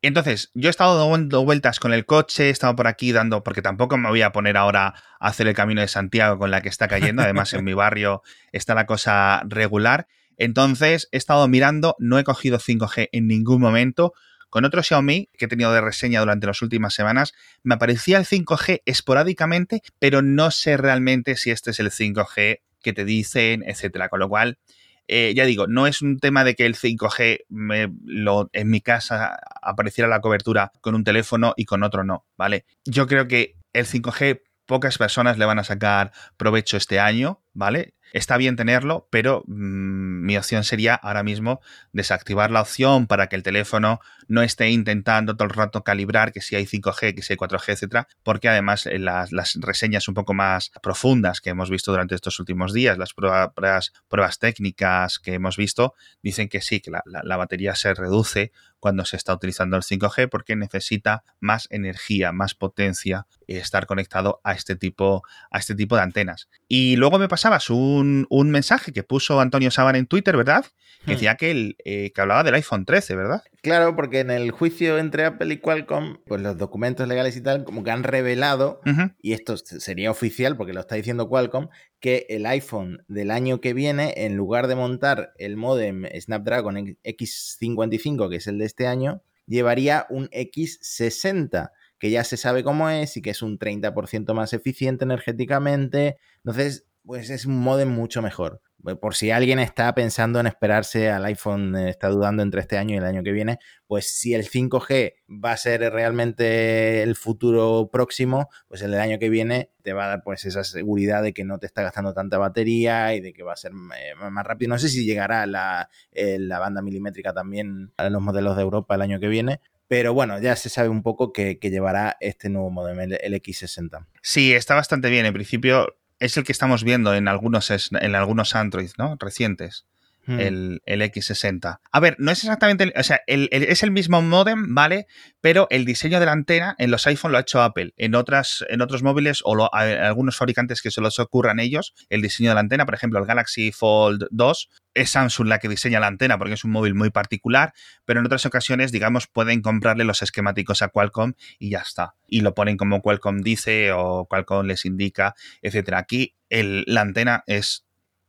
Entonces, 0.00 0.50
yo 0.54 0.68
he 0.68 0.70
estado 0.70 1.10
dando 1.10 1.44
vueltas 1.44 1.80
con 1.80 1.92
el 1.92 2.06
coche, 2.06 2.46
he 2.46 2.50
estado 2.50 2.76
por 2.76 2.86
aquí 2.86 3.10
dando, 3.10 3.42
porque 3.42 3.62
tampoco 3.62 3.96
me 3.96 4.08
voy 4.08 4.22
a 4.22 4.30
poner 4.30 4.56
ahora 4.56 4.94
a 5.18 5.28
hacer 5.28 5.48
el 5.48 5.54
camino 5.54 5.80
de 5.80 5.88
Santiago 5.88 6.38
con 6.38 6.52
la 6.52 6.60
que 6.60 6.68
está 6.68 6.86
cayendo, 6.86 7.22
además 7.22 7.52
en 7.52 7.64
mi 7.64 7.74
barrio 7.74 8.22
está 8.52 8.74
la 8.74 8.86
cosa 8.86 9.42
regular. 9.48 10.06
Entonces, 10.36 11.08
he 11.10 11.16
estado 11.16 11.48
mirando, 11.48 11.96
no 11.98 12.18
he 12.18 12.24
cogido 12.24 12.58
5G 12.58 13.08
en 13.10 13.26
ningún 13.26 13.60
momento. 13.60 14.12
Con 14.50 14.64
otro 14.64 14.82
Xiaomi 14.82 15.28
que 15.36 15.44
he 15.44 15.48
tenido 15.48 15.72
de 15.72 15.80
reseña 15.80 16.20
durante 16.20 16.46
las 16.46 16.62
últimas 16.62 16.94
semanas, 16.94 17.34
me 17.64 17.74
aparecía 17.74 18.18
el 18.18 18.24
5G 18.24 18.82
esporádicamente, 18.86 19.82
pero 19.98 20.22
no 20.22 20.52
sé 20.52 20.76
realmente 20.76 21.36
si 21.36 21.50
este 21.50 21.72
es 21.72 21.80
el 21.80 21.90
5G 21.90 22.60
que 22.80 22.92
te 22.92 23.04
dicen, 23.04 23.62
etcétera. 23.66 24.08
Con 24.08 24.20
lo 24.20 24.28
cual, 24.28 24.58
eh, 25.06 25.32
ya 25.34 25.44
digo, 25.44 25.66
no 25.66 25.86
es 25.86 26.02
un 26.02 26.18
tema 26.18 26.44
de 26.44 26.54
que 26.54 26.66
el 26.66 26.74
5G 26.76 27.44
me, 27.48 27.92
lo, 28.04 28.50
en 28.52 28.70
mi 28.70 28.80
casa 28.80 29.38
apareciera 29.62 30.08
la 30.08 30.20
cobertura 30.20 30.72
con 30.80 30.94
un 30.94 31.04
teléfono 31.04 31.54
y 31.56 31.64
con 31.64 31.82
otro 31.82 32.04
no, 32.04 32.26
¿vale? 32.36 32.64
Yo 32.84 33.06
creo 33.06 33.28
que 33.28 33.56
el 33.72 33.86
5G 33.86 34.42
pocas 34.66 34.98
personas 34.98 35.38
le 35.38 35.46
van 35.46 35.58
a 35.58 35.64
sacar 35.64 36.12
provecho 36.36 36.76
este 36.76 37.00
año, 37.00 37.42
¿vale? 37.54 37.94
Está 38.12 38.36
bien 38.36 38.56
tenerlo, 38.56 39.06
pero 39.10 39.44
mm, 39.46 40.24
mi 40.24 40.36
opción 40.36 40.64
sería 40.64 40.94
ahora 40.94 41.22
mismo 41.22 41.60
desactivar 41.92 42.50
la 42.50 42.62
opción 42.62 43.06
para 43.06 43.28
que 43.28 43.36
el 43.36 43.42
teléfono 43.42 44.00
no 44.28 44.42
esté 44.42 44.70
intentando 44.70 45.36
todo 45.36 45.48
el 45.48 45.54
rato 45.54 45.84
calibrar 45.84 46.32
que 46.32 46.40
si 46.40 46.56
hay 46.56 46.64
5G, 46.66 47.14
que 47.14 47.22
si 47.22 47.32
hay 47.32 47.36
4G, 47.36 47.72
etcétera, 47.72 48.08
porque 48.22 48.48
además 48.48 48.86
eh, 48.86 48.98
las, 48.98 49.30
reseñas 49.60 50.08
un 50.08 50.14
poco 50.14 50.34
más 50.34 50.70
profundas 50.82 51.40
que 51.40 51.50
hemos 51.50 51.70
visto 51.70 51.90
durante 51.90 52.14
estos 52.14 52.38
últimos 52.40 52.72
días, 52.72 52.98
las 52.98 53.14
pruebas, 53.14 53.92
pruebas 54.08 54.38
técnicas 54.38 55.18
que 55.18 55.34
hemos 55.34 55.56
visto, 55.56 55.94
dicen 56.22 56.48
que 56.48 56.60
sí, 56.60 56.80
que 56.80 56.90
la, 56.90 57.02
la 57.04 57.36
batería 57.36 57.74
se 57.74 57.94
reduce 57.94 58.52
cuando 58.80 59.04
se 59.04 59.16
está 59.16 59.34
utilizando 59.34 59.76
el 59.76 59.82
5G 59.82 60.28
porque 60.28 60.56
necesita 60.56 61.24
más 61.40 61.66
energía, 61.70 62.32
más 62.32 62.54
potencia 62.54 63.26
estar 63.46 63.86
conectado 63.86 64.40
a 64.44 64.52
este 64.52 64.76
tipo, 64.76 65.22
a 65.50 65.58
este 65.58 65.74
tipo 65.74 65.96
de 65.96 66.02
antenas. 66.02 66.48
Y 66.68 66.96
luego 66.96 67.18
me 67.18 67.28
pasabas 67.28 67.70
un, 67.70 68.26
mensaje 68.30 68.92
que 68.92 69.02
puso 69.02 69.40
Antonio 69.40 69.70
Saban 69.70 69.96
en 69.96 70.06
Twitter 70.06 70.36
¿verdad? 70.36 70.64
Que 71.04 71.12
Hmm. 71.12 71.14
decía 71.14 71.36
que, 71.36 71.50
el, 71.50 71.76
eh, 71.84 72.12
que 72.12 72.20
hablaba 72.20 72.42
del 72.42 72.54
iPhone 72.54 72.84
13, 72.84 73.14
¿verdad? 73.14 73.42
Claro, 73.62 73.94
porque 73.96 74.20
en 74.20 74.30
el 74.30 74.50
juicio 74.50 74.98
entre 74.98 75.24
Apple 75.24 75.52
y 75.54 75.58
Qualcomm, 75.58 76.18
pues 76.26 76.40
los 76.40 76.56
documentos 76.56 77.06
legales 77.08 77.36
y 77.36 77.40
tal, 77.40 77.64
como 77.64 77.82
que 77.84 77.90
han 77.90 78.02
revelado, 78.02 78.80
y 79.20 79.32
esto 79.32 79.56
sería 79.56 80.10
oficial 80.10 80.56
porque 80.56 80.72
lo 80.72 80.80
está 80.80 80.94
diciendo 80.94 81.28
Qualcomm, 81.28 81.68
que 82.00 82.26
el 82.28 82.46
iPhone 82.46 83.04
del 83.08 83.30
año 83.30 83.60
que 83.60 83.74
viene, 83.74 84.14
en 84.16 84.36
lugar 84.36 84.68
de 84.68 84.76
montar 84.76 85.32
el 85.36 85.56
modem 85.56 86.04
Snapdragon 86.18 86.76
X55, 87.02 88.30
que 88.30 88.36
es 88.36 88.46
el 88.46 88.58
de 88.58 88.64
este 88.66 88.86
año, 88.86 89.22
llevaría 89.46 90.06
un 90.10 90.28
X60, 90.28 91.70
que 91.98 92.10
ya 92.10 92.22
se 92.24 92.36
sabe 92.36 92.62
cómo 92.62 92.88
es 92.90 93.16
y 93.16 93.22
que 93.22 93.30
es 93.30 93.42
un 93.42 93.58
30% 93.58 94.34
más 94.34 94.52
eficiente 94.52 95.04
energéticamente. 95.04 96.18
Entonces, 96.44 96.86
pues 97.04 97.30
es 97.30 97.46
un 97.46 97.58
modem 97.58 97.88
mucho 97.88 98.22
mejor. 98.22 98.60
Por 99.00 99.16
si 99.16 99.32
alguien 99.32 99.58
está 99.58 99.92
pensando 99.94 100.38
en 100.38 100.46
esperarse 100.46 101.10
al 101.10 101.24
iPhone, 101.24 101.74
eh, 101.74 101.90
está 101.90 102.08
dudando 102.08 102.44
entre 102.44 102.60
este 102.60 102.78
año 102.78 102.94
y 102.94 102.98
el 102.98 103.04
año 103.04 103.24
que 103.24 103.32
viene, 103.32 103.58
pues 103.88 104.08
si 104.08 104.34
el 104.34 104.48
5G 104.48 105.14
va 105.44 105.52
a 105.52 105.56
ser 105.56 105.80
realmente 105.92 107.02
el 107.02 107.16
futuro 107.16 107.90
próximo, 107.90 108.48
pues 108.68 108.82
el 108.82 108.92
del 108.92 109.00
año 109.00 109.18
que 109.18 109.30
viene 109.30 109.72
te 109.82 109.92
va 109.92 110.04
a 110.04 110.08
dar 110.08 110.22
pues 110.22 110.44
esa 110.44 110.62
seguridad 110.62 111.24
de 111.24 111.32
que 111.34 111.44
no 111.44 111.58
te 111.58 111.66
está 111.66 111.82
gastando 111.82 112.14
tanta 112.14 112.38
batería 112.38 113.14
y 113.14 113.20
de 113.20 113.32
que 113.32 113.42
va 113.42 113.54
a 113.54 113.56
ser 113.56 113.72
eh, 113.72 114.14
más 114.30 114.46
rápido. 114.46 114.68
No 114.68 114.78
sé 114.78 114.88
si 114.88 115.04
llegará 115.04 115.46
la, 115.46 115.90
eh, 116.12 116.38
la 116.38 116.60
banda 116.60 116.80
milimétrica 116.80 117.32
también 117.32 117.92
a 117.96 118.08
los 118.08 118.22
modelos 118.22 118.56
de 118.56 118.62
Europa 118.62 118.94
el 118.94 119.02
año 119.02 119.18
que 119.18 119.28
viene, 119.28 119.60
pero 119.88 120.14
bueno, 120.14 120.38
ya 120.38 120.54
se 120.54 120.68
sabe 120.68 120.88
un 120.88 121.02
poco 121.02 121.32
que, 121.32 121.58
llevará 121.60 122.16
este 122.20 122.48
nuevo 122.48 122.70
modem, 122.70 123.00
el, 123.00 123.18
el, 123.20 123.34
X60. 123.34 124.06
Sí, 124.22 124.54
está 124.54 124.74
bastante 124.74 125.10
bien. 125.10 125.26
En 125.26 125.34
principio 125.34 125.96
es 126.18 126.36
el 126.36 126.44
que 126.44 126.52
estamos 126.52 126.84
viendo 126.84 127.14
en 127.14 127.28
algunos, 127.28 127.70
en 127.70 128.14
algunos 128.14 128.54
Android, 128.54 128.90
¿no? 128.98 129.16
Recientes. 129.18 129.86
Hmm. 130.28 130.40
El, 130.40 130.82
el, 130.84 131.00
X60. 131.00 131.80
A 131.90 132.00
ver, 132.00 132.14
no 132.18 132.30
es 132.30 132.44
exactamente, 132.44 132.84
el, 132.84 132.92
o 132.94 133.02
sea, 133.02 133.22
es 133.26 133.82
el 133.82 133.90
mismo 133.90 134.20
modem, 134.20 134.74
¿vale? 134.74 135.06
Pero 135.40 135.66
el 135.70 135.86
diseño 135.86 136.20
de 136.20 136.26
la 136.26 136.32
antena 136.32 136.74
en 136.76 136.90
los 136.90 137.06
iPhone 137.06 137.32
lo 137.32 137.38
ha 137.38 137.40
hecho 137.40 137.62
Apple. 137.62 137.94
En, 137.96 138.14
otras, 138.14 138.62
en 138.68 138.82
otros 138.82 139.02
móviles 139.02 139.40
o 139.42 139.74
algunos 139.74 140.36
fabricantes 140.36 140.82
que 140.82 140.90
se 140.90 141.00
los 141.00 141.18
ocurran 141.18 141.60
ellos, 141.60 141.94
el 142.10 142.20
diseño 142.20 142.50
de 142.50 142.56
la 142.56 142.60
antena, 142.60 142.84
por 142.84 142.94
ejemplo, 142.94 143.18
el 143.18 143.24
Galaxy 143.24 143.72
Fold 143.72 144.26
2, 144.30 144.68
es 144.92 145.10
Samsung 145.10 145.48
la 145.48 145.58
que 145.58 145.68
diseña 145.68 146.00
la 146.00 146.08
antena 146.08 146.36
porque 146.36 146.54
es 146.54 146.64
un 146.64 146.72
móvil 146.72 146.94
muy 146.94 147.10
particular, 147.10 147.72
pero 148.04 148.20
en 148.20 148.26
otras 148.26 148.44
ocasiones, 148.44 148.92
digamos, 148.92 149.28
pueden 149.28 149.62
comprarle 149.62 150.04
los 150.04 150.22
esquemáticos 150.22 150.82
a 150.82 150.88
Qualcomm 150.88 151.32
y 151.58 151.70
ya 151.70 151.78
está. 151.78 152.16
Y 152.26 152.42
lo 152.42 152.54
ponen 152.54 152.76
como 152.76 153.00
Qualcomm 153.00 153.40
dice 153.40 153.92
o 153.92 154.26
Qualcomm 154.26 154.66
les 154.66 154.84
indica, 154.84 155.34
etcétera. 155.62 155.98
Aquí 155.98 156.36
el, 156.50 156.84
la 156.86 157.00
antena 157.00 157.44
es 157.46 157.87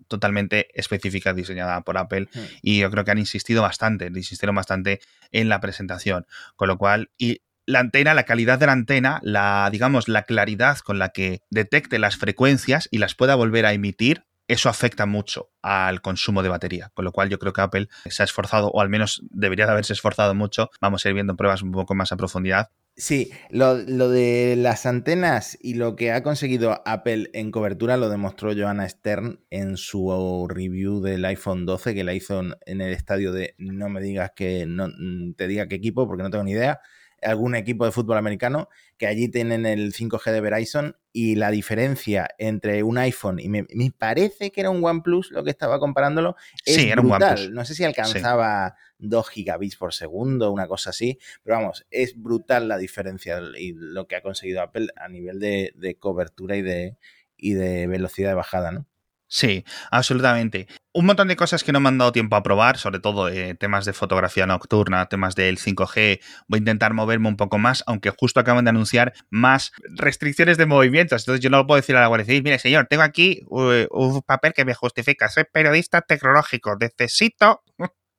totalmente 0.10 0.68
específica 0.74 1.34
diseñada 1.34 1.82
por 1.82 1.98
Apple 1.98 2.28
Hmm. 2.34 2.40
y 2.62 2.80
yo 2.80 2.92
creo 2.92 3.06
que 3.06 3.12
han 3.12 3.18
insistido 3.18 3.62
bastante, 3.62 4.08
insistieron 4.08 4.56
bastante 4.56 5.00
en 5.32 5.48
la 5.48 5.62
presentación, 5.62 6.26
con 6.56 6.68
lo 6.68 6.78
cual 6.78 7.12
y 7.18 7.42
la 7.66 7.80
antena, 7.80 8.16
la 8.16 8.24
calidad 8.24 8.58
de 8.58 8.66
la 8.66 8.72
antena, 8.72 9.20
la 9.22 9.70
digamos 9.72 10.08
la 10.08 10.24
claridad 10.24 10.80
con 10.80 10.98
la 10.98 11.10
que 11.10 11.42
detecte 11.52 12.00
las 12.00 12.18
frecuencias 12.18 12.88
y 12.92 12.98
las 12.98 13.14
pueda 13.16 13.36
volver 13.36 13.66
a 13.66 13.74
emitir, 13.74 14.26
eso 14.48 14.70
afecta 14.70 15.06
mucho 15.06 15.52
al 15.62 16.02
consumo 16.02 16.42
de 16.42 16.50
batería, 16.50 16.92
con 16.96 17.06
lo 17.06 17.12
cual 17.12 17.30
yo 17.30 17.38
creo 17.38 17.54
que 17.54 17.62
Apple 17.62 17.88
se 18.10 18.24
ha 18.24 18.26
esforzado 18.26 18.70
o 18.70 18.82
al 18.82 18.90
menos 18.90 19.22
debería 19.30 19.68
de 19.68 19.74
haberse 19.74 19.94
esforzado 19.94 20.34
mucho, 20.34 20.72
vamos 20.82 21.06
a 21.06 21.10
ir 21.10 21.14
viendo 21.14 21.36
pruebas 21.36 21.62
un 21.62 21.72
poco 21.72 21.94
más 21.94 22.12
a 22.12 22.18
profundidad 22.18 22.70
Sí, 23.00 23.32
lo, 23.50 23.78
lo, 23.78 24.10
de 24.10 24.58
las 24.58 24.86
antenas 24.86 25.58
y 25.62 25.76
lo 25.76 25.96
que 25.96 26.12
ha 26.12 26.22
conseguido 26.22 26.82
Apple 26.86 27.30
en 27.32 27.50
cobertura 27.50 27.96
lo 27.96 28.10
demostró 28.10 28.54
Joanna 28.54 28.90
Stern 28.90 29.40
en 29.50 29.78
su 29.78 30.46
review 30.50 31.00
del 31.00 31.24
iPhone 31.24 31.66
12 31.66 31.96
que 31.96 32.04
la 32.04 32.14
hizo 32.14 32.42
en 32.42 32.82
el 32.82 32.92
estadio 32.92 33.32
de 33.32 33.56
no 33.58 33.88
me 33.88 34.02
digas 34.02 34.34
que 34.36 34.66
no 34.66 34.90
te 35.38 35.48
diga 35.48 35.70
qué 35.70 35.76
equipo 35.76 36.08
porque 36.08 36.24
no 36.24 36.30
tengo 36.30 36.44
ni 36.44 36.52
idea, 36.52 36.82
algún 37.22 37.56
equipo 37.56 37.86
de 37.86 37.92
fútbol 37.92 38.18
americano 38.18 38.70
que 38.98 39.08
allí 39.08 39.30
tienen 39.30 39.66
el 39.66 39.94
5G 39.94 40.32
de 40.32 40.42
Verizon 40.42 40.98
y 41.12 41.36
la 41.36 41.52
diferencia 41.52 42.30
entre 42.38 42.84
un 42.84 42.98
iPhone 42.98 43.40
y 43.40 43.50
me, 43.50 43.66
me 43.74 43.92
parece 43.92 44.52
que 44.52 44.62
era 44.62 44.70
un 44.70 44.84
OnePlus 44.84 45.32
lo 45.32 45.44
que 45.44 45.50
estaba 45.50 45.80
comparándolo 45.80 46.36
es 46.66 46.76
sí, 46.76 46.90
era 46.90 47.02
brutal. 47.02 47.22
un 47.22 47.28
OnePlus. 47.30 47.52
No 47.52 47.66
sé 47.66 47.76
si 47.76 47.84
alcanzaba 47.84 48.76
sí. 48.78 48.84
2 49.00 49.30
gigabits 49.30 49.76
por 49.78 49.94
segundo, 49.94 50.52
una 50.52 50.68
cosa 50.68 50.90
así, 50.90 51.18
pero 51.44 51.58
vamos, 51.58 51.86
es 51.90 52.22
brutal 52.22 52.68
la 52.68 52.78
diferencia 52.78 53.40
y 53.58 53.74
lo 53.74 54.08
que 54.08 54.16
ha 54.16 54.22
conseguido 54.22 54.62
Apple 54.62 54.88
a 54.96 55.08
nivel 55.08 55.40
de, 55.40 55.72
de 55.76 55.96
cobertura 55.96 56.58
y 56.58 56.62
de, 56.62 56.98
y 57.38 57.54
de 57.54 57.88
velocidad 57.88 58.30
de 58.30 58.36
bajada, 58.36 58.72
¿no? 58.72 58.86
Sí, 59.32 59.64
absolutamente. 59.92 60.68
Un 60.92 61.06
montón 61.06 61.28
de 61.28 61.36
cosas 61.36 61.64
que 61.64 61.72
no 61.72 61.80
me 61.80 61.88
han 61.90 62.00
dado 62.00 62.12
tiempo 62.12 62.36
a 62.36 62.42
probar, 62.42 62.78
sobre 62.80 63.00
todo 63.00 63.30
eh, 63.30 63.54
temas 63.54 63.86
de 63.86 63.94
fotografía 63.94 64.48
nocturna, 64.48 65.06
temas 65.08 65.36
del 65.36 65.60
5G. 65.60 66.20
Voy 66.48 66.58
a 66.58 66.60
intentar 66.60 66.96
moverme 66.96 67.28
un 67.28 67.38
poco 67.38 67.60
más, 67.60 67.84
aunque 67.86 68.10
justo 68.10 68.40
acaban 68.40 68.66
de 68.66 68.72
anunciar 68.72 69.14
más 69.30 69.72
restricciones 69.96 70.58
de 70.58 70.66
movimientos. 70.66 71.22
Entonces 71.22 71.44
yo 71.44 71.52
no 71.52 71.58
lo 71.58 71.68
puedo 71.68 71.80
decir 71.80 71.96
a 71.96 72.02
la 72.02 72.08
Guardia 72.08 72.26
Civil, 72.26 72.42
mire 72.42 72.58
señor, 72.58 72.88
tengo 72.90 73.04
aquí 73.04 73.42
uh, 73.50 73.86
un 73.92 74.24
papel 74.24 74.54
que 74.54 74.66
me 74.66 74.74
justifica. 74.74 75.30
Soy 75.30 75.44
periodista 75.44 76.02
tecnológico, 76.02 76.76
necesito 76.80 77.62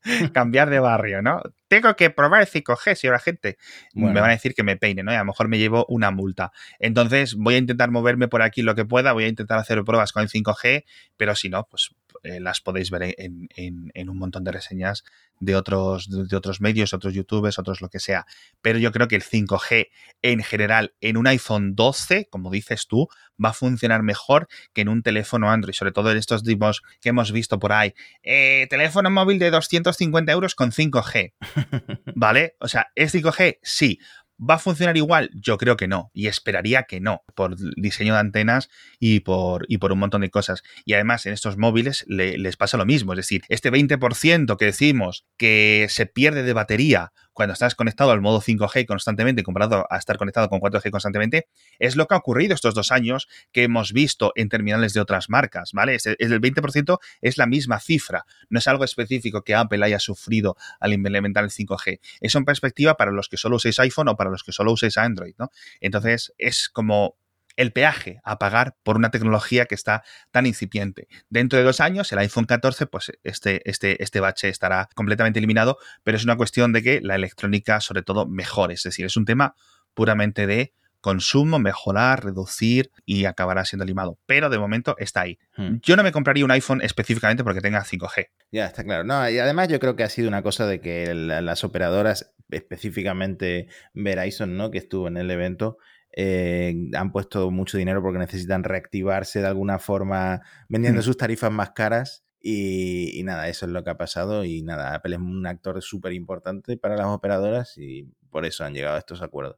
cambiar 0.32 0.70
de 0.70 0.78
barrio, 0.78 1.22
¿no? 1.22 1.42
Tengo 1.68 1.94
que 1.96 2.10
probar 2.10 2.42
el 2.42 2.48
5G, 2.48 2.94
señora 2.94 3.18
gente. 3.18 3.58
Bueno. 3.94 4.14
Me 4.14 4.20
van 4.20 4.30
a 4.30 4.32
decir 4.32 4.54
que 4.54 4.62
me 4.62 4.76
peine, 4.76 5.02
¿no? 5.02 5.12
Y 5.12 5.14
a 5.14 5.20
lo 5.20 5.26
mejor 5.26 5.48
me 5.48 5.58
llevo 5.58 5.86
una 5.88 6.10
multa. 6.10 6.52
Entonces 6.78 7.34
voy 7.34 7.54
a 7.54 7.58
intentar 7.58 7.90
moverme 7.90 8.28
por 8.28 8.42
aquí 8.42 8.62
lo 8.62 8.74
que 8.74 8.84
pueda, 8.84 9.12
voy 9.12 9.24
a 9.24 9.28
intentar 9.28 9.58
hacer 9.58 9.82
pruebas 9.84 10.12
con 10.12 10.22
el 10.22 10.28
5G, 10.28 10.84
pero 11.16 11.34
si 11.34 11.48
no, 11.48 11.66
pues 11.70 11.90
eh, 12.22 12.40
las 12.40 12.60
podéis 12.60 12.90
ver 12.90 13.14
en, 13.18 13.48
en, 13.56 13.90
en, 13.94 14.08
un 14.08 14.18
montón 14.18 14.44
de 14.44 14.52
reseñas 14.52 15.04
de 15.40 15.56
otros, 15.56 16.08
de 16.10 16.36
otros 16.36 16.60
medios, 16.60 16.92
otros 16.92 17.14
youtubers, 17.14 17.58
otros 17.58 17.80
lo 17.80 17.88
que 17.88 17.98
sea. 17.98 18.26
Pero 18.60 18.78
yo 18.78 18.92
creo 18.92 19.08
que 19.08 19.16
el 19.16 19.22
5G 19.22 19.88
en 20.22 20.42
general 20.42 20.94
en 21.00 21.16
un 21.16 21.26
iPhone 21.26 21.74
12, 21.74 22.28
como 22.30 22.50
dices 22.50 22.86
tú, 22.86 23.08
va 23.42 23.50
a 23.50 23.54
funcionar 23.54 24.02
mejor 24.02 24.48
que 24.72 24.82
en 24.82 24.88
un 24.88 25.02
teléfono 25.02 25.50
Android, 25.50 25.74
sobre 25.74 25.92
todo 25.92 26.10
en 26.10 26.18
estos 26.18 26.42
tipos 26.42 26.82
que 27.00 27.08
hemos 27.08 27.32
visto 27.32 27.58
por 27.58 27.72
ahí. 27.72 27.94
Eh, 28.22 28.66
teléfono 28.68 29.10
móvil 29.10 29.38
de 29.38 29.50
250 29.50 30.30
euros 30.30 30.54
con 30.54 30.72
5G. 30.72 31.32
¿Vale? 32.14 32.56
O 32.60 32.68
sea, 32.68 32.88
¿es 32.94 33.14
5G? 33.14 33.58
Sí. 33.62 33.98
¿Va 34.42 34.54
a 34.54 34.58
funcionar 34.58 34.96
igual? 34.96 35.30
Yo 35.34 35.58
creo 35.58 35.76
que 35.76 35.86
no. 35.86 36.10
Y 36.14 36.26
esperaría 36.28 36.84
que 36.84 37.00
no, 37.00 37.22
por 37.34 37.56
diseño 37.76 38.14
de 38.14 38.20
antenas 38.20 38.70
y 38.98 39.20
por, 39.20 39.66
y 39.68 39.78
por 39.78 39.92
un 39.92 39.98
montón 39.98 40.22
de 40.22 40.30
cosas. 40.30 40.62
Y 40.84 40.94
además, 40.94 41.26
en 41.26 41.34
estos 41.34 41.58
móviles 41.58 42.04
le, 42.08 42.38
les 42.38 42.56
pasa 42.56 42.76
lo 42.76 42.86
mismo. 42.86 43.12
Es 43.12 43.18
decir, 43.18 43.42
este 43.48 43.70
20% 43.70 44.56
que 44.56 44.64
decimos 44.64 45.26
que 45.36 45.86
se 45.90 46.06
pierde 46.06 46.42
de 46.42 46.52
batería 46.54 47.12
cuando 47.32 47.54
estás 47.54 47.74
conectado 47.74 48.10
al 48.10 48.20
modo 48.20 48.42
5G 48.42 48.86
constantemente 48.86 49.42
comparado 49.42 49.86
a 49.88 49.96
estar 49.96 50.18
conectado 50.18 50.50
con 50.50 50.60
4G 50.60 50.90
constantemente, 50.90 51.48
es 51.78 51.96
lo 51.96 52.06
que 52.06 52.14
ha 52.14 52.18
ocurrido 52.18 52.54
estos 52.54 52.74
dos 52.74 52.92
años 52.92 53.28
que 53.52 53.62
hemos 53.62 53.94
visto 53.94 54.32
en 54.34 54.48
terminales 54.48 54.92
de 54.92 55.00
otras 55.00 55.30
marcas, 55.30 55.70
¿vale? 55.72 55.94
Es 55.94 56.06
el 56.06 56.40
20% 56.40 56.98
es 57.22 57.38
la 57.38 57.46
misma 57.46 57.80
cifra, 57.80 58.26
no 58.50 58.58
es 58.58 58.68
algo 58.68 58.84
específico 58.84 59.42
que 59.42 59.54
Apple 59.54 59.82
haya 59.84 59.98
sufrido 59.98 60.56
al 60.80 60.92
implementar 60.92 61.44
el 61.44 61.50
5G. 61.50 62.00
Es 62.20 62.34
en 62.34 62.44
perspectiva 62.44 62.96
para 62.96 63.10
los 63.10 63.28
que 63.28 63.36
solo 63.36 63.56
uséis 63.56 63.78
iPhone 63.78 64.08
o 64.08 64.16
para 64.16 64.29
los 64.30 64.42
que 64.42 64.52
solo 64.52 64.72
uséis 64.72 64.98
Android, 64.98 65.34
¿no? 65.38 65.50
Entonces, 65.80 66.32
es 66.38 66.68
como 66.68 67.16
el 67.56 67.72
peaje 67.72 68.20
a 68.24 68.38
pagar 68.38 68.76
por 68.82 68.96
una 68.96 69.10
tecnología 69.10 69.66
que 69.66 69.74
está 69.74 70.02
tan 70.30 70.46
incipiente. 70.46 71.08
Dentro 71.28 71.58
de 71.58 71.64
dos 71.64 71.80
años, 71.80 72.10
el 72.12 72.18
iPhone 72.18 72.46
14, 72.46 72.86
pues 72.86 73.12
este, 73.22 73.68
este, 73.68 74.02
este 74.02 74.20
bache 74.20 74.48
estará 74.48 74.88
completamente 74.94 75.38
eliminado, 75.38 75.78
pero 76.02 76.16
es 76.16 76.24
una 76.24 76.36
cuestión 76.36 76.72
de 76.72 76.82
que 76.82 77.00
la 77.02 77.16
electrónica, 77.16 77.80
sobre 77.80 78.02
todo, 78.02 78.26
mejore. 78.26 78.74
Es 78.74 78.82
decir, 78.82 79.04
es 79.04 79.16
un 79.16 79.24
tema 79.24 79.54
puramente 79.94 80.46
de 80.46 80.72
consumo, 81.00 81.58
mejorar, 81.58 82.24
reducir 82.24 82.90
y 83.04 83.24
acabará 83.24 83.64
siendo 83.64 83.84
limado. 83.84 84.18
Pero 84.26 84.50
de 84.50 84.58
momento 84.58 84.96
está 84.98 85.22
ahí. 85.22 85.38
Hmm. 85.56 85.76
Yo 85.82 85.96
no 85.96 86.02
me 86.02 86.12
compraría 86.12 86.44
un 86.44 86.50
iPhone 86.50 86.82
específicamente 86.82 87.42
porque 87.42 87.60
tenga 87.60 87.84
5G. 87.84 88.28
Ya, 88.52 88.66
está 88.66 88.84
claro. 88.84 89.04
No, 89.04 89.28
y 89.28 89.38
además 89.38 89.68
yo 89.68 89.80
creo 89.80 89.96
que 89.96 90.04
ha 90.04 90.08
sido 90.08 90.28
una 90.28 90.42
cosa 90.42 90.66
de 90.66 90.80
que 90.80 91.14
las 91.14 91.64
operadoras, 91.64 92.32
específicamente 92.50 93.68
Verizon, 93.94 94.56
¿no? 94.56 94.70
Que 94.70 94.78
estuvo 94.78 95.08
en 95.08 95.16
el 95.16 95.30
evento, 95.30 95.78
eh, 96.12 96.74
han 96.94 97.12
puesto 97.12 97.50
mucho 97.50 97.78
dinero 97.78 98.02
porque 98.02 98.18
necesitan 98.18 98.64
reactivarse 98.64 99.40
de 99.40 99.46
alguna 99.46 99.78
forma 99.78 100.40
vendiendo 100.68 101.00
mm. 101.00 101.04
sus 101.04 101.16
tarifas 101.16 101.52
más 101.52 101.70
caras. 101.70 102.24
Y, 102.42 103.18
y, 103.18 103.22
nada, 103.22 103.48
eso 103.48 103.66
es 103.66 103.72
lo 103.72 103.84
que 103.84 103.90
ha 103.90 103.98
pasado. 103.98 104.44
Y 104.44 104.62
nada, 104.62 104.94
Apple 104.94 105.16
es 105.16 105.20
un 105.20 105.46
actor 105.46 105.80
súper 105.82 106.12
importante 106.12 106.76
para 106.76 106.96
las 106.96 107.06
operadoras 107.06 107.76
y 107.76 108.08
por 108.30 108.46
eso 108.46 108.64
han 108.64 108.74
llegado 108.74 108.96
a 108.96 108.98
estos 108.98 109.22
acuerdos. 109.22 109.56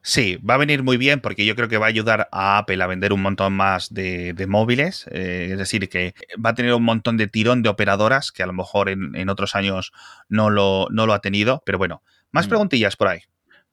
Sí, 0.00 0.36
va 0.36 0.54
a 0.54 0.58
venir 0.58 0.82
muy 0.84 0.96
bien 0.96 1.20
porque 1.20 1.44
yo 1.44 1.56
creo 1.56 1.68
que 1.68 1.76
va 1.76 1.86
a 1.86 1.88
ayudar 1.88 2.28
a 2.30 2.58
Apple 2.58 2.82
a 2.82 2.86
vender 2.86 3.12
un 3.12 3.20
montón 3.20 3.52
más 3.54 3.92
de, 3.92 4.32
de 4.32 4.46
móviles. 4.46 5.06
Eh, 5.10 5.48
es 5.52 5.58
decir, 5.58 5.88
que 5.88 6.14
va 6.44 6.50
a 6.50 6.54
tener 6.54 6.72
un 6.72 6.84
montón 6.84 7.16
de 7.16 7.26
tirón 7.26 7.62
de 7.62 7.68
operadoras 7.68 8.30
que 8.30 8.42
a 8.42 8.46
lo 8.46 8.52
mejor 8.52 8.88
en, 8.88 9.16
en 9.16 9.28
otros 9.28 9.56
años 9.56 9.92
no 10.28 10.50
lo, 10.50 10.86
no 10.90 11.06
lo 11.06 11.14
ha 11.14 11.20
tenido. 11.20 11.62
Pero 11.66 11.78
bueno, 11.78 12.02
más 12.32 12.46
mm. 12.46 12.48
preguntillas 12.48 12.96
por 12.96 13.08
ahí. 13.08 13.20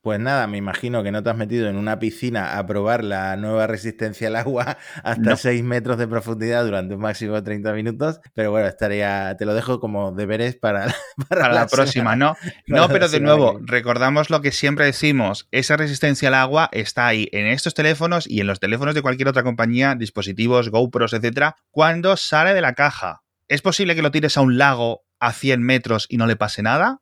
Pues 0.06 0.20
nada, 0.20 0.46
me 0.46 0.58
imagino 0.58 1.02
que 1.02 1.12
no 1.12 1.24
te 1.24 1.32
has 1.32 1.36
metido 1.36 1.68
en 1.68 1.78
una 1.78 1.98
piscina 1.98 2.60
a 2.60 2.65
probar 2.68 3.04
la 3.04 3.36
nueva 3.38 3.65
resistencia 3.65 4.28
al 4.28 4.36
agua 4.36 4.78
hasta 5.04 5.36
6 5.36 5.63
metros 5.63 5.98
de 5.98 6.08
profundidad 6.08 6.63
durante 6.63 6.94
un 6.94 7.02
máximo 7.02 7.34
de 7.34 7.41
30 7.41 7.74
minutos, 7.74 8.20
pero 8.36 8.52
bueno, 8.52 8.68
estaría, 8.68 9.36
te 9.36 9.46
lo 9.46 9.56
dejo 9.56 9.80
como 9.80 10.12
deberes 10.12 10.58
para, 10.58 10.94
para, 11.28 11.52
la, 11.52 11.65
próxima, 11.65 12.15
¿no? 12.15 12.38
No, 12.68 12.88
pero 12.88 13.10
de 13.10 13.20
nuevo, 13.20 13.60
recordamos 13.63 14.30
lo 14.30 14.41
que 14.41 14.52
siempre 14.52 14.86
decimos, 14.86 15.48
esa 15.50 15.76
resistencia 15.76 16.28
al 16.28 16.36
agua 16.36 16.70
está 16.72 17.08
ahí 17.08 17.28
en 17.32 17.48
estos 17.48 17.74
teléfonos 17.74 18.27
y 18.29 18.42
en 18.42 18.46
los 18.46 18.60
teléfonos 18.60 18.94
de 18.94 19.02
cualquier 19.02 19.29
otra 19.29 19.42
compañía, 19.42 19.96
dispositivos, 19.96 20.69
GoPros, 20.69 21.13
etcétera, 21.13 21.56
cuando 21.71 22.15
sale 22.15 22.54
de 22.54 22.62
la 22.62 22.73
caja. 22.73 23.23
¿Es 23.48 23.63
posible 23.63 23.96
que 23.96 24.04
lo 24.04 24.12
tires 24.12 24.38
a 24.38 24.42
un 24.42 24.60
lago 24.60 25.04
a 25.19 25.34
100 25.34 25.63
metros 25.63 26.06
y 26.10 26.17
no 26.17 26.27
le 26.27 26.36
pase 26.36 26.62
nada? 26.62 27.02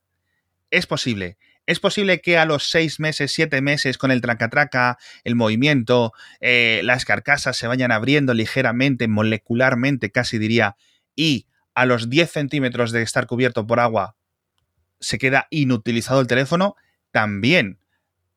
Es 0.72 0.88
posible. 0.88 1.38
Es 1.66 1.80
posible 1.80 2.20
que 2.20 2.38
a 2.38 2.46
los 2.46 2.70
seis 2.70 3.00
meses, 3.00 3.32
siete 3.32 3.62
meses, 3.62 3.98
con 3.98 4.12
el 4.12 4.22
traca-traca, 4.22 4.98
el 5.24 5.36
movimiento, 5.36 6.12
eh, 6.42 6.82
las 6.84 7.06
carcasas 7.06 7.56
se 7.56 7.68
vayan 7.68 7.92
abriendo 7.92 8.34
ligeramente, 8.34 9.08
molecularmente, 9.08 10.12
casi 10.12 10.38
diría, 10.38 10.76
y 11.16 11.48
a 11.74 11.86
los 11.86 12.10
10 12.10 12.30
centímetros 12.30 12.92
de 12.92 13.02
estar 13.02 13.28
cubierto 13.28 13.66
por 13.66 13.80
agua 13.80 14.16
se 15.04 15.18
queda 15.18 15.48
inutilizado 15.50 16.22
el 16.22 16.28
teléfono, 16.28 16.76
también. 17.12 17.80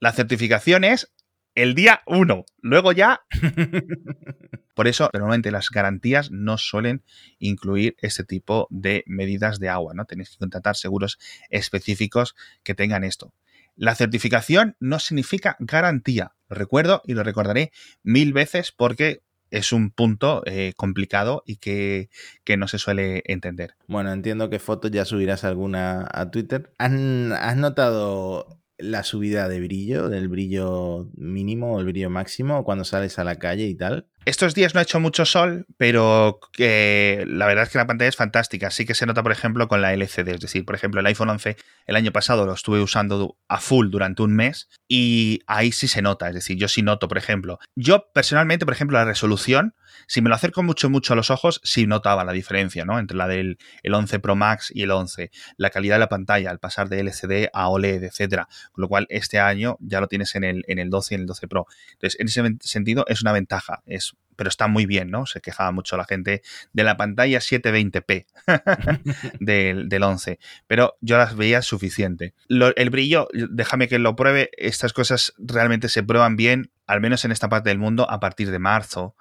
La 0.00 0.12
certificación 0.12 0.84
es 0.84 1.12
el 1.56 1.74
día 1.74 2.02
1. 2.06 2.44
Luego 2.60 2.92
ya. 2.92 3.22
Por 4.74 4.86
eso, 4.86 5.10
normalmente 5.14 5.50
las 5.50 5.70
garantías 5.70 6.30
no 6.30 6.58
suelen 6.58 7.02
incluir 7.38 7.96
este 7.98 8.24
tipo 8.24 8.68
de 8.70 9.02
medidas 9.06 9.58
de 9.58 9.70
agua, 9.70 9.94
¿no? 9.94 10.04
Tenéis 10.04 10.30
que 10.30 10.36
contratar 10.36 10.76
seguros 10.76 11.18
específicos 11.48 12.36
que 12.62 12.74
tengan 12.74 13.02
esto. 13.02 13.32
La 13.74 13.94
certificación 13.94 14.76
no 14.80 14.98
significa 14.98 15.56
garantía. 15.58 16.34
Lo 16.48 16.56
recuerdo 16.56 17.02
y 17.06 17.14
lo 17.14 17.22
recordaré 17.22 17.72
mil 18.02 18.34
veces 18.34 18.70
porque 18.70 19.22
es 19.50 19.72
un 19.72 19.90
punto 19.90 20.42
eh, 20.44 20.74
complicado 20.76 21.42
y 21.46 21.56
que, 21.56 22.10
que, 22.44 22.56
no 22.56 22.68
se 22.68 22.78
suele 22.78 23.22
entender. 23.26 23.76
Bueno, 23.86 24.12
entiendo 24.12 24.50
que 24.50 24.58
fotos 24.58 24.90
ya 24.90 25.04
subirás 25.04 25.44
alguna 25.44 26.06
a 26.10 26.30
Twitter. 26.30 26.72
¿Has 26.78 27.56
notado 27.56 28.60
la 28.78 29.02
subida 29.04 29.48
de 29.48 29.60
brillo, 29.60 30.08
del 30.08 30.28
brillo 30.28 31.08
mínimo 31.16 31.74
o 31.74 31.80
el 31.80 31.86
brillo 31.86 32.10
máximo 32.10 32.64
cuando 32.64 32.84
sales 32.84 33.18
a 33.18 33.24
la 33.24 33.36
calle 33.36 33.66
y 33.66 33.74
tal? 33.74 34.06
Estos 34.24 34.54
días 34.54 34.74
no 34.74 34.80
ha 34.80 34.82
hecho 34.82 34.98
mucho 34.98 35.24
sol, 35.24 35.66
pero 35.76 36.40
la 36.58 37.46
verdad 37.46 37.62
es 37.62 37.70
que 37.70 37.78
la 37.78 37.86
pantalla 37.86 38.08
es 38.08 38.16
fantástica. 38.16 38.72
Sí 38.72 38.84
que 38.84 38.94
se 38.94 39.06
nota, 39.06 39.22
por 39.22 39.30
ejemplo, 39.30 39.68
con 39.68 39.80
la 39.80 39.94
LCD. 39.94 40.28
Es 40.30 40.40
decir, 40.40 40.64
por 40.64 40.74
ejemplo, 40.74 41.00
el 41.00 41.06
iPhone 41.06 41.30
11 41.30 41.56
el 41.86 41.96
año 41.96 42.10
pasado 42.10 42.44
lo 42.44 42.52
estuve 42.52 42.80
usando 42.80 43.36
a 43.46 43.60
full 43.60 43.88
durante 43.88 44.22
un 44.22 44.34
mes 44.34 44.68
y 44.88 45.42
ahí 45.46 45.70
sí 45.70 45.86
se 45.86 46.02
nota. 46.02 46.26
Es 46.28 46.34
decir, 46.34 46.56
yo 46.56 46.66
sí 46.66 46.82
noto, 46.82 47.06
por 47.06 47.18
ejemplo. 47.18 47.60
Yo 47.76 48.10
personalmente, 48.12 48.64
por 48.64 48.74
ejemplo, 48.74 48.98
la 48.98 49.04
resolución, 49.04 49.74
si 50.06 50.20
me 50.20 50.28
lo 50.28 50.34
acerco 50.34 50.62
mucho, 50.62 50.90
mucho 50.90 51.12
a 51.12 51.16
los 51.16 51.30
ojos, 51.30 51.60
sí 51.64 51.86
notaba 51.86 52.24
la 52.24 52.32
diferencia, 52.32 52.84
¿no? 52.84 52.98
Entre 52.98 53.16
la 53.16 53.28
del 53.28 53.58
el 53.82 53.94
11 53.94 54.18
Pro 54.20 54.36
Max 54.36 54.70
y 54.74 54.82
el 54.82 54.90
11. 54.90 55.30
La 55.56 55.70
calidad 55.70 55.96
de 55.96 56.00
la 56.00 56.08
pantalla 56.08 56.50
al 56.50 56.58
pasar 56.58 56.88
de 56.88 57.00
LCD 57.00 57.48
a 57.52 57.68
OLED, 57.68 58.04
etcétera. 58.04 58.48
Con 58.72 58.82
lo 58.82 58.88
cual, 58.88 59.06
este 59.10 59.38
año 59.38 59.76
ya 59.80 60.00
lo 60.00 60.08
tienes 60.08 60.34
en 60.34 60.44
el, 60.44 60.64
en 60.68 60.78
el 60.78 60.90
12 60.90 61.14
y 61.14 61.16
en 61.16 61.20
el 61.22 61.26
12 61.26 61.48
Pro. 61.48 61.66
Entonces, 61.92 62.20
en 62.20 62.26
ese 62.28 62.56
sentido, 62.60 63.04
es 63.08 63.22
una 63.22 63.32
ventaja. 63.32 63.82
Es 63.86 64.14
pero 64.36 64.48
está 64.48 64.68
muy 64.68 64.86
bien, 64.86 65.10
¿no? 65.10 65.26
Se 65.26 65.40
quejaba 65.40 65.72
mucho 65.72 65.96
la 65.96 66.04
gente 66.04 66.42
de 66.72 66.84
la 66.84 66.96
pantalla 66.96 67.38
720p 67.38 68.26
del, 69.40 69.88
del, 69.88 70.02
11, 70.02 70.38
pero 70.66 70.96
yo 71.00 71.18
las 71.18 71.36
veía 71.36 71.62
suficiente. 71.62 72.34
el 72.48 72.90
brillo, 72.90 73.28
déjame 73.32 73.88
que 73.88 73.98
lo 73.98 74.14
pruebe, 74.14 74.50
estas 74.56 74.92
cosas 74.92 75.34
realmente 75.38 75.88
se 75.88 76.02
prueban 76.02 76.36
bien, 76.36 76.70
al 76.86 77.00
menos 77.00 77.24
en 77.24 77.32
esta 77.32 77.48
parte 77.48 77.70
del 77.70 77.78
mundo, 77.78 78.08
a 78.10 78.20
partir 78.20 78.50
de 78.50 78.58
marzo. 78.58 79.16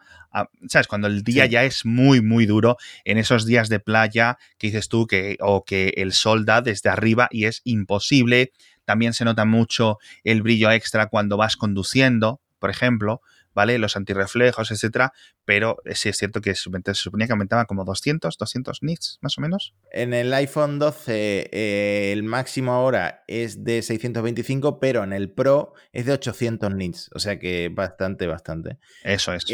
¿Sabes? 0.68 0.88
Cuando 0.88 1.08
el 1.08 1.24
día 1.24 1.46
ya 1.46 1.64
es 1.64 1.86
muy, 1.86 2.22
muy 2.22 2.46
duro, 2.46 2.76
en 3.06 3.18
esos 3.18 3.46
días 3.46 3.70
de 3.70 3.80
playa 3.80 4.38
que 4.58 4.68
dices 4.68 4.90
tú 4.90 5.08
que, 5.08 5.38
o 5.40 5.64
que 5.64 5.94
el 5.96 6.12
sol 6.12 6.46
da 6.46 6.62
desde 6.62 6.90
arriba 6.90 7.30
y 7.32 7.46
es 7.46 7.62
imposible. 7.64 8.52
También 8.84 9.14
se 9.14 9.24
nota 9.24 9.46
mucho 9.46 9.98
el 10.26 10.42
brillo 10.42 10.72
extra 10.72 11.08
cuando 11.08 11.38
vas 11.38 11.56
conduciendo, 11.56 12.42
por 12.60 12.70
ejemplo, 12.70 13.22
¿vale? 13.56 13.80
Los 13.80 13.96
antirreflejos, 13.96 14.70
etcétera, 14.70 15.14
pero 15.46 15.78
sí 15.94 16.10
es 16.10 16.18
cierto 16.18 16.42
que 16.42 16.54
se 16.54 16.70
suponía 16.94 17.28
que 17.28 17.34
aumentaba 17.34 17.66
como 17.66 17.86
200, 17.86 18.38
200 18.38 18.84
nits, 18.84 19.18
más 19.22 19.38
o 19.38 19.42
menos. 19.42 19.74
En 19.92 20.14
el 20.14 20.34
iPhone 20.34 20.78
12 20.78 21.50
eh, 21.52 22.12
el 22.12 22.24
máximo 22.24 22.74
ahora 22.74 23.24
es 23.28 23.64
de 23.64 23.82
625, 23.82 24.80
pero 24.80 25.04
en 25.04 25.14
el 25.14 25.32
Pro 25.32 25.74
es 25.94 26.06
de 26.06 26.14
800 26.14 26.76
nits, 26.76 27.10
o 27.16 27.20
sea 27.20 27.40
que 27.40 27.70
bastante, 27.72 28.28
bastante. 28.28 28.78
Eso 29.04 29.34
es. 29.34 29.46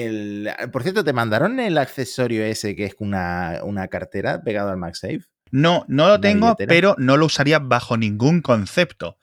por 0.71 0.83
cierto, 0.83 1.03
¿te 1.03 1.13
mandaron 1.13 1.59
el 1.59 1.77
accesorio 1.77 2.43
ese 2.43 2.75
que 2.75 2.85
es 2.85 2.95
una, 2.99 3.61
una 3.63 3.87
cartera 3.87 4.41
pegado 4.43 4.71
al 4.71 4.77
MagSafe? 4.77 5.21
No, 5.51 5.85
no 5.87 6.07
lo 6.07 6.21
tengo, 6.21 6.55
pero 6.55 6.95
no 6.97 7.17
lo 7.17 7.25
usaría 7.25 7.59
bajo 7.59 7.97
ningún 7.97 8.41
concepto. 8.41 9.17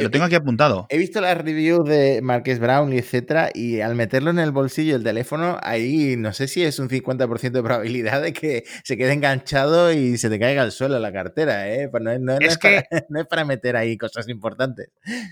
lo 0.00 0.10
tengo 0.10 0.26
aquí 0.26 0.34
apuntado. 0.34 0.86
He 0.90 0.98
visto 0.98 1.20
las 1.20 1.38
reviews 1.38 1.88
de 1.88 2.20
Marques 2.22 2.58
Brown 2.58 2.92
y 2.92 2.98
etcétera, 2.98 3.50
y 3.54 3.80
al 3.80 3.94
meterlo 3.94 4.30
en 4.30 4.38
el 4.38 4.52
bolsillo 4.52 4.94
el 4.96 5.04
teléfono, 5.04 5.58
ahí 5.62 6.16
no 6.16 6.32
sé 6.32 6.48
si 6.48 6.62
es 6.62 6.78
un 6.78 6.88
50% 6.88 7.50
de 7.50 7.62
probabilidad 7.62 8.22
de 8.22 8.32
que 8.32 8.64
se 8.84 8.96
quede 8.96 9.12
enganchado 9.12 9.92
y 9.92 10.18
se 10.18 10.28
te 10.28 10.38
caiga 10.38 10.62
al 10.62 10.72
suelo 10.72 10.98
la 10.98 11.12
cartera, 11.12 11.68
¿eh? 11.72 11.88
Pues 11.88 12.02
no, 12.02 12.38
es, 12.38 12.58
que 12.58 12.84
para, 12.90 13.06
no 13.08 13.20
es 13.20 13.26
para 13.26 13.44
meter 13.44 13.76
ahí 13.76 13.96
cosas 13.96 14.28
importantes. 14.28 14.90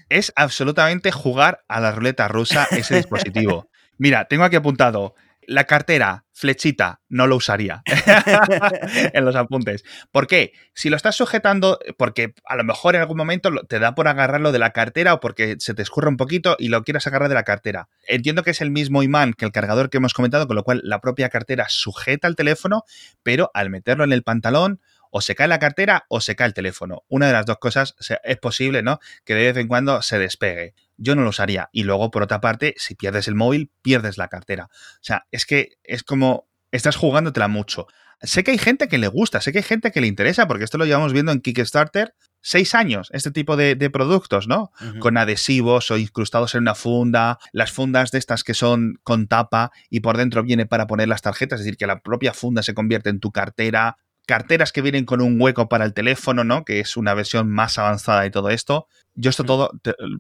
Es 0.09 0.33
absolutamente 0.35 1.13
jugar 1.13 1.65
a 1.69 1.81
la 1.81 1.93
ruleta 1.93 2.29
rusa 2.29 2.67
ese 2.71 2.97
dispositivo. 2.97 3.69
Mira, 3.99 4.27
tengo 4.27 4.45
aquí 4.45 4.57
apuntado 4.57 5.15
la 5.47 5.65
cartera, 5.65 6.25
flechita, 6.33 7.01
no 7.09 7.27
lo 7.27 7.37
usaría 7.37 7.83
en 9.13 9.25
los 9.25 9.37
apuntes. 9.37 9.85
¿Por 10.11 10.27
qué? 10.27 10.53
Si 10.75 10.91
lo 10.91 10.97
estás 10.97 11.17
sujetando, 11.17 11.79
porque 11.97 12.35
a 12.45 12.57
lo 12.57 12.65
mejor 12.65 12.95
en 12.95 13.03
algún 13.03 13.17
momento 13.17 13.51
te 13.69 13.79
da 13.79 13.95
por 13.95 14.09
agarrarlo 14.09 14.53
de 14.53 14.59
la 14.59 14.73
cartera 14.73 15.15
o 15.15 15.21
porque 15.21 15.57
se 15.59 15.75
te 15.75 15.83
escurre 15.83 16.09
un 16.09 16.17
poquito 16.17 16.57
y 16.59 16.69
lo 16.69 16.83
quieras 16.83 17.07
agarrar 17.07 17.29
de 17.29 17.35
la 17.35 17.45
cartera. 17.45 17.89
Entiendo 18.09 18.43
que 18.43 18.51
es 18.51 18.61
el 18.61 18.71
mismo 18.71 19.03
imán 19.03 19.35
que 19.35 19.45
el 19.45 19.53
cargador 19.53 19.91
que 19.91 19.99
hemos 19.99 20.15
comentado, 20.15 20.47
con 20.47 20.57
lo 20.57 20.65
cual 20.65 20.81
la 20.85 21.01
propia 21.01 21.29
cartera 21.29 21.67
sujeta 21.69 22.29
el 22.29 22.37
teléfono, 22.37 22.85
pero 23.23 23.51
al 23.55 23.71
meterlo 23.71 24.05
en 24.05 24.13
el 24.13 24.23
pantalón 24.23 24.81
o 25.13 25.21
se 25.21 25.35
cae 25.35 25.47
la 25.47 25.59
cartera 25.59 26.07
o 26.09 26.21
se 26.21 26.35
cae 26.35 26.49
el 26.49 26.55
teléfono. 26.55 27.05
Una 27.09 27.27
de 27.27 27.35
las 27.35 27.47
dos 27.47 27.59
cosas 27.59 27.95
es 28.25 28.37
posible, 28.39 28.83
¿no? 28.83 28.99
Que 29.25 29.35
de 29.35 29.53
vez 29.53 29.57
en 29.59 29.69
cuando 29.69 30.01
se 30.03 30.19
despegue. 30.19 30.75
Yo 30.97 31.15
no 31.15 31.23
lo 31.23 31.29
usaría. 31.29 31.69
Y 31.71 31.85
luego, 31.85 32.11
por 32.11 32.23
otra 32.23 32.41
parte, 32.41 32.75
si 32.79 32.95
pierdes 32.95 33.29
el 33.29 33.35
móvil, 33.35 33.71
pierdes 33.83 34.17
la 34.17 34.29
cartera. 34.29 34.69
O 34.73 35.03
sea, 35.03 35.27
es 35.31 35.45
que 35.45 35.77
es 35.85 36.03
como 36.03 36.49
estás 36.71 36.97
jugándotela 36.97 37.47
mucho. 37.47 37.87
Sé 38.23 38.43
que 38.43 38.53
hay 38.53 38.59
gente 38.59 38.89
que 38.89 38.99
le 38.99 39.09
gusta, 39.09 39.41
sé 39.41 39.53
que 39.53 39.59
hay 39.59 39.65
gente 39.65 39.91
que 39.91 40.01
le 40.01 40.07
interesa, 40.07 40.49
porque 40.49 40.65
esto 40.65 40.79
lo 40.79 40.87
llevamos 40.87 41.13
viendo 41.13 41.33
en 41.33 41.41
Kickstarter 41.41 42.15
seis 42.41 42.75
años, 42.75 43.09
este 43.13 43.31
tipo 43.31 43.57
de, 43.57 43.77
productos, 43.91 44.49
¿no? 44.49 44.73
Con 44.99 45.17
adhesivos 45.17 45.91
o 45.91 45.99
incrustados 45.99 46.55
en 46.55 46.63
una 46.63 46.75
funda, 46.75 47.39
las 47.53 47.71
fundas 47.71 48.11
de 48.11 48.19
estas 48.19 48.45
que 48.45 48.55
son 48.55 48.99
con 49.03 49.29
tapa 49.29 49.71
y 49.91 50.01
por 50.01 50.17
dentro 50.17 50.43
viene 50.43 50.67
para 50.67 50.87
poner 50.87 51.09
las 51.09 51.23
tarjetas, 51.23 51.61
es 51.61 51.67
decir, 51.67 51.77
que 51.77 51.87
la 51.87 52.01
propia 52.01 52.33
funda 52.33 52.63
se 52.63 52.75
convierte 52.75 53.11
en 53.11 53.21
tu 53.21 53.31
cartera 53.31 53.99
carteras 54.27 54.73
que 54.73 54.83
vienen 54.83 55.05
con 55.05 55.21
un 55.21 55.41
hueco 55.41 55.69
para 55.69 55.85
el 55.85 55.95
teléfono, 55.95 56.45
¿no? 56.45 56.65
Que 56.65 56.81
es 56.81 56.97
una 56.97 57.15
versión 57.15 57.51
más 57.51 57.79
avanzada 57.79 58.23
de 58.23 58.31
todo 58.31 58.51
esto. 58.51 58.87
Yo 59.15 59.31
esto 59.31 59.45
mm. 59.45 59.47
todo 59.47 59.71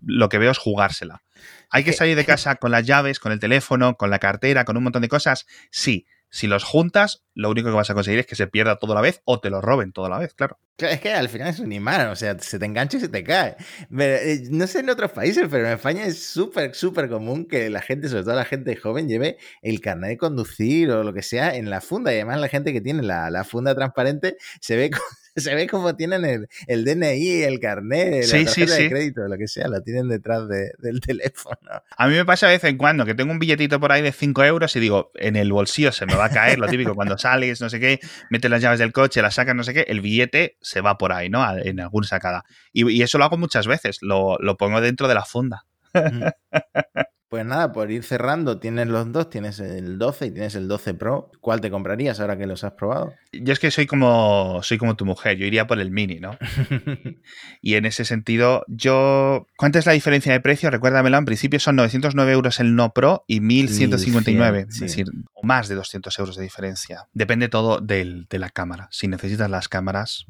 lo 0.03 0.28
que 0.28 0.38
veo 0.38 0.50
es 0.50 0.59
jugársela. 0.59 1.22
¿Hay 1.70 1.84
que 1.84 1.92
salir 1.92 2.16
de 2.16 2.24
casa 2.26 2.57
con 2.57 2.70
las 2.70 2.86
llaves, 2.86 3.20
con 3.20 3.32
el 3.32 3.40
teléfono, 3.40 3.96
con 3.96 4.11
la 4.11 4.18
cartera, 4.18 4.64
con 4.64 4.76
un 4.76 4.84
montón 4.84 5.03
de 5.03 5.09
cosas? 5.09 5.46
Sí. 5.70 6.07
Si 6.34 6.46
los 6.46 6.64
juntas, 6.64 7.24
lo 7.35 7.51
único 7.51 7.68
que 7.68 7.74
vas 7.74 7.91
a 7.91 7.95
conseguir 7.95 8.20
es 8.20 8.26
que 8.26 8.37
se 8.37 8.47
pierda 8.47 8.76
todo 8.76 8.93
a 8.93 8.95
la 8.97 9.01
vez 9.01 9.22
o 9.24 9.41
te 9.41 9.51
lo 9.51 9.61
roben 9.61 9.93
todo 9.93 10.07
a 10.07 10.09
la 10.09 10.18
vez, 10.18 10.35
claro. 10.35 10.59
Es 10.78 11.01
que 11.01 11.12
al 11.12 11.28
final 11.28 11.49
es 11.49 11.61
un 11.61 11.72
imán, 11.72 12.09
o 12.09 12.16
sea, 12.16 12.39
se 12.39 12.59
te 12.59 12.66
engancha 12.66 12.97
y 12.97 13.01
se 13.01 13.09
te 13.09 13.22
cae. 13.22 13.57
Eh, 13.99 14.45
no 14.51 14.66
sé 14.66 14.80
en 14.80 14.91
otros 14.91 15.12
países, 15.12 15.47
pero 15.51 15.66
en 15.66 15.74
España 15.74 16.05
es 16.05 16.22
súper, 16.22 16.74
súper 16.74 17.09
común 17.09 17.47
que 17.47 17.70
la 17.70 17.80
gente, 17.80 18.09
sobre 18.09 18.24
todo 18.24 18.35
la 18.35 18.45
gente 18.45 18.74
joven, 18.76 19.09
lleve 19.09 19.37
el 19.62 19.80
carnet 19.80 20.11
de 20.11 20.16
conducir 20.16 20.91
o 20.91 21.05
lo 21.05 21.12
que 21.12 21.22
sea 21.22 21.55
en 21.55 21.70
la 21.70 21.80
funda. 21.80 22.12
Y 22.12 22.16
además 22.16 22.41
la 22.41 22.49
gente 22.49 22.72
que 22.72 22.80
tiene 22.80 23.03
la, 23.03 23.30
la 23.30 23.45
funda 23.45 23.74
transparente 23.74 24.37
se 24.61 24.76
ve 24.76 24.91
se 25.37 25.55
ve 25.55 25.66
como 25.66 25.95
tienen 25.97 26.24
el, 26.24 26.49
el 26.66 26.85
DNI, 26.85 27.43
el 27.43 27.61
carnet, 27.61 28.26
la 28.26 28.45
tarjeta 28.45 28.74
de 28.74 28.89
crédito, 28.89 29.28
lo 29.28 29.39
que 29.39 29.49
sea, 29.49 29.68
lo 29.68 29.83
tienen 29.83 30.09
detrás 30.09 30.47
del 30.49 31.01
teléfono. 31.07 31.57
A 31.97 32.09
mí 32.09 32.14
me 32.14 32.24
pasa 32.24 32.47
de 32.47 32.55
vez 32.55 32.64
en 32.64 32.76
cuando 32.76 33.05
que 33.05 33.14
tengo 33.14 33.33
un 33.33 33.39
billetito 33.39 33.80
por 33.80 33.93
ahí 33.93 34.03
de 34.03 34.12
5 34.12 34.45
euros 34.45 34.74
y 34.76 34.80
digo, 34.80 35.11
en 35.14 35.37
el 35.37 35.53
bolsillo 35.53 35.93
se 35.93 36.07
me 36.07 36.14
va 36.14 36.26
a 36.26 36.30
caer, 36.30 36.59
lo 36.59 36.66
típico, 36.68 36.95
cuando 36.95 37.18
sales, 37.23 37.61
no 37.61 37.70
sé 37.70 37.81
qué, 37.81 38.01
metes 38.31 38.51
las 38.51 38.61
llaves 38.61 38.79
del 38.79 38.93
coche, 38.93 39.23
las 39.23 39.35
sacas, 39.35 39.55
no 39.55 39.64
sé 39.64 39.73
qué, 39.75 39.87
el 39.89 40.01
billete 40.01 40.59
se 40.61 40.81
va 40.81 40.99
por 40.99 41.12
ahí, 41.12 41.31
¿no? 41.31 41.45
En 41.57 41.81
alguna 41.81 42.07
sacada. 42.07 42.45
Y, 42.73 43.03
eso 43.03 43.18
lo 43.18 43.25
hago 43.25 43.39
muchas 43.39 43.66
veces, 43.66 43.99
lo, 44.03 44.37
lo 44.39 44.57
pongo 44.57 44.81
dentro 44.81 45.09
de 45.09 45.14
la 45.14 45.25
funda. 45.25 45.64
Pues 47.33 47.47
nada, 47.47 47.72
por 47.72 47.91
ir 47.91 48.05
cerrando, 48.05 48.59
tienes 48.59 48.89
los 48.89 49.11
dos, 49.11 49.30
tienes 49.30 49.59
el 49.59 49.99
12 49.99 50.26
y 50.26 50.30
tienes 50.33 50.55
el 50.55 50.68
12 50.68 50.93
Pro. 50.93 51.30
¿Cuál 51.41 51.62
te 51.62 51.70
comprarías 51.70 52.20
ahora 52.20 52.37
que 52.37 52.47
los 52.47 52.62
has 52.62 52.72
probado? 52.72 53.14
Yo 53.33 53.55
es 53.55 53.59
que 53.59 53.70
soy 53.70 53.87
como, 53.87 54.61
soy 54.62 54.76
como 54.76 54.97
tu 54.97 55.07
mujer, 55.07 55.39
yo 55.39 55.47
iría 55.47 55.66
por 55.66 55.80
el 55.80 55.91
mini, 55.91 56.20
¿no? 56.20 56.37
y 57.62 57.76
en 57.76 57.87
ese 57.87 58.05
sentido, 58.05 58.66
yo... 58.68 59.47
¿Cuánta 59.57 59.78
es 59.78 59.87
la 59.87 59.93
diferencia 59.93 60.30
de 60.30 60.41
precio? 60.41 60.70
Recuérdamelo, 60.70 61.16
en 61.16 61.24
principio 61.24 61.59
son 61.59 61.76
909 61.76 62.33
euros 62.33 62.61
el 62.61 62.76
no 62.76 62.93
Pro 62.93 63.24
y 63.26 63.41
1159, 63.41 64.66
es 64.68 64.80
decir, 64.80 65.07
más 65.43 65.68
de 65.68 65.76
200 65.76 66.18
euros 66.18 66.37
de 66.37 66.43
diferencia. 66.43 67.09
Depende 67.14 67.49
todo 67.49 67.80
del, 67.80 68.26
de 68.28 68.41
la 68.41 68.51
cámara. 68.51 68.89
Si 68.91 69.09
necesitas 69.09 69.49
las 69.49 69.70
cámaras, 69.70 70.26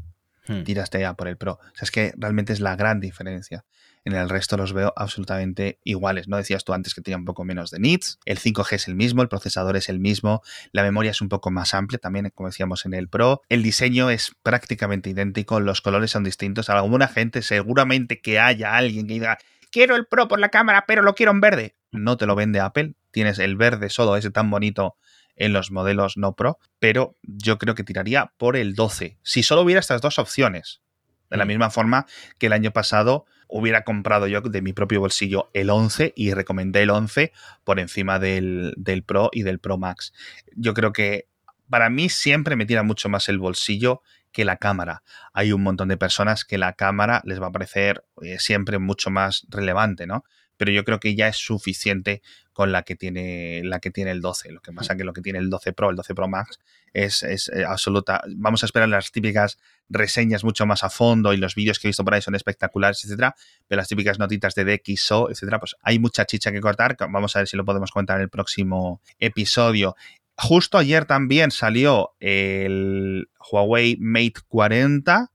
hmm. 0.47 0.63
tiraste 0.63 1.01
ya 1.01 1.15
por 1.15 1.27
el 1.27 1.37
Pro. 1.37 1.55
O 1.55 1.75
sea, 1.75 1.83
es 1.83 1.91
que 1.91 2.15
realmente 2.17 2.53
es 2.53 2.61
la 2.61 2.77
gran 2.77 3.01
diferencia. 3.01 3.65
En 4.05 4.15
el 4.15 4.29
resto 4.29 4.57
los 4.57 4.73
veo 4.73 4.93
absolutamente 4.97 5.79
iguales. 5.85 6.27
No 6.27 6.37
decías 6.37 6.65
tú 6.65 6.73
antes 6.73 6.95
que 6.95 7.03
tenía 7.03 7.17
un 7.17 7.25
poco 7.25 7.45
menos 7.45 7.71
de 7.71 7.79
nits. 7.79 8.19
El 8.25 8.39
5G 8.39 8.73
es 8.73 8.89
el 8.89 8.97
mismo, 8.97 9.23
el 9.23 9.29
procesador 9.29 9.77
es 9.77 9.89
el 9.89 10.01
mismo, 10.01 10.43
la 10.73 10.83
memoria 10.83 11.13
es 11.13 11.21
un 11.21 11.29
poco 11.29 11.51
más 11.51 11.73
amplia 11.73 11.99
también, 11.99 12.31
como 12.35 12.49
decíamos 12.49 12.85
en 12.85 12.95
el 12.95 13.09
Pro. 13.09 13.43
El 13.49 13.63
diseño 13.63 14.11
es 14.11 14.35
prácticamente 14.43 15.11
idéntico, 15.11 15.61
los 15.61 15.81
colores 15.81 16.11
son 16.11 16.25
distintos. 16.25 16.69
Alguna 16.69 17.07
gente, 17.07 17.43
seguramente 17.43 18.21
que 18.21 18.41
haya 18.41 18.77
alguien 18.77 19.07
que 19.07 19.15
diga, 19.15 19.39
quiero 19.71 19.95
el 19.95 20.07
Pro 20.07 20.27
por 20.27 20.41
la 20.41 20.49
cámara, 20.49 20.85
pero 20.87 21.03
lo 21.03 21.15
quiero 21.15 21.31
en 21.31 21.41
verde. 21.41 21.77
No 21.93 22.17
te 22.17 22.27
lo 22.27 22.35
vende 22.35 22.59
Apple. 22.59 22.95
Tienes 23.13 23.39
el 23.39 23.57
verde 23.57 23.89
solo, 23.89 24.17
ese 24.17 24.31
tan 24.31 24.51
bonito 24.51 24.97
en 25.37 25.53
los 25.53 25.71
modelos 25.71 26.17
no 26.17 26.35
Pro, 26.35 26.59
pero 26.79 27.17
yo 27.23 27.59
creo 27.59 27.75
que 27.75 27.85
tiraría 27.85 28.33
por 28.37 28.57
el 28.57 28.75
12. 28.75 29.19
Si 29.23 29.43
solo 29.43 29.63
hubiera 29.63 29.81
estas 29.81 30.01
dos 30.01 30.19
opciones, 30.19 30.83
de 31.31 31.39
la 31.39 31.45
mm. 31.45 31.49
misma 31.49 31.71
forma 31.71 32.07
que 32.39 32.47
el 32.47 32.53
año 32.53 32.73
pasado 32.73 33.25
hubiera 33.53 33.85
comprado 33.85 34.27
yo 34.27 34.41
de 34.41 34.63
mi 34.63 34.73
propio 34.73 35.01
bolsillo 35.01 35.51
el 35.53 35.71
11 35.71 36.15
y 36.17 36.33
recomendé 36.33 36.83
el 36.83 36.91
11 36.91 37.33
por 37.65 37.79
encima 37.79 38.19
del, 38.19 38.75
Pro 39.07 39.29
y 39.31 39.43
del 39.43 39.61
Pro 39.61 39.77
Max. 39.77 40.13
Yo 40.57 40.73
creo 40.73 40.93
que 40.93 41.29
para 41.69 41.91
mí 41.91 42.09
siempre 42.09 42.57
me 42.57 42.65
tira 42.67 42.83
mucho 42.83 43.09
más 43.09 43.29
el 43.29 43.39
bolsillo 43.39 44.03
que 44.33 44.47
la 44.47 44.57
cámara. 44.57 45.03
Hay 45.35 45.53
un 45.53 45.63
montón 45.63 45.89
de 45.89 45.99
personas 45.99 46.45
que 46.45 46.57
la 46.57 46.73
cámara 46.73 47.21
les 47.25 47.41
va 47.41 47.49
a 47.49 47.53
parecer 47.53 48.05
eh, 48.23 48.39
siempre 48.39 48.79
mucho 48.79 49.11
más 49.11 49.47
relevante, 49.51 50.07
¿no? 50.07 50.25
Pero 50.63 50.71
yo 50.71 50.85
creo 50.85 51.01
que 51.01 51.17
ya 51.17 51.27
es 51.27 51.39
suficiente 51.39 52.23
con 52.53 52.71
la 52.71 52.85
que 52.85 52.95
tiene 52.95 53.63
la 53.65 53.81
que 53.81 53.91
tiene 53.91 54.13
el 54.13 54.21
12. 54.21 54.53
Lo 54.53 54.61
que 54.61 54.73
pasa 54.73 54.93
es 54.93 54.97
que 54.97 55.03
lo 55.03 55.13
que 55.13 55.21
tiene 55.21 55.41
el 55.41 55.51
12 55.51 55.73
Pro, 55.73 55.91
el 55.91 55.97
12 55.97 56.15
Pro 56.15 56.29
Max, 56.29 56.61
es, 56.93 57.25
eh, 57.25 57.65
absoluta. 57.67 58.23
Vamos 58.37 58.63
a 58.63 58.67
esperar 58.67 58.89
las 58.89 59.11
típicas 59.11 59.59
reseñas 59.89 60.45
mucho 60.45 60.65
más 60.65 60.85
a 60.85 60.89
fondo 60.89 61.33
y 61.33 61.37
los 61.37 61.57
vídeos 61.57 61.81
que 61.81 61.89
he 61.89 61.91
visto 61.91 62.05
por 62.05 62.15
ahí 62.15 62.23
son 62.23 62.37
espectaculares, 62.37 63.05
etcétera. 63.05 63.35
Pero 63.67 63.81
las 63.81 63.89
típicas 63.89 64.21
notitas 64.21 64.55
de 64.55 64.65
DxO, 64.65 65.33
etcétera, 65.33 65.59
pues 65.59 65.75
hay 65.83 65.99
mucha 65.99 66.27
chicha 66.27 66.53
que 66.53 66.61
cortar. 66.61 66.97
Vamos 67.11 67.35
a 67.35 67.41
ver 67.41 67.49
si 67.49 67.57
lo 67.57 67.65
podemos 67.65 67.91
comentar 67.91 68.19
en 68.19 68.23
el 68.23 68.31
próximo 68.31 69.01
episodio. 69.19 69.97
Justo 70.37 70.79
ayer 70.79 71.07
también 71.07 71.51
salió 71.51 72.13
el 72.21 73.29
Huawei 73.51 73.97
Mate 73.99 74.43
40 74.47 75.29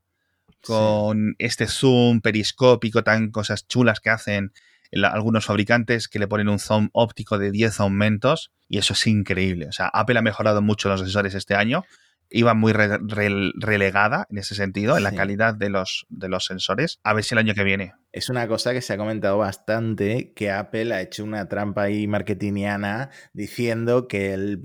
con 0.62 1.36
este 1.38 1.66
zoom 1.66 2.22
periscópico, 2.22 3.04
tan 3.04 3.30
cosas 3.30 3.68
chulas 3.68 4.00
que 4.00 4.08
hacen 4.08 4.54
algunos 4.92 5.44
fabricantes 5.44 6.08
que 6.08 6.18
le 6.18 6.28
ponen 6.28 6.48
un 6.48 6.58
zoom 6.58 6.88
óptico 6.92 7.38
de 7.38 7.50
10 7.50 7.80
aumentos 7.80 8.50
y 8.68 8.78
eso 8.78 8.92
es 8.92 9.06
increíble. 9.06 9.66
O 9.68 9.72
sea, 9.72 9.86
Apple 9.88 10.18
ha 10.18 10.22
mejorado 10.22 10.62
mucho 10.62 10.88
los 10.88 11.00
sensores 11.00 11.34
este 11.34 11.54
año. 11.54 11.84
Iba 12.30 12.52
muy 12.52 12.74
relegada 12.74 14.26
en 14.28 14.36
ese 14.36 14.54
sentido, 14.54 14.98
en 14.98 15.02
la 15.02 15.12
calidad 15.12 15.54
de 15.54 15.70
los, 15.70 16.04
de 16.10 16.28
los 16.28 16.44
sensores. 16.44 17.00
A 17.02 17.14
ver 17.14 17.24
si 17.24 17.34
el 17.34 17.38
año 17.38 17.54
que 17.54 17.64
viene. 17.64 17.94
Es 18.12 18.28
una 18.28 18.46
cosa 18.46 18.74
que 18.74 18.82
se 18.82 18.92
ha 18.92 18.98
comentado 18.98 19.38
bastante, 19.38 20.34
que 20.36 20.50
Apple 20.50 20.92
ha 20.92 21.00
hecho 21.00 21.24
una 21.24 21.48
trampa 21.48 21.84
ahí 21.84 22.06
marketingiana 22.06 23.08
diciendo 23.32 24.08
que 24.08 24.34
el, 24.34 24.60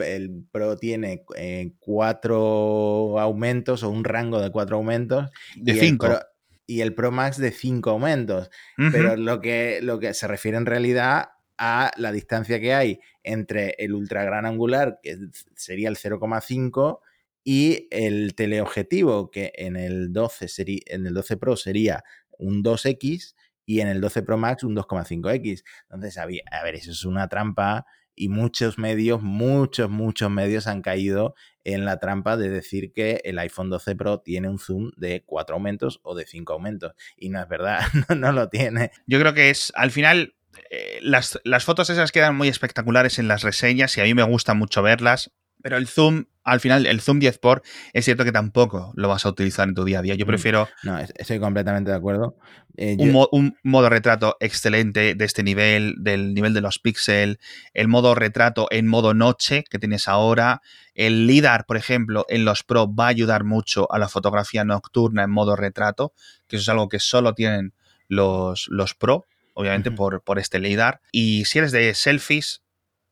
Pro 0.51 0.75
tiene 0.75 1.23
eh, 1.37 1.71
cuatro 1.79 3.17
aumentos 3.17 3.83
o 3.83 3.89
un 3.89 4.03
rango 4.03 4.41
de 4.41 4.51
cuatro 4.51 4.75
aumentos. 4.75 5.29
De 5.55 5.75
cinco 5.75 6.09
y 6.65 6.81
el 6.81 6.93
Pro 6.95 7.11
Max 7.11 7.37
de 7.37 7.51
5 7.51 7.89
aumentos. 7.89 8.49
Pero 8.75 9.15
lo 9.17 9.41
que, 9.41 9.79
lo 9.81 9.99
que 9.99 10.13
se 10.13 10.27
refiere 10.27 10.57
en 10.57 10.65
realidad 10.65 11.29
a 11.57 11.91
la 11.97 12.11
distancia 12.11 12.59
que 12.59 12.73
hay 12.73 12.99
entre 13.23 13.75
el 13.77 13.93
ultra 13.93 14.23
gran 14.23 14.45
angular, 14.45 14.99
que 15.01 15.17
sería 15.55 15.89
el 15.89 15.97
0,5, 15.97 16.99
y 17.43 17.87
el 17.91 18.35
teleobjetivo, 18.35 19.29
que 19.29 19.51
en 19.55 19.75
el 19.75 20.13
12, 20.13 20.47
sería, 20.47 20.79
en 20.85 21.05
el 21.05 21.13
12 21.13 21.37
Pro 21.37 21.57
sería 21.57 22.03
un 22.37 22.63
2X 22.63 23.35
y 23.65 23.81
en 23.81 23.87
el 23.87 24.01
12 24.01 24.23
Pro 24.23 24.37
Max 24.37 24.63
un 24.63 24.75
2,5X. 24.75 25.63
Entonces, 25.83 26.17
a 26.17 26.25
ver, 26.25 26.75
eso 26.75 26.91
es 26.91 27.05
una 27.05 27.27
trampa 27.27 27.85
y 28.15 28.29
muchos 28.29 28.77
medios, 28.77 29.21
muchos, 29.21 29.89
muchos 29.89 30.29
medios 30.29 30.67
han 30.67 30.81
caído 30.81 31.35
en 31.63 31.85
la 31.85 31.99
trampa 31.99 32.37
de 32.37 32.49
decir 32.49 32.91
que 32.91 33.21
el 33.23 33.39
iPhone 33.39 33.69
12 33.69 33.95
Pro 33.95 34.19
tiene 34.19 34.49
un 34.49 34.59
zoom 34.59 34.91
de 34.97 35.23
4 35.25 35.55
aumentos 35.55 35.99
o 36.03 36.15
de 36.15 36.25
5 36.25 36.53
aumentos. 36.53 36.93
Y 37.17 37.29
no 37.29 37.41
es 37.41 37.47
verdad, 37.47 37.81
no, 38.15 38.31
lo 38.31 38.49
tiene. 38.49 38.91
Yo 39.07 39.19
creo 39.19 39.33
que 39.33 39.49
es, 39.49 39.71
al 39.75 39.91
final, 39.91 40.35
eh, 40.69 40.99
las, 41.01 41.39
las, 41.43 41.63
fotos 41.63 41.89
esas 41.89 42.11
quedan 42.11 42.35
muy 42.35 42.47
espectaculares 42.47 43.19
en 43.19 43.27
las 43.27 43.43
reseñas 43.43 43.97
y 43.97 44.01
a 44.01 44.03
mí 44.03 44.13
me 44.13 44.23
gusta 44.23 44.53
mucho 44.53 44.81
verlas. 44.81 45.31
Pero 45.63 45.77
el 45.77 45.87
zoom, 45.87 46.25
al 46.43 46.59
final, 46.59 46.85
el 46.85 46.99
zoom 46.99 47.19
10 47.19 47.37
por 47.37 47.63
es 47.93 48.03
cierto 48.03 48.25
que 48.25 48.33
tampoco 48.33 48.91
lo 48.95 49.07
vas 49.07 49.25
a 49.25 49.29
utilizar 49.29 49.67
en 49.67 49.73
tu 49.73 49.85
día 49.85 49.99
a 49.99 50.01
día. 50.01 50.13
Yo 50.13 50.25
mm, 50.25 50.27
prefiero. 50.27 50.67
No, 50.83 50.99
estoy 50.99 51.39
completamente 51.39 51.89
de 51.89 51.95
acuerdo. 51.95 52.35
Eh, 52.75 52.97
un, 52.99 53.57
modo 53.63 53.89
retrato 53.89 54.35
excelente 54.41 55.15
de 55.15 55.25
este 55.25 55.41
nivel, 55.41 55.95
del 55.99 56.33
nivel 56.33 56.53
de 56.53 56.59
los 56.59 56.79
píxeles, 56.79 57.37
el 57.73 57.87
modo 57.87 58.13
retrato 58.13 58.67
en 58.71 58.87
modo 58.87 59.13
noche 59.13 59.63
que 59.69 59.79
tienes 59.79 60.09
ahora. 60.09 60.61
El 60.95 61.27
LIDAR, 61.27 61.65
por 61.65 61.77
ejemplo, 61.77 62.25
en 62.27 62.43
los 62.43 62.63
Pro 62.63 62.93
va 62.93 63.05
a 63.05 63.09
ayudar 63.09 63.45
mucho 63.45 63.89
a 63.89 63.97
la 63.97 64.09
fotografía 64.09 64.65
nocturna 64.65 65.23
en 65.23 65.31
modo 65.31 65.55
retrato, 65.55 66.13
que 66.47 66.57
eso 66.57 66.63
es 66.63 66.69
algo 66.69 66.89
que 66.89 66.99
solo 66.99 67.33
tienen 67.35 67.73
los, 68.09 68.67
los 68.67 68.95
Pro, 68.95 69.25
obviamente 69.53 69.91
por, 69.91 70.21
por 70.23 70.39
este 70.39 70.59
LIDAR. 70.59 70.99
Y 71.13 71.45
si 71.45 71.59
eres 71.59 71.71
de 71.71 71.93
selfies, 71.93 72.62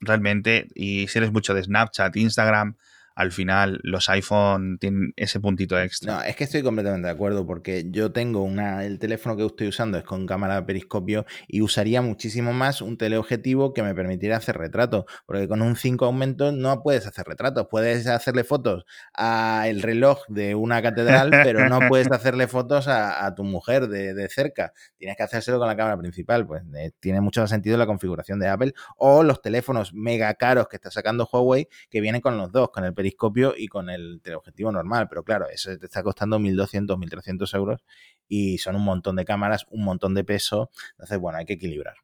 realmente, 0.02 0.68
y 0.76 1.08
si 1.08 1.20
eres 1.20 1.32
mucho 1.32 1.54
de 1.54 1.64
Snapchat, 1.64 2.16
Instagram, 2.18 2.76
al 3.22 3.32
final 3.32 3.80
los 3.84 4.10
iPhone 4.10 4.80
tienen 4.80 5.14
ese 5.16 5.40
puntito 5.40 5.80
extra. 5.80 6.16
No, 6.16 6.24
es 6.24 6.36
que 6.36 6.46
estoy 6.46 6.64
completamente 6.64 7.08
de 7.08 7.14
acuerdo 7.14 7.46
porque 7.46 7.86
yo 7.92 8.12
tengo 8.12 8.42
una, 8.42 8.84
el 8.84 8.98
teléfono 8.98 9.38
que 9.38 9.46
estoy 9.46 9.68
usando 9.68 10.00
es 10.00 10.04
con 10.04 10.26
cámara 10.26 10.56
de 10.56 10.64
periscopio 10.64 11.26
y 11.48 11.62
usaría 11.62 12.02
muchísimo 12.02 12.52
más 12.52 12.82
un 12.82 12.98
teleobjetivo 12.98 13.74
que 13.74 13.84
me 13.84 13.94
permitiera 13.94 14.38
hacer 14.38 14.58
retratos, 14.58 15.06
porque 15.28 15.48
con 15.48 15.62
un 15.62 15.76
5 15.76 16.04
aumento 16.04 16.52
no 16.52 16.82
puedes 16.82 17.06
hacer 17.06 17.28
retratos, 17.28 17.68
puedes 17.70 18.08
hacerle 18.08 18.44
fotos 18.44 18.86
al 19.14 19.84
reloj 19.84 20.24
de 20.28 20.56
una 20.56 20.82
catedral, 20.82 21.30
pero 21.44 21.70
no 21.70 21.80
puedes 21.88 22.12
hacerle 22.12 22.48
fotos 22.48 22.88
a, 22.88 23.34
tu 23.36 23.44
mujer 23.44 23.88
de, 23.88 24.28
cerca, 24.30 24.74
tienes 24.98 25.16
que 25.16 25.24
hacérselo 25.24 25.60
con 25.60 25.68
la 25.68 25.78
cámara 25.78 25.98
principal, 25.98 26.48
pues 26.48 26.64
eh, 26.76 26.92
tiene 27.00 27.22
mucho 27.22 27.46
sentido 27.46 27.78
la 27.78 27.86
configuración 27.86 28.40
de 28.40 28.48
Apple 28.48 28.74
o 28.98 29.22
los 29.22 29.42
teléfonos 29.42 29.94
mega 29.94 30.34
caros 30.34 30.68
que 30.68 30.78
está 30.78 30.90
sacando 30.90 31.30
Huawei 31.32 31.68
que 31.90 32.02
vienen 32.02 32.20
con 32.20 32.38
los 32.38 32.52
dos, 32.52 32.72
con 32.72 32.84
el 32.84 32.94
periscopio 32.94 33.11
y 33.58 33.68
con 33.68 33.90
el 33.90 34.22
teleobjetivo 34.24 34.72
normal. 34.72 35.08
Pero 35.10 35.24
claro, 35.24 35.48
eso 35.50 35.78
te 35.78 35.86
está 35.86 36.04
costando 36.04 36.40
1.200, 36.40 36.98
1.300 36.98 37.56
euros 37.56 37.84
y 38.28 38.58
son 38.58 38.76
un 38.76 38.84
montón 38.84 39.16
de 39.16 39.26
cámaras, 39.26 39.66
un 39.70 39.84
montón 39.84 40.14
de 40.14 40.24
peso. 40.24 40.70
Entonces, 40.92 41.18
bueno, 41.20 41.38
hay 41.38 41.46
que 41.46 41.54
equilibrar. 41.54 41.96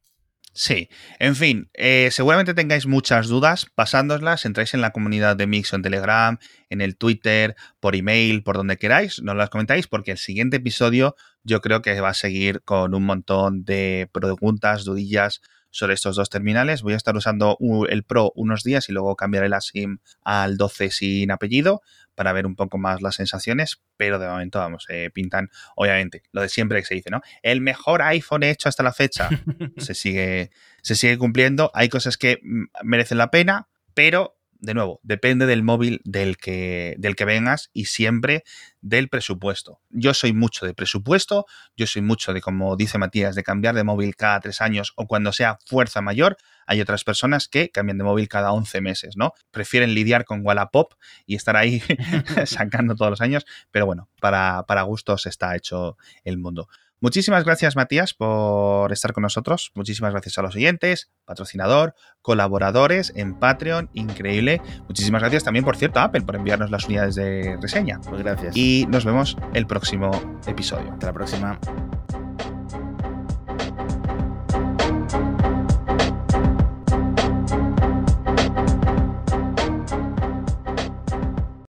Sí, 0.59 0.89
en 1.19 1.35
fin, 1.35 1.69
eh, 1.75 2.09
seguramente 2.11 2.55
tengáis 2.55 2.87
muchas 2.87 3.27
dudas, 3.27 3.67
pasándoslas, 3.75 4.43
entráis 4.43 4.73
en 4.73 4.81
la 4.81 4.89
comunidad 4.89 5.35
de 5.35 5.45
Mix 5.45 5.71
en 5.73 5.83
Telegram, 5.83 6.39
en 6.71 6.81
el 6.81 6.97
Twitter, 6.97 7.55
por 7.79 7.95
email, 7.95 8.41
por 8.41 8.57
donde 8.57 8.77
queráis, 8.77 9.21
no 9.21 9.35
las 9.35 9.51
comentáis 9.51 9.85
porque 9.85 10.09
el 10.09 10.17
siguiente 10.17 10.57
episodio 10.57 11.15
yo 11.43 11.61
creo 11.61 11.83
que 11.83 12.01
va 12.01 12.09
a 12.09 12.15
seguir 12.15 12.63
con 12.63 12.95
un 12.95 13.05
montón 13.05 13.65
de 13.65 14.09
preguntas, 14.11 14.83
dudillas 14.83 15.41
sobre 15.69 15.93
estos 15.93 16.15
dos 16.15 16.29
terminales. 16.29 16.81
Voy 16.81 16.93
a 16.93 16.97
estar 16.97 17.15
usando 17.15 17.57
el 17.89 18.03
Pro 18.03 18.31
unos 18.35 18.63
días 18.63 18.89
y 18.89 18.93
luego 18.93 19.15
cambiaré 19.15 19.49
la 19.49 19.61
SIM 19.61 19.99
al 20.23 20.57
12 20.57 20.91
sin 20.91 21.31
apellido 21.31 21.81
para 22.15 22.33
ver 22.33 22.47
un 22.47 22.55
poco 22.55 22.79
más 22.79 23.01
las 23.03 23.15
sensaciones, 23.15 23.79
pero 23.95 24.17
de 24.17 24.27
momento, 24.27 24.57
vamos, 24.57 24.85
eh, 24.89 25.11
pintan, 25.13 25.49
obviamente, 25.75 26.23
lo 26.31 26.41
de 26.41 26.49
siempre 26.49 26.79
que 26.79 26.85
se 26.85 26.95
dice, 26.95 27.11
¿no? 27.11 27.21
El 27.43 27.61
mejor 27.61 28.01
iPhone 28.01 28.41
hecho 28.41 28.69
hasta 28.69 28.81
la 28.81 28.91
fecha 28.91 29.29
se 29.77 29.93
sigue, 29.93 30.49
se 30.81 30.95
sigue 30.95 31.17
cumpliendo. 31.19 31.69
Hay 31.75 31.89
cosas 31.89 32.17
que 32.17 32.39
mm, 32.41 32.63
merecen 32.83 33.19
la 33.19 33.29
pena, 33.29 33.67
pero 33.93 34.36
de 34.59 34.73
nuevo, 34.73 34.99
depende 35.03 35.45
del 35.45 35.63
móvil 35.63 36.01
del 36.03 36.37
que, 36.37 36.95
del 36.97 37.15
que 37.15 37.25
vengas 37.25 37.69
y 37.73 37.85
siempre 37.85 38.43
del 38.81 39.09
presupuesto. 39.09 39.81
Yo 39.89 40.13
soy 40.13 40.33
mucho 40.33 40.65
de 40.65 40.73
presupuesto, 40.73 41.45
yo 41.75 41.87
soy 41.87 42.01
mucho 42.01 42.33
de, 42.33 42.41
como 42.41 42.75
dice 42.75 42.97
Matías, 42.97 43.35
de 43.35 43.43
cambiar 43.43 43.75
de 43.75 43.83
móvil 43.83 44.15
cada 44.15 44.39
tres 44.39 44.61
años 44.61 44.93
o 44.95 45.07
cuando 45.07 45.31
sea 45.31 45.57
fuerza 45.65 46.01
mayor. 46.01 46.37
Hay 46.65 46.81
otras 46.81 47.03
personas 47.03 47.47
que 47.47 47.69
cambian 47.69 47.97
de 47.97 48.03
móvil 48.03 48.27
cada 48.27 48.51
11 48.51 48.81
meses, 48.81 49.17
¿no? 49.17 49.33
Prefieren 49.51 49.93
lidiar 49.93 50.25
con 50.25 50.45
Wallapop 50.45 50.93
y 51.25 51.35
estar 51.35 51.55
ahí 51.55 51.81
sacando 52.45 52.95
todos 52.95 53.11
los 53.11 53.21
años, 53.21 53.45
pero 53.71 53.85
bueno, 53.85 54.09
para, 54.19 54.63
para 54.67 54.81
gustos 54.83 55.25
está 55.25 55.55
hecho 55.55 55.97
el 56.23 56.37
mundo. 56.37 56.67
Muchísimas 56.99 57.43
gracias, 57.43 57.75
Matías, 57.75 58.13
por 58.13 58.91
estar 58.91 59.13
con 59.13 59.21
nosotros. 59.21 59.71
Muchísimas 59.75 60.11
gracias 60.11 60.37
a 60.37 60.41
los 60.41 60.55
oyentes, 60.55 61.11
patrocinador, 61.25 61.93
colaboradores 62.21 63.13
en 63.15 63.37
Patreon, 63.37 63.89
increíble. 63.93 64.61
Muchísimas 64.87 65.21
gracias 65.21 65.43
también, 65.43 65.63
por 65.63 65.77
cierto, 65.77 65.99
a 65.99 66.05
Apple 66.05 66.21
por 66.21 66.35
enviarnos 66.35 66.71
las 66.71 66.85
unidades 66.85 67.15
de 67.15 67.57
reseña. 67.61 67.99
Pues 68.01 68.23
gracias. 68.23 68.57
Y 68.57 68.85
nos 68.89 69.05
vemos 69.05 69.37
el 69.53 69.67
próximo 69.67 70.09
episodio. 70.47 70.91
Hasta 70.91 71.07
la 71.07 71.13
próxima. 71.13 71.59